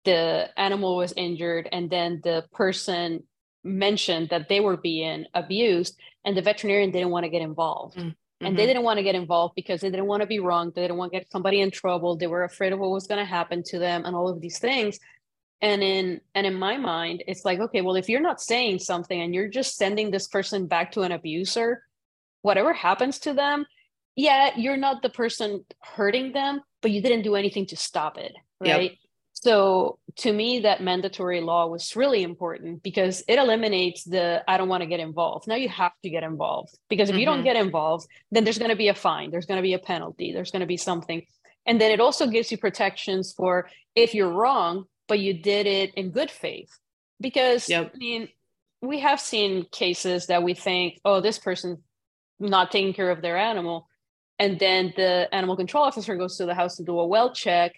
the 0.06 0.50
animal 0.58 0.98
was 0.98 1.14
injured 1.18 1.68
and 1.72 1.90
then 1.90 2.22
the 2.24 2.46
person 2.52 3.24
mentioned 3.64 4.30
that 4.30 4.48
they 4.48 4.60
were 4.60 4.78
being 4.78 5.26
abused 5.34 6.00
and 6.24 6.38
the 6.38 6.44
veterinarian 6.44 6.92
didn't 6.92 7.10
want 7.10 7.24
to 7.24 7.32
get 7.32 7.42
involved 7.42 7.98
mm 7.98 8.14
and 8.42 8.50
mm-hmm. 8.50 8.58
they 8.58 8.66
didn't 8.66 8.84
want 8.84 8.98
to 8.98 9.04
get 9.04 9.16
involved 9.16 9.56
because 9.56 9.82
they 9.82 9.90
didn't 9.90 10.08
want 10.08 10.22
to 10.22 10.28
be 10.28 10.40
wrong 10.40 10.72
they 10.76 10.82
didn't 10.82 10.98
want 10.98 11.12
to 11.12 11.20
get 11.20 11.32
somebody 11.32 11.62
in 11.62 11.72
trouble 11.72 12.16
they 12.16 12.28
were 12.28 12.44
afraid 12.44 12.74
of 12.74 12.80
what 12.80 12.92
was 12.92 13.08
going 13.08 13.20
to 13.20 13.26
happen 13.26 13.64
to 13.64 13.80
them 13.80 14.06
and 14.06 14.16
all 14.16 14.30
of 14.30 14.42
these 14.42 14.60
things 14.60 15.00
and 15.62 15.82
in 15.82 16.20
and 16.34 16.46
in 16.46 16.54
my 16.54 16.78
mind 16.78 17.24
it's 17.28 17.46
like 17.46 17.60
okay 17.60 17.82
well 17.82 17.96
if 17.96 18.10
you're 18.10 18.22
not 18.22 18.42
saying 18.42 18.80
something 18.80 19.22
and 19.22 19.34
you're 19.34 19.48
just 19.48 19.76
sending 19.76 20.12
this 20.12 20.28
person 20.28 20.68
back 20.68 20.92
to 20.92 21.02
an 21.02 21.12
abuser 21.12 21.84
whatever 22.42 22.74
happens 22.74 23.20
to 23.20 23.34
them 23.34 23.66
yeah, 24.16 24.52
you're 24.56 24.78
not 24.78 25.02
the 25.02 25.10
person 25.10 25.66
hurting 25.82 26.32
them, 26.32 26.62
but 26.82 26.92
you 26.92 27.02
didn't 27.02 27.24
do 27.24 27.36
anything 27.36 27.66
to 27.68 27.76
stop 27.76 28.18
it, 28.18 28.34
right? 28.62 28.92
Yep. 28.92 29.00
So 29.46 30.00
to 30.16 30.34
me, 30.34 30.62
that 30.62 30.82
mandatory 30.82 31.40
law 31.40 31.68
was 31.68 31.96
really 31.96 32.24
important 32.24 32.82
because 32.82 33.24
it 33.28 33.38
eliminates 33.38 34.04
the 34.04 34.44
I 34.48 34.58
don't 34.58 34.70
want 34.70 34.82
to 34.82 34.88
get 34.88 35.00
involved. 35.00 35.48
Now 35.48 35.54
you 35.54 35.70
have 35.70 35.92
to 36.02 36.10
get 36.10 36.24
involved 36.24 36.76
because 36.90 37.10
if 37.10 37.14
mm-hmm. 37.14 37.20
you 37.20 37.26
don't 37.28 37.38
mm-hmm. 37.38 37.44
get 37.44 37.56
involved, 37.56 38.08
then 38.32 38.44
there's 38.44 38.58
going 38.58 38.72
to 38.72 38.76
be 38.76 38.88
a 38.88 38.96
fine, 38.96 39.30
there's 39.30 39.46
going 39.46 39.60
to 39.60 39.62
be 39.62 39.74
a 39.74 39.78
penalty, 39.78 40.34
there's 40.34 40.50
going 40.50 40.62
to 40.62 40.66
be 40.66 40.78
something. 40.78 41.22
And 41.68 41.80
then 41.80 41.92
it 41.92 42.00
also 42.00 42.26
gives 42.26 42.52
you 42.52 42.58
protections 42.58 43.34
for 43.38 43.70
if 43.94 44.16
you're 44.16 44.32
wrong, 44.32 44.86
but 45.08 45.20
you 45.20 45.36
did 45.36 45.68
it 45.68 45.94
in 45.94 46.10
good 46.10 46.32
faith. 46.32 46.72
Because 47.22 47.70
yep. 47.70 47.92
I 47.94 47.98
mean, 48.00 48.30
we 48.82 49.02
have 49.02 49.22
seen 49.22 49.68
cases 49.72 50.26
that 50.26 50.42
we 50.42 50.56
think, 50.56 51.00
oh, 51.06 51.22
this 51.22 51.38
person 51.38 51.84
not 52.40 52.72
taking 52.72 52.96
care 52.96 53.12
of 53.12 53.22
their 53.22 53.38
animal. 53.38 53.88
And 54.40 54.58
then 54.58 54.92
the 54.98 55.30
animal 55.32 55.56
control 55.56 55.84
officer 55.84 56.16
goes 56.16 56.36
to 56.38 56.48
the 56.48 56.56
house 56.56 56.78
to 56.78 56.84
do 56.84 56.98
a 57.00 57.06
well 57.06 57.32
check 57.32 57.76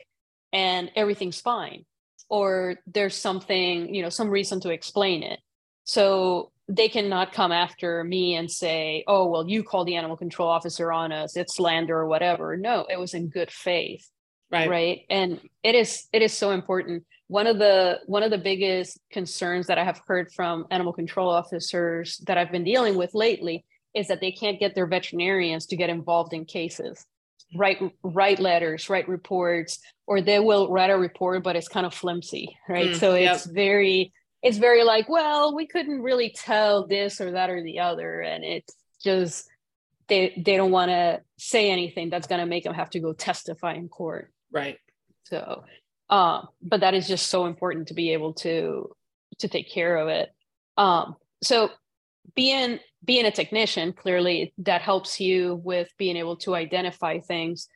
and 0.54 0.91
everything's 0.95 1.41
fine. 1.41 1.86
Or 2.30 2.76
there's 2.86 3.16
something, 3.16 3.93
you 3.93 4.02
know, 4.02 4.10
some 4.10 4.30
reason 4.30 4.60
to 4.62 4.70
explain 4.70 5.24
it. 5.24 5.39
So 5.86 6.52
they 6.68 6.89
cannot 6.89 7.32
come 7.32 7.54
after 7.54 8.04
me 8.04 8.36
and 8.36 8.52
say, 8.52 9.04
oh, 9.08 9.28
well, 9.28 9.48
you 9.48 9.64
called 9.64 9.88
the 9.88 9.95
animal 9.95 10.18
control 10.18 10.50
officer 10.50 10.91
on 10.91 11.12
us, 11.12 11.38
it's 11.38 11.56
slander 11.56 11.98
or 11.98 12.08
whatever. 12.08 12.58
No, 12.58 12.86
it 12.89 13.00
was 13.00 13.14
in 13.14 13.30
good 13.30 13.52
faith. 13.52 14.10
Right. 14.52 14.70
Right. 14.70 15.02
And 15.10 15.41
it 15.64 15.76
is 15.76 16.08
it 16.14 16.22
is 16.22 16.34
so 16.34 16.52
important. 16.52 17.06
One 17.28 17.48
of 17.48 17.58
the 17.58 18.00
one 18.06 18.24
of 18.24 18.32
the 18.32 18.38
biggest 18.38 18.98
concerns 19.12 19.68
that 19.68 19.78
I 19.78 19.84
have 19.84 20.02
heard 20.08 20.32
from 20.32 20.66
animal 20.72 20.93
control 20.93 21.30
officers 21.30 22.18
that 22.28 22.38
I've 22.38 22.52
been 22.52 22.64
dealing 22.64 22.95
with 22.95 23.14
lately 23.14 23.66
is 23.93 24.08
that 24.08 24.22
they 24.22 24.32
can't 24.32 24.60
get 24.60 24.74
their 24.74 24.88
veterinarians 24.88 25.66
to 25.68 25.76
get 25.76 25.89
involved 25.89 26.34
in 26.34 26.45
cases 26.45 27.06
write 27.56 27.80
write 28.04 28.39
letters 28.39 28.89
write 28.89 29.08
reports 29.08 29.80
or 30.06 30.22
they 30.22 30.39
will 30.39 30.70
write 30.70 30.89
a 30.89 30.98
report 30.98 31.43
but 31.43 31.56
it's 31.56 31.68
kind 31.68 31.86
of 31.86 31.93
flimsy 31.93 32.58
right? 32.68 32.91
Mm, 32.91 33.00
so 33.00 33.14
it's 33.14 33.45
very 33.45 34.12
it's 34.43 34.58
very 34.58 34.84
like 34.84 35.08
well 35.08 35.56
we 35.56 35.66
couldn't 35.66 36.02
really 36.02 36.34
tell 36.36 36.88
this 36.88 37.22
or 37.22 37.32
that 37.32 37.50
or 37.50 37.64
the 37.64 37.80
other 37.80 38.22
and 38.22 38.43
it's 38.43 38.76
just 39.04 39.48
they 40.08 40.34
they 40.45 40.58
don't 40.58 40.72
want 40.72 40.89
to 40.89 41.22
say 41.38 41.70
anything 41.70 42.10
that's 42.10 42.28
going 42.28 42.39
to 42.39 42.45
make 42.45 42.64
them 42.64 42.74
have 42.74 42.89
to 42.89 43.00
go 43.00 43.14
testify 43.14 43.74
in 43.74 43.89
court. 43.89 44.32
Right. 44.52 44.78
So 45.26 45.64
um 46.10 46.48
but 46.62 46.82
that 46.82 46.93
is 46.93 47.08
just 47.08 47.28
so 47.28 47.45
important 47.45 47.89
to 47.89 47.93
be 47.93 48.14
able 48.14 48.34
to 48.34 48.89
to 49.39 49.48
take 49.48 49.72
care 49.72 49.98
of 49.98 50.08
it. 50.08 50.30
Um 50.78 51.16
so 51.43 51.70
being 52.36 52.80
being 53.03 53.25
a 53.25 53.32
technician 53.32 53.93
clearly 53.93 54.53
that 54.57 54.82
helps 54.82 55.19
you 55.19 55.61
with 55.63 55.89
being 55.97 56.17
able 56.17 56.36
to 56.38 56.55
identify 56.55 57.19
things. 57.19 57.67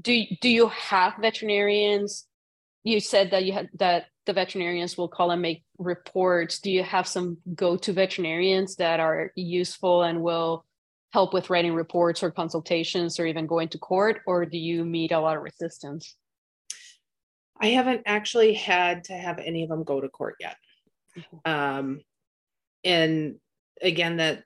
Do 0.00 0.22
do 0.40 0.48
you 0.48 0.68
have 0.68 1.14
veterinarians? 1.20 2.26
You 2.82 3.00
said 3.00 3.30
that 3.30 3.44
you 3.44 3.52
had 3.52 3.68
that 3.78 4.06
the 4.26 4.32
veterinarians 4.32 4.96
will 4.96 5.08
call 5.08 5.30
and 5.30 5.42
make 5.42 5.64
reports. 5.78 6.58
Do 6.60 6.70
you 6.70 6.82
have 6.82 7.06
some 7.06 7.38
go-to 7.54 7.92
veterinarians 7.92 8.76
that 8.76 9.00
are 9.00 9.32
useful 9.36 10.02
and 10.02 10.22
will 10.22 10.64
help 11.12 11.32
with 11.32 11.50
writing 11.50 11.74
reports 11.74 12.22
or 12.22 12.30
consultations 12.30 13.20
or 13.20 13.26
even 13.26 13.46
going 13.46 13.68
to 13.68 13.78
court 13.78 14.22
or 14.26 14.44
do 14.44 14.58
you 14.58 14.84
meet 14.84 15.12
a 15.12 15.20
lot 15.20 15.36
of 15.36 15.42
resistance? 15.42 16.16
I 17.60 17.68
haven't 17.68 18.02
actually 18.06 18.54
had 18.54 19.04
to 19.04 19.12
have 19.12 19.38
any 19.38 19.62
of 19.62 19.68
them 19.68 19.84
go 19.84 20.00
to 20.00 20.08
court 20.08 20.36
yet. 20.40 20.56
Mm-hmm. 21.16 21.52
um, 21.52 22.00
and 22.84 23.36
again 23.82 24.16
that 24.16 24.44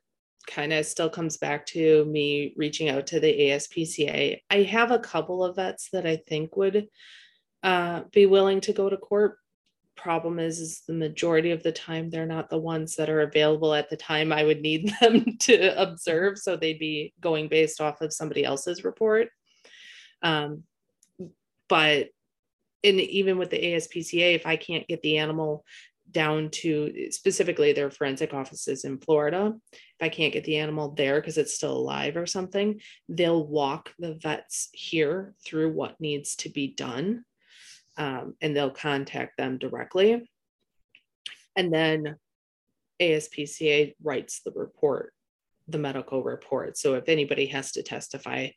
kind 0.48 0.72
of 0.72 0.86
still 0.86 1.10
comes 1.10 1.36
back 1.36 1.66
to 1.66 2.04
me 2.06 2.54
reaching 2.56 2.88
out 2.88 3.06
to 3.08 3.20
the 3.20 3.32
ASPCA. 3.32 4.40
I 4.50 4.62
have 4.62 4.90
a 4.90 4.98
couple 4.98 5.44
of 5.44 5.56
vets 5.56 5.90
that 5.92 6.06
I 6.06 6.16
think 6.26 6.56
would 6.56 6.88
uh, 7.62 8.02
be 8.12 8.26
willing 8.26 8.60
to 8.62 8.72
go 8.72 8.88
to 8.88 8.96
court. 8.96 9.36
Problem 9.96 10.38
is, 10.38 10.60
is 10.60 10.82
the 10.86 10.94
majority 10.94 11.50
of 11.50 11.62
the 11.62 11.72
time 11.72 12.08
they're 12.08 12.24
not 12.24 12.48
the 12.48 12.58
ones 12.58 12.94
that 12.96 13.10
are 13.10 13.22
available 13.22 13.74
at 13.74 13.90
the 13.90 13.96
time 13.96 14.32
I 14.32 14.44
would 14.44 14.62
need 14.62 14.92
them 15.00 15.36
to 15.40 15.80
observe, 15.80 16.38
so 16.38 16.56
they'd 16.56 16.78
be 16.78 17.12
going 17.20 17.48
based 17.48 17.80
off 17.80 18.00
of 18.00 18.12
somebody 18.12 18.44
else's 18.44 18.84
report. 18.84 19.28
Um, 20.22 20.62
but 21.68 22.08
and 22.84 23.00
even 23.00 23.38
with 23.38 23.50
the 23.50 23.60
ASPCA, 23.60 24.36
if 24.36 24.46
I 24.46 24.56
can't 24.56 24.86
get 24.86 25.02
the 25.02 25.18
animal 25.18 25.64
down 26.10 26.50
to 26.50 27.10
specifically 27.10 27.72
their 27.72 27.90
forensic 27.90 28.32
offices 28.32 28.84
in 28.84 28.98
Florida. 28.98 29.52
If 29.72 30.00
I 30.00 30.08
can't 30.08 30.32
get 30.32 30.44
the 30.44 30.58
animal 30.58 30.90
there 30.92 31.20
because 31.20 31.38
it's 31.38 31.54
still 31.54 31.76
alive 31.76 32.16
or 32.16 32.26
something, 32.26 32.80
they'll 33.08 33.46
walk 33.46 33.92
the 33.98 34.14
vets 34.14 34.68
here 34.72 35.34
through 35.44 35.72
what 35.72 36.00
needs 36.00 36.36
to 36.36 36.48
be 36.48 36.68
done 36.68 37.24
um, 37.96 38.34
and 38.40 38.56
they'll 38.56 38.70
contact 38.70 39.36
them 39.36 39.58
directly. 39.58 40.28
And 41.56 41.72
then 41.72 42.16
ASPCA 43.00 43.94
writes 44.02 44.40
the 44.44 44.52
report, 44.52 45.12
the 45.66 45.78
medical 45.78 46.22
report. 46.22 46.78
So 46.78 46.94
if 46.94 47.08
anybody 47.08 47.46
has 47.46 47.72
to 47.72 47.82
testify, 47.82 48.48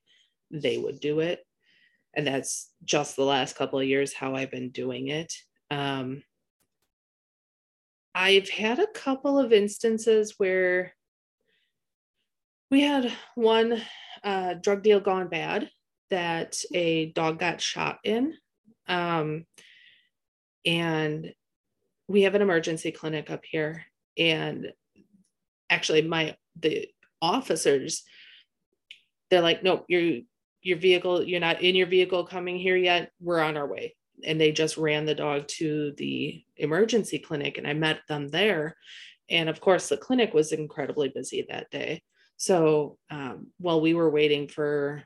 they 0.52 0.78
would 0.78 1.00
do 1.00 1.20
it. 1.20 1.46
And 2.14 2.28
that's 2.28 2.70
just 2.84 3.16
the 3.16 3.24
last 3.24 3.56
couple 3.56 3.80
of 3.80 3.88
years 3.88 4.14
how 4.14 4.36
I've 4.36 4.52
been 4.52 4.70
doing 4.70 5.08
it. 5.08 5.34
Um, 5.70 6.24
I've 8.14 8.50
had 8.50 8.80
a 8.80 8.88
couple 8.88 9.40
of 9.40 9.54
instances 9.54 10.36
where 10.38 10.94
we 12.70 12.82
had 12.82 13.12
one 13.36 13.82
uh, 14.24 14.56
drug 14.56 14.84
deal 14.84 15.00
gone 15.00 15.28
bad 15.28 15.70
that 16.10 16.58
a 16.74 17.12
dog 17.12 17.40
got 17.40 17.62
shot 17.62 18.00
in. 18.04 18.34
Um, 18.88 19.46
and 20.66 21.34
we 22.08 22.24
have 22.24 22.36
an 22.36 22.42
emergency 22.42 22.92
clinic 22.92 23.32
up 23.32 23.44
here. 23.50 23.86
And 24.18 24.74
actually, 25.70 26.02
my 26.02 26.36
the 26.60 26.90
officers, 27.22 28.04
they're 29.30 29.42
like, 29.42 29.64
nope, 29.64 29.86
your 29.88 30.20
your 30.62 30.78
vehicle, 30.78 31.24
you're 31.24 31.40
not 31.40 31.62
in 31.62 31.76
your 31.76 31.88
vehicle 31.88 32.26
coming 32.26 32.58
here 32.58 32.76
yet. 32.76 33.12
We're 33.22 33.40
on 33.40 33.58
our 33.58 33.68
way 33.68 33.96
and 34.26 34.40
they 34.40 34.52
just 34.52 34.78
ran 34.78 35.06
the 35.06 35.16
dog 35.16 35.48
to 35.48 35.94
the 35.98 36.44
emergency 36.58 37.20
clinic 37.20 37.58
and 37.58 37.68
I 37.68 37.74
met 37.74 38.02
them 38.08 38.30
there. 38.30 38.76
And 39.30 39.50
of 39.50 39.62
course, 39.62 39.90
the 39.90 39.98
clinic 39.98 40.34
was 40.34 40.52
incredibly 40.52 41.10
busy 41.10 41.46
that 41.50 41.70
day. 41.72 42.04
So 42.38 42.98
um, 43.10 43.48
while 43.58 43.82
we 43.82 43.94
were 43.94 44.10
waiting 44.10 44.48
for 44.48 45.04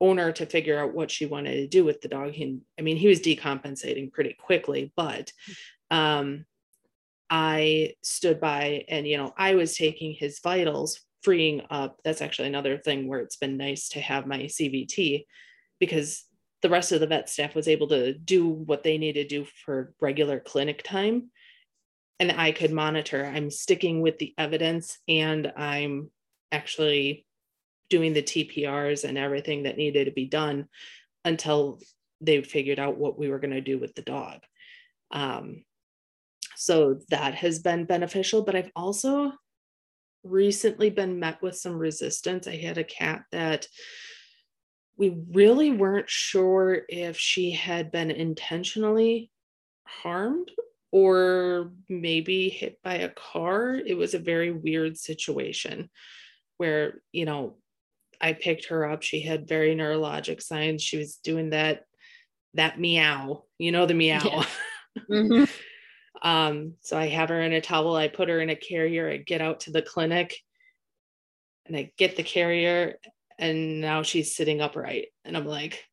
owner 0.00 0.32
to 0.32 0.46
figure 0.46 0.78
out 0.78 0.92
what 0.92 1.10
she 1.10 1.24
wanted 1.24 1.54
to 1.54 1.66
do 1.66 1.84
with 1.84 2.00
the 2.00 2.08
dog, 2.08 2.32
he, 2.32 2.58
I 2.78 2.82
mean, 2.82 2.96
he 2.96 3.08
was 3.08 3.20
decompensating 3.20 4.12
pretty 4.12 4.34
quickly, 4.34 4.92
but 4.96 5.32
um, 5.90 6.44
I 7.30 7.94
stood 8.02 8.40
by 8.40 8.84
and, 8.88 9.06
you 9.06 9.16
know, 9.16 9.32
I 9.36 9.54
was 9.54 9.76
taking 9.76 10.12
his 10.12 10.40
vitals, 10.40 11.00
freeing 11.22 11.62
up. 11.70 12.00
That's 12.04 12.20
actually 12.20 12.48
another 12.48 12.76
thing 12.76 13.08
where 13.08 13.20
it's 13.20 13.36
been 13.36 13.56
nice 13.56 13.88
to 13.90 14.00
have 14.00 14.26
my 14.26 14.40
CVT 14.40 15.24
because 15.80 16.24
the 16.64 16.70
rest 16.70 16.92
of 16.92 17.00
the 17.00 17.06
vet 17.06 17.28
staff 17.28 17.54
was 17.54 17.68
able 17.68 17.88
to 17.88 18.14
do 18.14 18.48
what 18.48 18.82
they 18.82 18.96
need 18.96 19.12
to 19.12 19.26
do 19.26 19.44
for 19.66 19.92
regular 20.00 20.40
clinic 20.40 20.82
time. 20.82 21.30
And 22.18 22.32
i 22.32 22.52
could 22.52 22.72
monitor 22.72 23.22
i'm 23.26 23.50
sticking 23.50 24.00
with 24.00 24.18
the 24.18 24.32
evidence 24.38 24.98
and 25.06 25.52
i'm 25.56 26.10
actually 26.52 27.26
doing 27.90 28.14
the 28.14 28.22
tprs 28.22 29.04
and 29.04 29.18
everything 29.18 29.64
that 29.64 29.76
needed 29.76 30.06
to 30.06 30.12
be 30.12 30.24
done 30.24 30.68
until 31.24 31.80
they 32.22 32.40
figured 32.40 32.78
out 32.78 32.96
what 32.96 33.18
we 33.18 33.28
were 33.28 33.40
going 33.40 33.50
to 33.50 33.60
do 33.60 33.78
with 33.78 33.94
the 33.94 34.02
dog. 34.02 34.38
Um, 35.10 35.64
so 36.56 37.00
that 37.10 37.34
has 37.34 37.58
been 37.58 37.84
beneficial 37.84 38.42
but 38.42 38.56
i've 38.56 38.72
also 38.74 39.32
recently 40.24 40.88
been 40.88 41.20
met 41.20 41.42
with 41.42 41.56
some 41.56 41.76
resistance. 41.76 42.48
I 42.48 42.56
had 42.56 42.78
a 42.78 42.84
cat 42.84 43.24
that 43.30 43.66
we 44.96 45.16
really 45.32 45.70
weren't 45.70 46.08
sure 46.08 46.82
if 46.88 47.18
she 47.18 47.50
had 47.50 47.90
been 47.90 48.10
intentionally 48.10 49.30
harmed 49.86 50.50
or 50.92 51.72
maybe 51.88 52.48
hit 52.48 52.78
by 52.82 52.94
a 52.94 53.08
car. 53.08 53.74
It 53.74 53.96
was 53.96 54.14
a 54.14 54.20
very 54.20 54.52
weird 54.52 54.96
situation 54.96 55.90
where, 56.58 57.00
you 57.10 57.24
know, 57.24 57.56
I 58.20 58.32
picked 58.32 58.66
her 58.66 58.88
up. 58.88 59.02
She 59.02 59.20
had 59.20 59.48
very 59.48 59.74
neurologic 59.74 60.40
signs. 60.40 60.82
She 60.82 60.96
was 60.96 61.16
doing 61.16 61.50
that 61.50 61.84
that 62.54 62.78
meow, 62.78 63.42
you 63.58 63.72
know, 63.72 63.86
the 63.86 63.94
meow. 63.94 64.20
Yeah. 64.24 64.44
Mm-hmm. 65.10 65.42
um, 66.22 66.74
so 66.82 66.96
I 66.96 67.08
have 67.08 67.28
her 67.30 67.42
in 67.42 67.52
a 67.52 67.60
towel. 67.60 67.96
I 67.96 68.06
put 68.06 68.28
her 68.28 68.40
in 68.40 68.48
a 68.48 68.54
carrier. 68.54 69.10
I 69.10 69.16
get 69.16 69.40
out 69.40 69.58
to 69.60 69.72
the 69.72 69.82
clinic 69.82 70.36
and 71.66 71.76
I 71.76 71.90
get 71.98 72.14
the 72.14 72.22
carrier 72.22 72.94
and 73.38 73.80
now 73.80 74.02
she's 74.02 74.36
sitting 74.36 74.60
upright 74.60 75.08
and 75.24 75.36
i'm 75.36 75.46
like 75.46 75.84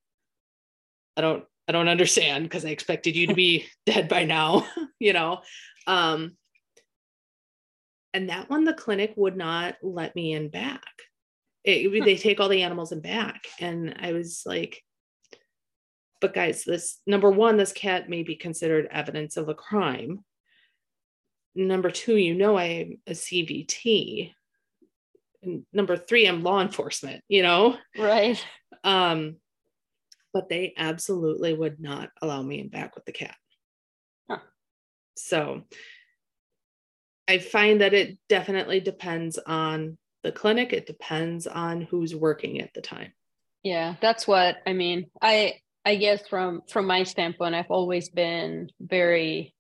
i 1.18 1.22
don't 1.22 1.44
i 1.68 1.72
don't 1.72 1.88
understand 1.88 2.44
because 2.44 2.66
i 2.66 2.70
expected 2.70 3.16
you 3.16 3.28
to 3.28 3.34
be 3.34 3.66
dead 3.86 4.08
by 4.08 4.24
now 4.24 4.66
you 5.00 5.14
know 5.14 5.42
um 5.88 6.36
and 8.14 8.30
that 8.30 8.50
one 8.50 8.66
the 8.66 8.74
clinic 8.74 9.14
would 9.16 9.38
not 9.38 9.76
let 9.82 10.16
me 10.16 10.34
in 10.34 10.50
back 10.50 10.84
it, 11.64 12.04
they 12.04 12.16
take 12.16 12.40
all 12.40 12.50
the 12.50 12.64
animals 12.64 12.92
and 12.92 13.02
back. 13.02 13.46
And 13.60 13.96
I 14.00 14.14
was 14.14 14.44
like, 14.46 14.82
but 16.20 16.34
guys, 16.34 16.64
this 16.64 17.00
number 17.06 17.30
one, 17.30 17.58
this 17.58 17.72
cat 17.72 18.10
may 18.10 18.24
be 18.24 18.36
considered 18.36 18.88
evidence 18.92 19.38
of 19.38 19.50
a 19.50 19.56
crime. 19.56 20.24
Number 21.56 21.92
two, 21.92 22.16
you 22.16 22.34
know 22.36 22.58
I'm 22.58 23.00
a 23.08 23.12
CVT. 23.12 24.34
And 25.44 25.66
number 25.74 25.98
three, 25.98 26.28
I'm 26.28 26.44
law 26.44 26.62
enforcement, 26.62 27.24
you 27.28 27.44
know? 27.44 27.78
Right. 27.98 28.44
Um, 28.84 29.38
but 30.34 30.50
they 30.50 30.74
absolutely 30.78 31.54
would 31.54 31.80
not 31.80 32.10
allow 32.22 32.42
me 32.42 32.60
in 32.60 32.70
back 32.70 32.96
with 32.96 33.06
the 33.06 33.12
cat. 33.12 33.36
Huh. 34.30 34.40
So 35.16 35.64
I 37.28 37.40
find 37.40 37.82
that 37.82 37.94
it 37.94 38.18
definitely 38.30 38.80
depends 38.80 39.38
on 39.38 39.98
the 40.24 40.32
clinic. 40.32 40.74
It 40.74 40.86
depends 40.86 41.48
on 41.48 41.82
who's 41.82 42.16
working 42.16 42.62
at 42.62 42.74
the 42.74 42.82
time. 42.82 43.14
Yeah, 43.64 43.96
that's 44.02 44.28
what 44.28 44.58
I 44.66 44.74
mean. 44.74 45.08
I 45.22 45.56
I 45.86 45.96
guess 45.96 46.28
from 46.28 46.62
from 46.70 46.88
my 46.88 47.04
standpoint, 47.04 47.56
I've 47.56 47.72
always 47.72 48.10
been 48.10 48.70
very 48.80 49.54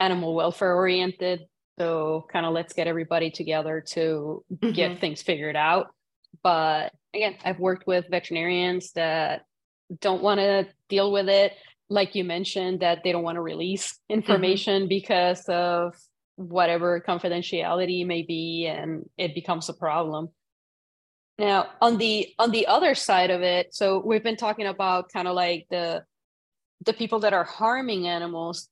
animal 0.00 0.34
welfare 0.34 0.74
oriented. 0.74 1.40
So 1.78 2.26
kind 2.32 2.46
of 2.46 2.52
let's 2.52 2.72
get 2.72 2.86
everybody 2.86 3.30
together 3.30 3.82
to 3.88 4.44
mm-hmm. 4.52 4.72
get 4.72 5.00
things 5.00 5.22
figured 5.22 5.56
out. 5.56 5.88
But 6.42 6.92
again, 7.14 7.36
I've 7.44 7.58
worked 7.58 7.86
with 7.86 8.06
veterinarians 8.10 8.92
that 8.92 9.42
don't 10.00 10.22
want 10.22 10.40
to 10.40 10.68
deal 10.88 11.12
with 11.12 11.28
it. 11.28 11.52
Like 11.88 12.14
you 12.14 12.24
mentioned, 12.24 12.80
that 12.80 13.02
they 13.04 13.12
don't 13.12 13.22
want 13.22 13.36
to 13.36 13.42
release 13.42 13.92
mm-hmm. 13.92 14.14
information 14.14 14.82
mm-hmm. 14.82 14.88
because 14.88 15.44
of 15.48 15.94
whatever 16.36 17.00
confidentiality 17.00 18.06
may 18.06 18.22
be, 18.22 18.66
and 18.66 19.08
it 19.16 19.34
becomes 19.34 19.68
a 19.68 19.74
problem. 19.74 20.28
Now, 21.38 21.68
on 21.80 21.98
the 21.98 22.28
on 22.38 22.50
the 22.50 22.66
other 22.66 22.94
side 22.94 23.30
of 23.30 23.42
it, 23.42 23.74
so 23.74 24.02
we've 24.04 24.22
been 24.22 24.36
talking 24.36 24.66
about 24.66 25.12
kind 25.12 25.28
of 25.28 25.34
like 25.34 25.66
the 25.70 26.02
the 26.84 26.92
people 26.92 27.20
that 27.20 27.34
are 27.34 27.44
harming 27.44 28.06
animals. 28.06 28.68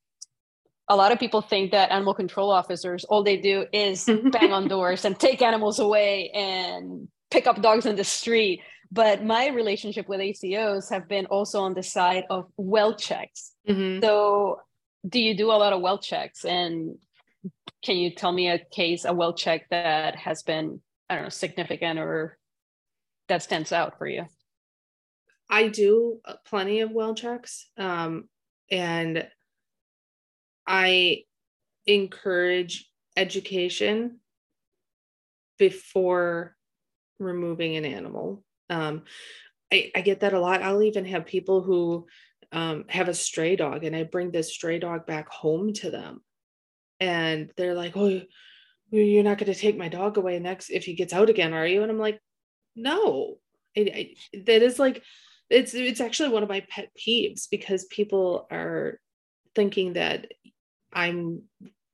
A 0.89 0.97
lot 0.97 1.13
of 1.13 1.19
people 1.19 1.41
think 1.41 1.73
that 1.73 1.91
animal 1.91 2.15
control 2.15 2.51
officers 2.51 3.05
all 3.05 3.23
they 3.23 3.37
do 3.37 3.67
is 3.73 4.05
bang 4.33 4.53
on 4.53 4.69
doors 4.69 5.05
and 5.05 5.19
take 5.19 5.41
animals 5.43 5.79
away 5.79 6.31
and 6.35 7.09
pick 7.31 7.47
up 7.47 7.63
dogs 7.63 7.87
in 7.87 7.97
the 7.97 8.05
street. 8.05 8.61
But 8.93 9.25
my 9.25 9.49
relationship 9.49 10.09
with 10.09 10.21
ACOs 10.21 10.91
have 10.91 11.09
been 11.09 11.27
also 11.27 11.61
on 11.63 11.75
the 11.75 11.83
side 11.83 12.25
of 12.31 12.47
well 12.57 12.95
checks. 12.95 13.53
Mm-hmm. 13.69 14.05
So, 14.05 14.61
do 15.09 15.21
you 15.21 15.37
do 15.37 15.51
a 15.51 15.59
lot 15.59 15.73
of 15.73 15.81
well 15.81 15.99
checks? 15.99 16.45
And 16.45 16.97
can 17.83 17.97
you 17.97 18.15
tell 18.15 18.33
me 18.33 18.51
a 18.51 18.59
case, 18.59 19.05
a 19.05 19.13
well 19.13 19.35
check 19.35 19.69
that 19.71 20.17
has 20.17 20.43
been, 20.43 20.81
I 21.09 21.15
don't 21.15 21.25
know, 21.25 21.31
significant 21.31 21.99
or 21.99 22.39
that 23.29 23.43
stands 23.43 23.73
out 23.73 23.99
for 23.99 24.07
you? 24.07 24.27
I 25.51 25.69
do 25.69 26.21
plenty 26.47 26.81
of 26.81 26.91
well 26.91 27.15
checks. 27.15 27.69
Um, 27.77 28.29
and 28.71 29.27
I 30.67 31.25
encourage 31.87 32.91
education 33.17 34.21
before 35.59 36.57
removing 37.19 37.77
an 37.77 37.85
animal. 37.85 38.45
Um, 38.71 39.03
I, 39.73 39.91
I 39.95 40.01
get 40.01 40.21
that 40.21 40.35
a 40.35 40.41
lot. 40.41 40.63
I'll 40.63 40.83
even 40.83 41.05
have 41.07 41.27
people 41.27 41.63
who 41.63 42.07
um, 42.53 42.85
have 42.89 43.09
a 43.09 43.15
stray 43.15 43.57
dog 43.57 43.85
and 43.85 43.95
I 43.95 44.05
bring 44.05 44.31
this 44.31 44.53
stray 44.53 44.79
dog 44.79 45.07
back 45.07 45.29
home 45.29 45.73
to 45.75 45.91
them. 45.91 46.23
And 47.01 47.51
they're 47.57 47.75
like, 47.75 47.97
oh, 47.97 48.21
you're 48.91 49.25
not 49.25 49.39
going 49.39 49.53
to 49.53 49.59
take 49.59 49.77
my 49.77 49.89
dog 49.89 50.17
away 50.17 50.39
next 50.39 50.71
if 50.71 50.85
he 50.85 50.95
gets 50.95 51.13
out 51.13 51.29
again, 51.29 51.53
are 51.53 51.67
you? 51.67 51.83
And 51.83 51.91
I'm 51.91 51.99
like, 51.99 52.21
no. 52.77 53.39
I, 53.77 53.81
I, 53.81 54.15
that 54.47 54.63
is 54.63 54.79
like, 54.79 55.03
it's 55.51 55.75
it's 55.75 56.01
actually 56.01 56.31
one 56.31 56.43
of 56.43 56.49
my 56.49 56.65
pet 56.71 56.91
peeves 56.97 57.49
because 57.51 57.85
people 57.87 58.47
are 58.51 58.99
thinking 59.55 59.93
that 59.93 60.29
I'm 60.95 61.43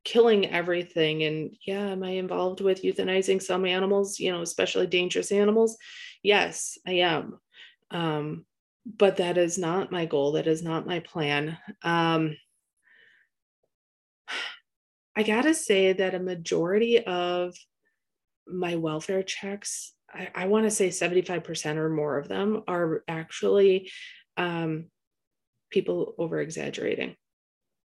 killing 0.05 0.47
everything. 0.47 1.23
And 1.25 1.57
yeah 1.67 1.91
am 1.91 2.03
i 2.03 2.11
involved 2.11 2.61
with 2.61 2.83
euthanizing 2.83 3.43
some 3.43 3.67
animals 3.67 4.19
you 4.19 4.33
know 4.33 4.43
especially 4.43 4.87
dangerous 4.87 5.33
animals? 5.33 5.77
Yes 6.23 6.79
i 6.87 6.93
am. 6.93 7.39
Um, 7.91 8.47
but 8.87 9.19
that 9.19 9.37
is 9.37 9.59
not 9.59 9.93
my 9.93 10.07
goal. 10.07 10.33
That 10.33 10.47
is 10.47 10.63
not 10.63 10.87
my 10.87 11.01
plan. 11.01 11.59
Um, 11.83 12.37
i 15.17 15.23
gotta 15.23 15.55
say 15.55 15.93
that 15.93 16.15
a 16.15 16.21
majority 16.21 17.05
of 17.05 17.55
my 18.47 18.77
welfare 18.77 19.23
checks 19.23 19.93
i, 20.13 20.29
I 20.35 20.47
want 20.47 20.65
to 20.65 20.71
say 20.71 20.89
75% 20.89 21.77
or 21.77 21.89
more 21.89 22.19
of 22.19 22.29
them 22.29 22.63
are 22.69 23.05
actually 23.09 23.91
um, 24.37 24.87
people 25.71 26.15
over 26.19 26.41
exaggerating. 26.41 27.17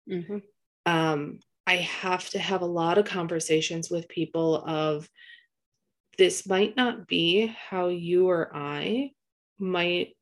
Mm-hmm. 0.09 0.37
Um, 0.85 1.39
I 1.67 1.75
have 1.75 2.29
to 2.31 2.39
have 2.39 2.61
a 2.61 2.65
lot 2.65 2.97
of 2.97 3.05
conversations 3.05 3.89
with 3.89 4.09
people 4.09 4.63
of 4.65 5.07
this 6.17 6.47
might 6.47 6.75
not 6.75 7.07
be 7.07 7.47
how 7.69 7.87
you 7.87 8.29
or 8.29 8.55
I 8.55 9.11
might 9.59 10.15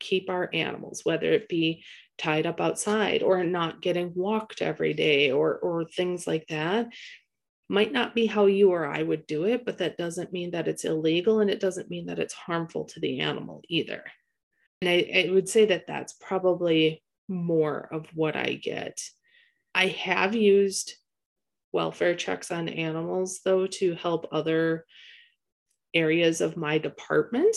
keep 0.00 0.28
our 0.28 0.50
animals, 0.52 1.02
whether 1.04 1.32
it 1.32 1.48
be 1.48 1.84
tied 2.18 2.46
up 2.46 2.60
outside 2.60 3.22
or 3.22 3.42
not 3.44 3.80
getting 3.80 4.12
walked 4.14 4.60
every 4.60 4.92
day 4.92 5.30
or 5.30 5.56
or 5.58 5.84
things 5.84 6.26
like 6.26 6.46
that 6.48 6.88
might 7.68 7.92
not 7.92 8.14
be 8.14 8.26
how 8.26 8.46
you 8.46 8.70
or 8.70 8.86
I 8.86 9.02
would 9.02 9.26
do 9.26 9.44
it, 9.44 9.64
but 9.64 9.78
that 9.78 9.96
doesn't 9.96 10.32
mean 10.32 10.50
that 10.50 10.68
it's 10.68 10.84
illegal 10.84 11.40
and 11.40 11.48
it 11.48 11.58
doesn't 11.58 11.88
mean 11.88 12.06
that 12.06 12.18
it's 12.18 12.34
harmful 12.34 12.84
to 12.84 13.00
the 13.00 13.20
animal 13.20 13.62
either. 13.66 14.04
And 14.82 14.90
I, 14.90 15.26
I 15.26 15.30
would 15.30 15.48
say 15.48 15.64
that 15.66 15.86
that's 15.86 16.12
probably 16.12 17.02
more 17.28 17.88
of 17.90 18.06
what 18.14 18.36
I 18.36 18.54
get 18.54 19.00
I 19.74 19.88
have 19.88 20.34
used 20.34 20.94
welfare 21.72 22.14
checks 22.14 22.50
on 22.50 22.68
animals 22.68 23.40
though 23.44 23.66
to 23.66 23.94
help 23.94 24.28
other 24.30 24.84
areas 25.94 26.40
of 26.40 26.56
my 26.56 26.78
department 26.78 27.56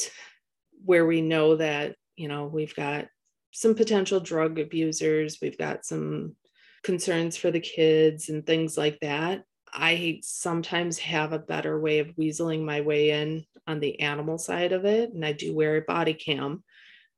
where 0.83 1.05
we 1.05 1.21
know 1.21 1.55
that, 1.55 1.95
you 2.15 2.27
know, 2.27 2.45
we've 2.45 2.75
got 2.75 3.07
some 3.51 3.75
potential 3.75 4.19
drug 4.19 4.59
abusers, 4.59 5.39
we've 5.41 5.57
got 5.57 5.85
some 5.85 6.35
concerns 6.83 7.35
for 7.35 7.51
the 7.51 7.59
kids 7.59 8.29
and 8.29 8.45
things 8.45 8.77
like 8.77 8.99
that. 9.01 9.43
I 9.73 10.19
sometimes 10.23 10.97
have 10.99 11.33
a 11.33 11.39
better 11.39 11.79
way 11.79 11.99
of 11.99 12.15
weaseling 12.15 12.63
my 12.63 12.81
way 12.81 13.11
in 13.11 13.43
on 13.67 13.79
the 13.79 13.99
animal 13.99 14.37
side 14.37 14.71
of 14.71 14.85
it. 14.85 15.11
And 15.13 15.25
I 15.25 15.33
do 15.33 15.53
wear 15.53 15.77
a 15.77 15.81
body 15.81 16.13
cam. 16.13 16.63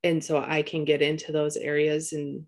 And 0.03 0.23
so 0.23 0.37
I 0.37 0.61
can 0.61 0.85
get 0.85 1.01
into 1.01 1.31
those 1.31 1.57
areas 1.57 2.13
and 2.13 2.45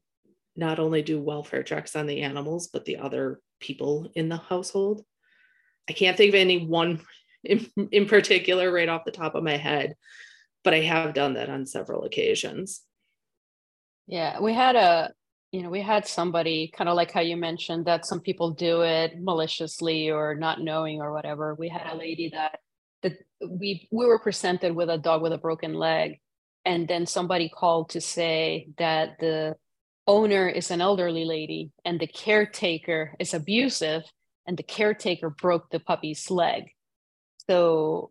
not 0.60 0.78
only 0.78 1.02
do 1.02 1.22
welfare 1.22 1.64
checks 1.64 1.96
on 1.96 2.06
the 2.06 2.22
animals, 2.22 2.68
but 2.68 2.86
the 2.86 2.98
other 2.98 3.40
people 3.60 4.12
in 4.14 4.30
the 4.30 4.38
household. 4.38 5.04
I 5.90 5.94
can't 5.94 6.18
think 6.18 6.30
of 6.30 6.36
any 6.36 6.66
one 6.66 7.02
in, 7.44 7.68
in 7.92 8.06
particular 8.06 8.72
right 8.72 8.90
off 8.90 9.06
the 9.06 9.12
top 9.12 9.36
of 9.36 9.44
my 9.44 9.58
head, 9.58 9.96
but 10.64 10.74
I 10.74 10.82
have 10.82 11.14
done 11.14 11.34
that 11.36 11.50
on 11.50 11.66
several 11.66 12.04
occasions. 12.04 12.82
Yeah, 14.06 14.40
we 14.40 14.54
had 14.54 14.76
a, 14.76 15.14
you 15.52 15.64
know, 15.64 15.70
we 15.70 15.82
had 15.82 16.06
somebody 16.06 16.72
kind 16.76 16.90
of 16.90 16.96
like 16.96 17.12
how 17.12 17.22
you 17.22 17.38
mentioned 17.38 17.86
that 17.86 18.06
some 18.06 18.20
people 18.20 18.52
do 18.52 18.82
it 18.82 19.20
maliciously 19.20 20.12
or 20.12 20.36
not 20.36 20.62
knowing 20.62 21.02
or 21.02 21.14
whatever. 21.14 21.56
We 21.56 21.70
had 21.70 21.88
a 21.92 21.98
lady 21.98 22.30
that 22.34 22.60
that 23.02 23.14
we 23.48 23.88
we 23.92 24.06
were 24.06 24.20
presented 24.20 24.76
with 24.76 24.90
a 24.90 24.98
dog 24.98 25.22
with 25.22 25.32
a 25.32 25.38
broken 25.38 25.74
leg 25.74 26.20
and 26.66 26.88
then 26.88 27.06
somebody 27.06 27.50
called 27.50 27.90
to 27.92 28.02
say 28.02 28.70
that 28.78 29.20
the 29.20 29.56
owner 30.10 30.50
is 30.50 30.72
an 30.72 30.82
elderly 30.82 31.24
lady 31.24 31.72
and 31.86 32.00
the 32.00 32.08
caretaker 32.08 33.14
is 33.20 33.36
abusive 33.36 34.02
and 34.48 34.58
the 34.58 34.64
caretaker 34.64 35.30
broke 35.30 35.70
the 35.70 35.80
puppy's 35.80 36.32
leg. 36.32 36.72
So 37.48 38.10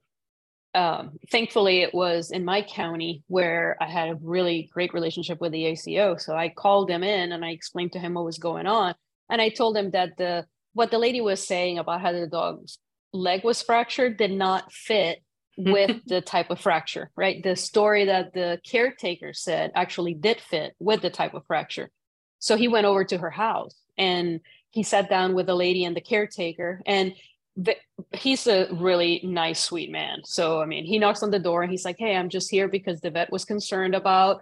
um, 0.75 1.19
thankfully 1.33 1.83
it 1.83 1.93
was 1.93 2.31
in 2.31 2.45
my 2.45 2.63
county 2.63 3.25
where 3.27 3.77
i 3.81 3.87
had 3.87 4.11
a 4.11 4.19
really 4.23 4.69
great 4.73 4.93
relationship 4.93 5.41
with 5.41 5.51
the 5.51 5.65
aco 5.67 6.17
so 6.19 6.37
i 6.37 6.51
called 6.51 6.91
him 6.91 7.03
in 7.03 7.33
and 7.33 7.43
i 7.43 7.51
explained 7.51 7.93
to 7.93 7.99
him 7.99 8.15
what 8.15 8.25
was 8.25 8.39
going 8.39 8.67
on. 8.67 8.95
And 9.31 9.41
i 9.41 9.49
told 9.49 9.77
him 9.77 9.91
that 9.91 10.17
the 10.19 10.47
what 10.75 10.91
the 10.91 10.99
lady 10.99 11.21
was 11.21 11.45
saying 11.45 11.79
about 11.79 12.03
how 12.03 12.13
the 12.13 12.29
dog's 12.29 12.79
leg 13.13 13.43
was 13.43 13.63
fractured 13.63 14.19
did 14.19 14.31
not 14.31 14.71
fit 14.71 15.23
with 15.59 16.01
the 16.07 16.21
type 16.21 16.51
of 16.51 16.61
fracture, 16.61 17.11
right? 17.17 17.43
The 17.43 17.57
story 17.57 18.07
that 18.07 18.33
the 18.33 18.61
caretaker 18.65 19.35
said 19.35 19.73
actually 19.75 20.15
did 20.15 20.41
fit 20.41 20.75
with 20.79 21.03
the 21.03 21.11
type 21.11 21.35
of 21.35 21.45
fracture. 21.47 21.91
So 22.39 22.57
he 22.57 22.69
went 22.69 22.87
over 22.87 23.05
to 23.05 23.19
her 23.19 23.31
house 23.31 23.75
and 23.99 24.41
he 24.71 24.83
sat 24.83 25.11
down 25.11 25.35
with 25.35 25.47
the 25.47 25.55
lady 25.55 25.85
and 25.85 25.97
the 25.97 26.01
caretaker 26.01 26.81
and 26.87 27.15
the, 27.57 27.75
he's 28.13 28.47
a 28.47 28.69
really 28.73 29.21
nice 29.25 29.59
sweet 29.59 29.91
man 29.91 30.21
so 30.25 30.61
i 30.63 30.65
mean 30.65 30.85
he 30.85 30.97
knocks 30.97 31.25
on 31.25 31.33
the 31.33 31.41
door 31.41 31.63
and 31.63 31.73
he's 31.73 31.85
like 31.85 31.97
hey 31.99 32.15
i'm 32.15 32.29
just 32.29 32.49
here 32.49 32.69
because 32.69 33.01
the 33.01 33.11
vet 33.11 33.33
was 33.33 33.45
concerned 33.45 33.97
about 33.97 34.41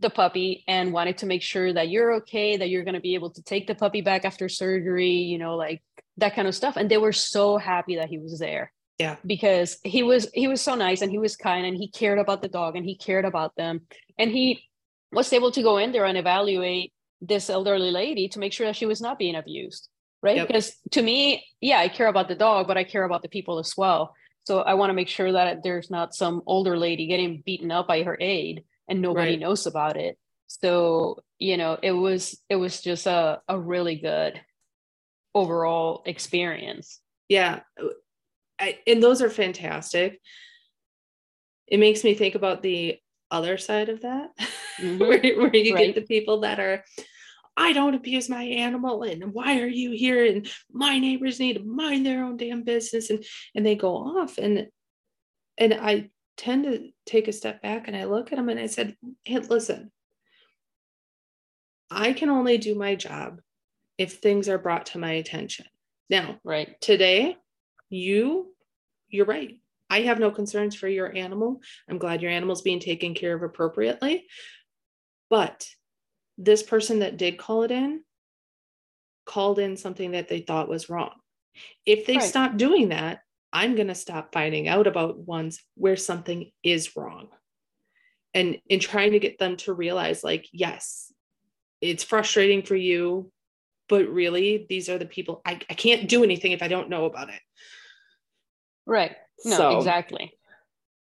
the 0.00 0.10
puppy 0.10 0.64
and 0.68 0.92
wanted 0.92 1.16
to 1.16 1.24
make 1.24 1.40
sure 1.40 1.72
that 1.72 1.88
you're 1.88 2.12
okay 2.16 2.58
that 2.58 2.68
you're 2.68 2.84
going 2.84 2.94
to 2.94 3.00
be 3.00 3.14
able 3.14 3.30
to 3.30 3.42
take 3.42 3.66
the 3.66 3.74
puppy 3.74 4.02
back 4.02 4.26
after 4.26 4.50
surgery 4.50 5.12
you 5.12 5.38
know 5.38 5.56
like 5.56 5.82
that 6.18 6.34
kind 6.34 6.46
of 6.46 6.54
stuff 6.54 6.76
and 6.76 6.90
they 6.90 6.98
were 6.98 7.12
so 7.12 7.56
happy 7.56 7.96
that 7.96 8.10
he 8.10 8.18
was 8.18 8.38
there 8.38 8.70
Yeah. 8.98 9.16
Because 9.24 9.78
he 9.84 10.02
was 10.02 10.28
he 10.34 10.48
was 10.48 10.60
so 10.60 10.74
nice 10.74 11.02
and 11.02 11.10
he 11.10 11.18
was 11.18 11.36
kind 11.36 11.64
and 11.64 11.76
he 11.76 11.88
cared 11.88 12.18
about 12.18 12.42
the 12.42 12.48
dog 12.48 12.76
and 12.76 12.84
he 12.84 12.96
cared 12.96 13.24
about 13.24 13.54
them. 13.56 13.82
And 14.18 14.30
he 14.30 14.62
was 15.12 15.32
able 15.32 15.52
to 15.52 15.62
go 15.62 15.78
in 15.78 15.92
there 15.92 16.04
and 16.04 16.18
evaluate 16.18 16.92
this 17.20 17.48
elderly 17.48 17.90
lady 17.90 18.28
to 18.28 18.38
make 18.38 18.52
sure 18.52 18.66
that 18.66 18.76
she 18.76 18.86
was 18.86 19.00
not 19.00 19.18
being 19.18 19.36
abused. 19.36 19.88
Right. 20.20 20.36
Yep. 20.36 20.48
Because 20.48 20.72
to 20.92 21.02
me, 21.02 21.44
yeah, 21.60 21.78
I 21.78 21.88
care 21.88 22.08
about 22.08 22.26
the 22.26 22.34
dog, 22.34 22.66
but 22.66 22.76
I 22.76 22.82
care 22.82 23.04
about 23.04 23.22
the 23.22 23.28
people 23.28 23.60
as 23.60 23.74
well. 23.76 24.14
So 24.48 24.60
I 24.60 24.74
want 24.74 24.90
to 24.90 24.94
make 24.94 25.08
sure 25.08 25.30
that 25.32 25.62
there's 25.62 25.90
not 25.90 26.14
some 26.14 26.42
older 26.46 26.76
lady 26.76 27.06
getting 27.06 27.42
beaten 27.44 27.70
up 27.70 27.86
by 27.86 28.02
her 28.02 28.16
aide 28.20 28.64
and 28.88 29.00
nobody 29.00 29.32
right. 29.32 29.40
knows 29.40 29.66
about 29.66 29.96
it. 29.96 30.18
So, 30.48 31.22
you 31.38 31.56
know, 31.56 31.78
it 31.82 31.92
was 31.92 32.40
it 32.48 32.56
was 32.56 32.80
just 32.80 33.06
a, 33.06 33.40
a 33.46 33.58
really 33.58 33.96
good 33.96 34.40
overall 35.34 36.02
experience. 36.06 37.00
Yeah. 37.28 37.60
I, 38.58 38.78
and 38.86 39.02
those 39.02 39.22
are 39.22 39.30
fantastic. 39.30 40.20
It 41.66 41.78
makes 41.78 42.02
me 42.04 42.14
think 42.14 42.34
about 42.34 42.62
the 42.62 42.98
other 43.30 43.58
side 43.58 43.88
of 43.88 44.02
that, 44.02 44.30
mm-hmm. 44.80 44.98
where, 44.98 45.20
where, 45.20 45.56
you 45.56 45.74
right. 45.74 45.86
get 45.86 45.94
the 45.94 46.06
people 46.06 46.40
that 46.40 46.58
are, 46.58 46.84
I 47.56 47.72
don't 47.72 47.94
abuse 47.94 48.28
my 48.28 48.42
animal, 48.42 49.02
and 49.02 49.32
why 49.32 49.60
are 49.60 49.66
you 49.66 49.90
here? 49.90 50.24
And 50.24 50.48
my 50.72 50.98
neighbors 50.98 51.40
need 51.40 51.54
to 51.54 51.64
mind 51.64 52.06
their 52.06 52.24
own 52.24 52.36
damn 52.36 52.62
business, 52.62 53.10
and 53.10 53.24
and 53.54 53.66
they 53.66 53.74
go 53.74 53.94
off, 53.94 54.38
and 54.38 54.68
and 55.58 55.74
I 55.74 56.10
tend 56.38 56.64
to 56.64 56.88
take 57.04 57.28
a 57.28 57.32
step 57.32 57.60
back 57.60 57.88
and 57.88 57.96
I 57.96 58.04
look 58.04 58.32
at 58.32 58.36
them 58.36 58.48
and 58.48 58.58
I 58.58 58.66
said, 58.66 58.96
hey, 59.24 59.38
listen, 59.40 59.90
I 61.90 62.12
can 62.12 62.30
only 62.30 62.56
do 62.58 62.74
my 62.74 62.94
job 62.94 63.40
if 63.98 64.14
things 64.14 64.48
are 64.48 64.58
brought 64.58 64.86
to 64.86 64.98
my 64.98 65.12
attention. 65.12 65.66
Now, 66.08 66.38
right 66.44 66.80
today, 66.80 67.36
you, 67.90 68.54
you're 69.08 69.26
right. 69.26 69.58
I 69.90 70.02
have 70.02 70.18
no 70.18 70.30
concerns 70.30 70.74
for 70.74 70.88
your 70.88 71.16
animal. 71.16 71.60
I'm 71.88 71.98
glad 71.98 72.20
your 72.20 72.30
animal's 72.30 72.62
being 72.62 72.80
taken 72.80 73.14
care 73.14 73.34
of 73.34 73.42
appropriately. 73.42 74.26
But 75.30 75.66
this 76.36 76.62
person 76.62 77.00
that 77.00 77.16
did 77.16 77.38
call 77.38 77.62
it 77.62 77.70
in 77.70 78.02
called 79.24 79.58
in 79.58 79.76
something 79.76 80.12
that 80.12 80.28
they 80.28 80.40
thought 80.40 80.68
was 80.68 80.88
wrong. 80.88 81.12
If 81.84 82.06
they 82.06 82.16
right. 82.16 82.22
stop 82.22 82.56
doing 82.56 82.88
that, 82.88 83.20
I'm 83.52 83.76
going 83.76 83.88
to 83.88 83.94
stop 83.94 84.32
finding 84.32 84.68
out 84.68 84.86
about 84.86 85.18
ones 85.18 85.62
where 85.74 85.96
something 85.96 86.50
is 86.62 86.96
wrong. 86.96 87.28
And 88.34 88.58
in 88.68 88.80
trying 88.80 89.12
to 89.12 89.18
get 89.18 89.38
them 89.38 89.56
to 89.58 89.72
realize, 89.72 90.24
like, 90.24 90.46
yes, 90.52 91.12
it's 91.80 92.04
frustrating 92.04 92.62
for 92.62 92.76
you, 92.76 93.30
but 93.88 94.08
really, 94.08 94.66
these 94.68 94.88
are 94.88 94.98
the 94.98 95.06
people 95.06 95.40
I, 95.46 95.60
I 95.68 95.74
can't 95.74 96.08
do 96.08 96.24
anything 96.24 96.52
if 96.52 96.62
I 96.62 96.68
don't 96.68 96.90
know 96.90 97.04
about 97.04 97.30
it. 97.30 97.40
Right. 98.88 99.14
No, 99.44 99.56
so, 99.56 99.78
exactly. 99.78 100.32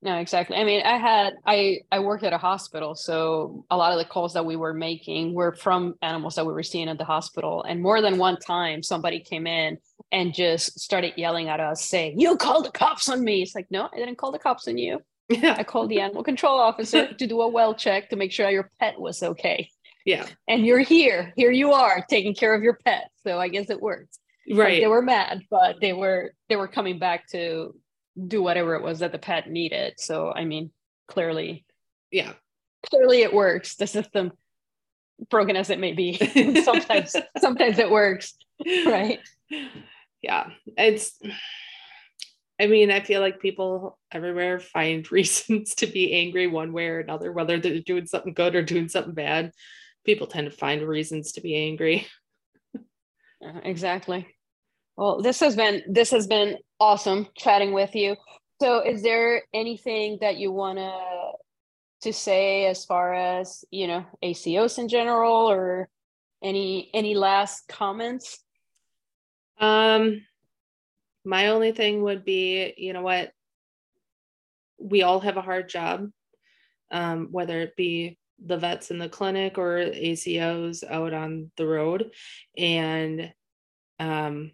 No, 0.01 0.17
exactly. 0.17 0.57
I 0.57 0.63
mean, 0.63 0.81
I 0.83 0.97
had 0.97 1.33
I 1.45 1.79
I 1.91 1.99
worked 1.99 2.23
at 2.23 2.33
a 2.33 2.37
hospital, 2.37 2.95
so 2.95 3.65
a 3.69 3.77
lot 3.77 3.91
of 3.91 3.99
the 3.99 4.05
calls 4.05 4.33
that 4.33 4.45
we 4.45 4.55
were 4.55 4.73
making 4.73 5.33
were 5.33 5.53
from 5.53 5.95
animals 6.01 6.35
that 6.35 6.45
we 6.45 6.51
were 6.51 6.63
seeing 6.63 6.89
at 6.89 6.97
the 6.97 7.05
hospital. 7.05 7.63
And 7.63 7.81
more 7.81 8.01
than 8.01 8.17
one 8.17 8.37
time, 8.37 8.83
somebody 8.83 9.19
came 9.19 9.47
in 9.47 9.77
and 10.11 10.33
just 10.33 10.79
started 10.79 11.13
yelling 11.15 11.47
at 11.47 11.59
us, 11.59 11.85
saying, 11.85 12.19
"You 12.19 12.35
called 12.37 12.65
the 12.65 12.71
cops 12.71 13.07
on 13.07 13.23
me." 13.23 13.43
It's 13.43 13.55
like, 13.55 13.67
no, 13.69 13.87
I 13.93 13.97
didn't 13.97 14.17
call 14.17 14.31
the 14.31 14.39
cops 14.39 14.67
on 14.67 14.77
you. 14.77 14.99
Yeah. 15.29 15.55
I 15.57 15.63
called 15.63 15.89
the 15.89 16.01
animal 16.01 16.23
control 16.23 16.59
officer 16.59 17.13
to 17.19 17.27
do 17.27 17.41
a 17.41 17.47
well 17.47 17.73
check 17.73 18.09
to 18.09 18.15
make 18.15 18.31
sure 18.31 18.49
your 18.49 18.71
pet 18.79 18.99
was 18.99 19.23
okay. 19.23 19.69
Yeah. 20.05 20.25
And 20.47 20.65
you're 20.65 20.79
here. 20.79 21.33
Here 21.35 21.51
you 21.51 21.73
are 21.73 22.05
taking 22.09 22.35
care 22.35 22.53
of 22.53 22.61
your 22.61 22.77
pet. 22.85 23.09
So 23.23 23.39
I 23.39 23.47
guess 23.47 23.69
it 23.69 23.81
worked 23.81 24.19
right 24.51 24.73
like 24.73 24.81
they 24.81 24.87
were 24.87 25.01
mad 25.01 25.41
but 25.49 25.77
they 25.81 25.93
were 25.93 26.31
they 26.49 26.55
were 26.55 26.67
coming 26.67 26.99
back 26.99 27.27
to 27.27 27.73
do 28.27 28.41
whatever 28.41 28.75
it 28.75 28.83
was 28.83 28.99
that 28.99 29.11
the 29.11 29.19
pet 29.19 29.49
needed. 29.49 29.95
So 29.97 30.31
i 30.31 30.45
mean 30.45 30.71
clearly 31.07 31.65
yeah. 32.11 32.33
clearly 32.89 33.21
it 33.21 33.33
works. 33.33 33.75
The 33.75 33.87
system 33.87 34.31
broken 35.29 35.55
as 35.55 35.69
it 35.69 35.79
may 35.79 35.93
be 35.93 36.15
sometimes 36.63 37.15
sometimes 37.37 37.79
it 37.79 37.89
works. 37.89 38.35
Right. 38.65 39.19
Yeah. 40.21 40.49
It's 40.77 41.19
i 42.57 42.67
mean 42.67 42.89
i 42.89 43.01
feel 43.01 43.19
like 43.19 43.41
people 43.41 43.99
everywhere 44.13 44.61
find 44.61 45.11
reasons 45.11 45.75
to 45.75 45.87
be 45.87 46.13
angry 46.13 46.47
one 46.47 46.71
way 46.71 46.87
or 46.87 47.01
another 47.01 47.29
whether 47.33 47.59
they're 47.59 47.81
doing 47.81 48.05
something 48.05 48.33
good 48.33 48.55
or 48.55 48.63
doing 48.63 48.87
something 48.87 49.13
bad. 49.13 49.51
People 50.05 50.27
tend 50.27 50.49
to 50.49 50.55
find 50.55 50.81
reasons 50.81 51.33
to 51.33 51.41
be 51.41 51.55
angry. 51.55 52.07
Exactly 53.63 54.34
well, 54.97 55.21
this 55.21 55.39
has 55.41 55.55
been 55.55 55.83
this 55.87 56.11
has 56.11 56.27
been 56.27 56.57
awesome 56.79 57.27
chatting 57.35 57.73
with 57.73 57.95
you. 57.95 58.15
So, 58.61 58.79
is 58.79 59.01
there 59.01 59.43
anything 59.53 60.19
that 60.21 60.37
you 60.37 60.51
want 60.51 60.77
to 60.79 61.31
to 62.01 62.13
say 62.13 62.65
as 62.67 62.85
far 62.85 63.13
as 63.13 63.65
you 63.71 63.87
know 63.87 64.05
ACOs 64.23 64.77
in 64.77 64.87
general, 64.87 65.49
or 65.49 65.89
any 66.41 66.89
any 66.93 67.15
last 67.15 67.67
comments? 67.67 68.39
Um, 69.59 70.21
my 71.25 71.47
only 71.47 71.71
thing 71.71 72.03
would 72.03 72.23
be, 72.23 72.73
you 72.77 72.93
know 72.93 73.01
what, 73.01 73.31
we 74.79 75.03
all 75.03 75.19
have 75.19 75.37
a 75.37 75.41
hard 75.41 75.69
job, 75.69 76.09
um, 76.91 77.29
whether 77.31 77.59
it 77.61 77.75
be 77.75 78.17
the 78.45 78.57
vets 78.57 78.91
in 78.91 78.99
the 78.99 79.09
clinic 79.09 79.57
or 79.57 79.77
ACOs 79.77 80.83
out 80.89 81.13
on 81.13 81.51
the 81.57 81.65
road, 81.65 82.11
and 82.57 83.33
um, 83.99 84.51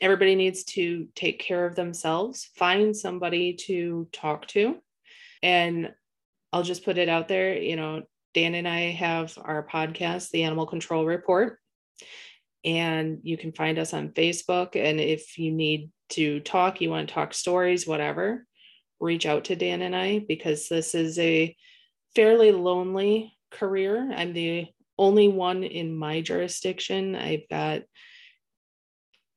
everybody 0.00 0.34
needs 0.34 0.64
to 0.64 1.08
take 1.14 1.38
care 1.38 1.66
of 1.66 1.74
themselves, 1.74 2.50
find 2.56 2.96
somebody 2.96 3.54
to 3.54 4.08
talk 4.12 4.46
to. 4.48 4.76
And 5.42 5.92
I'll 6.52 6.62
just 6.62 6.84
put 6.84 6.98
it 6.98 7.08
out 7.08 7.28
there, 7.28 7.56
you 7.56 7.76
know, 7.76 8.02
Dan 8.34 8.54
and 8.54 8.66
I 8.66 8.90
have 8.92 9.36
our 9.40 9.66
podcast, 9.66 10.30
The 10.30 10.44
Animal 10.44 10.66
Control 10.66 11.04
Report, 11.04 11.58
and 12.64 13.18
you 13.22 13.36
can 13.36 13.52
find 13.52 13.78
us 13.78 13.92
on 13.92 14.10
Facebook. 14.10 14.76
And 14.76 15.00
if 15.00 15.38
you 15.38 15.52
need 15.52 15.90
to 16.10 16.40
talk, 16.40 16.80
you 16.80 16.90
want 16.90 17.08
to 17.08 17.14
talk 17.14 17.34
stories, 17.34 17.86
whatever, 17.86 18.46
reach 19.00 19.26
out 19.26 19.44
to 19.44 19.56
Dan 19.56 19.82
and 19.82 19.96
I 19.96 20.20
because 20.20 20.68
this 20.68 20.94
is 20.94 21.18
a 21.18 21.56
fairly 22.14 22.52
lonely 22.52 23.36
career. 23.50 24.12
I'm 24.14 24.32
the 24.32 24.66
only 24.98 25.28
one 25.28 25.62
in 25.64 25.96
my 25.96 26.20
jurisdiction. 26.20 27.16
I've 27.16 27.48
got 27.48 27.82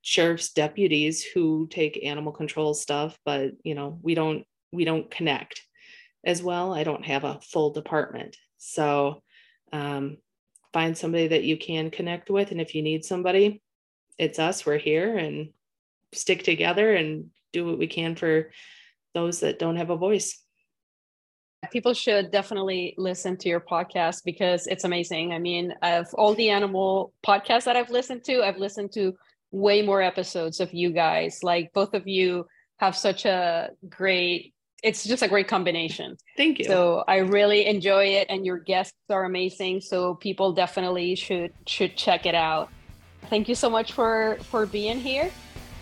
sheriff's 0.06 0.52
deputies 0.52 1.24
who 1.24 1.66
take 1.70 2.04
animal 2.04 2.30
control 2.30 2.74
stuff 2.74 3.18
but 3.24 3.52
you 3.62 3.74
know 3.74 3.98
we 4.02 4.14
don't 4.14 4.44
we 4.74 4.84
don't 4.84 5.10
connect 5.10 5.62
as 6.26 6.42
well. 6.42 6.74
I 6.74 6.84
don't 6.84 7.04
have 7.04 7.24
a 7.24 7.40
full 7.40 7.70
department. 7.70 8.36
So 8.58 9.22
um, 9.72 10.18
find 10.72 10.96
somebody 10.96 11.28
that 11.28 11.44
you 11.44 11.56
can 11.56 11.90
connect 11.90 12.30
with 12.30 12.50
and 12.50 12.60
if 12.60 12.74
you 12.74 12.82
need 12.82 13.04
somebody 13.04 13.62
it's 14.16 14.38
us 14.38 14.64
we're 14.64 14.78
here 14.78 15.16
and 15.18 15.48
stick 16.12 16.44
together 16.44 16.94
and 16.94 17.30
do 17.52 17.66
what 17.66 17.78
we 17.78 17.88
can 17.88 18.14
for 18.14 18.52
those 19.12 19.40
that 19.40 19.58
don't 19.58 19.76
have 19.76 19.90
a 19.90 19.96
voice. 19.96 20.40
People 21.72 21.94
should 21.94 22.30
definitely 22.30 22.94
listen 22.96 23.36
to 23.38 23.48
your 23.48 23.60
podcast 23.60 24.22
because 24.24 24.68
it's 24.68 24.84
amazing. 24.84 25.32
I 25.32 25.38
mean 25.40 25.72
of 25.82 26.06
all 26.14 26.34
the 26.34 26.50
animal 26.50 27.12
podcasts 27.26 27.64
that 27.64 27.76
i've 27.76 27.90
listened 27.90 28.22
to 28.24 28.42
i've 28.42 28.58
listened 28.58 28.92
to 28.92 29.14
way 29.54 29.82
more 29.82 30.02
episodes 30.02 30.60
of 30.60 30.74
you 30.74 30.90
guys. 30.90 31.40
Like 31.42 31.72
both 31.72 31.94
of 31.94 32.06
you 32.06 32.46
have 32.78 32.96
such 32.96 33.24
a 33.24 33.70
great 33.88 34.52
it's 34.82 35.02
just 35.02 35.22
a 35.22 35.28
great 35.28 35.48
combination. 35.48 36.14
Thank 36.36 36.58
you. 36.58 36.66
So 36.66 37.04
I 37.08 37.16
really 37.18 37.64
enjoy 37.64 38.04
it 38.04 38.26
and 38.28 38.44
your 38.44 38.58
guests 38.58 38.98
are 39.08 39.24
amazing. 39.24 39.80
So 39.80 40.16
people 40.16 40.52
definitely 40.52 41.14
should 41.14 41.52
should 41.66 41.96
check 41.96 42.26
it 42.26 42.34
out. 42.34 42.68
Thank 43.30 43.48
you 43.48 43.54
so 43.54 43.70
much 43.70 43.92
for 43.92 44.36
for 44.42 44.66
being 44.66 44.98
here. 44.98 45.30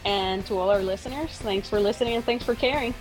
And 0.05 0.45
to 0.47 0.59
all 0.59 0.71
our 0.71 0.83
listeners, 0.83 1.31
thanks 1.31 1.69
for 1.69 1.81
listening 1.81 2.15
and 2.15 2.25
thanks 2.25 2.45
for 2.45 2.55
caring. 2.55 2.95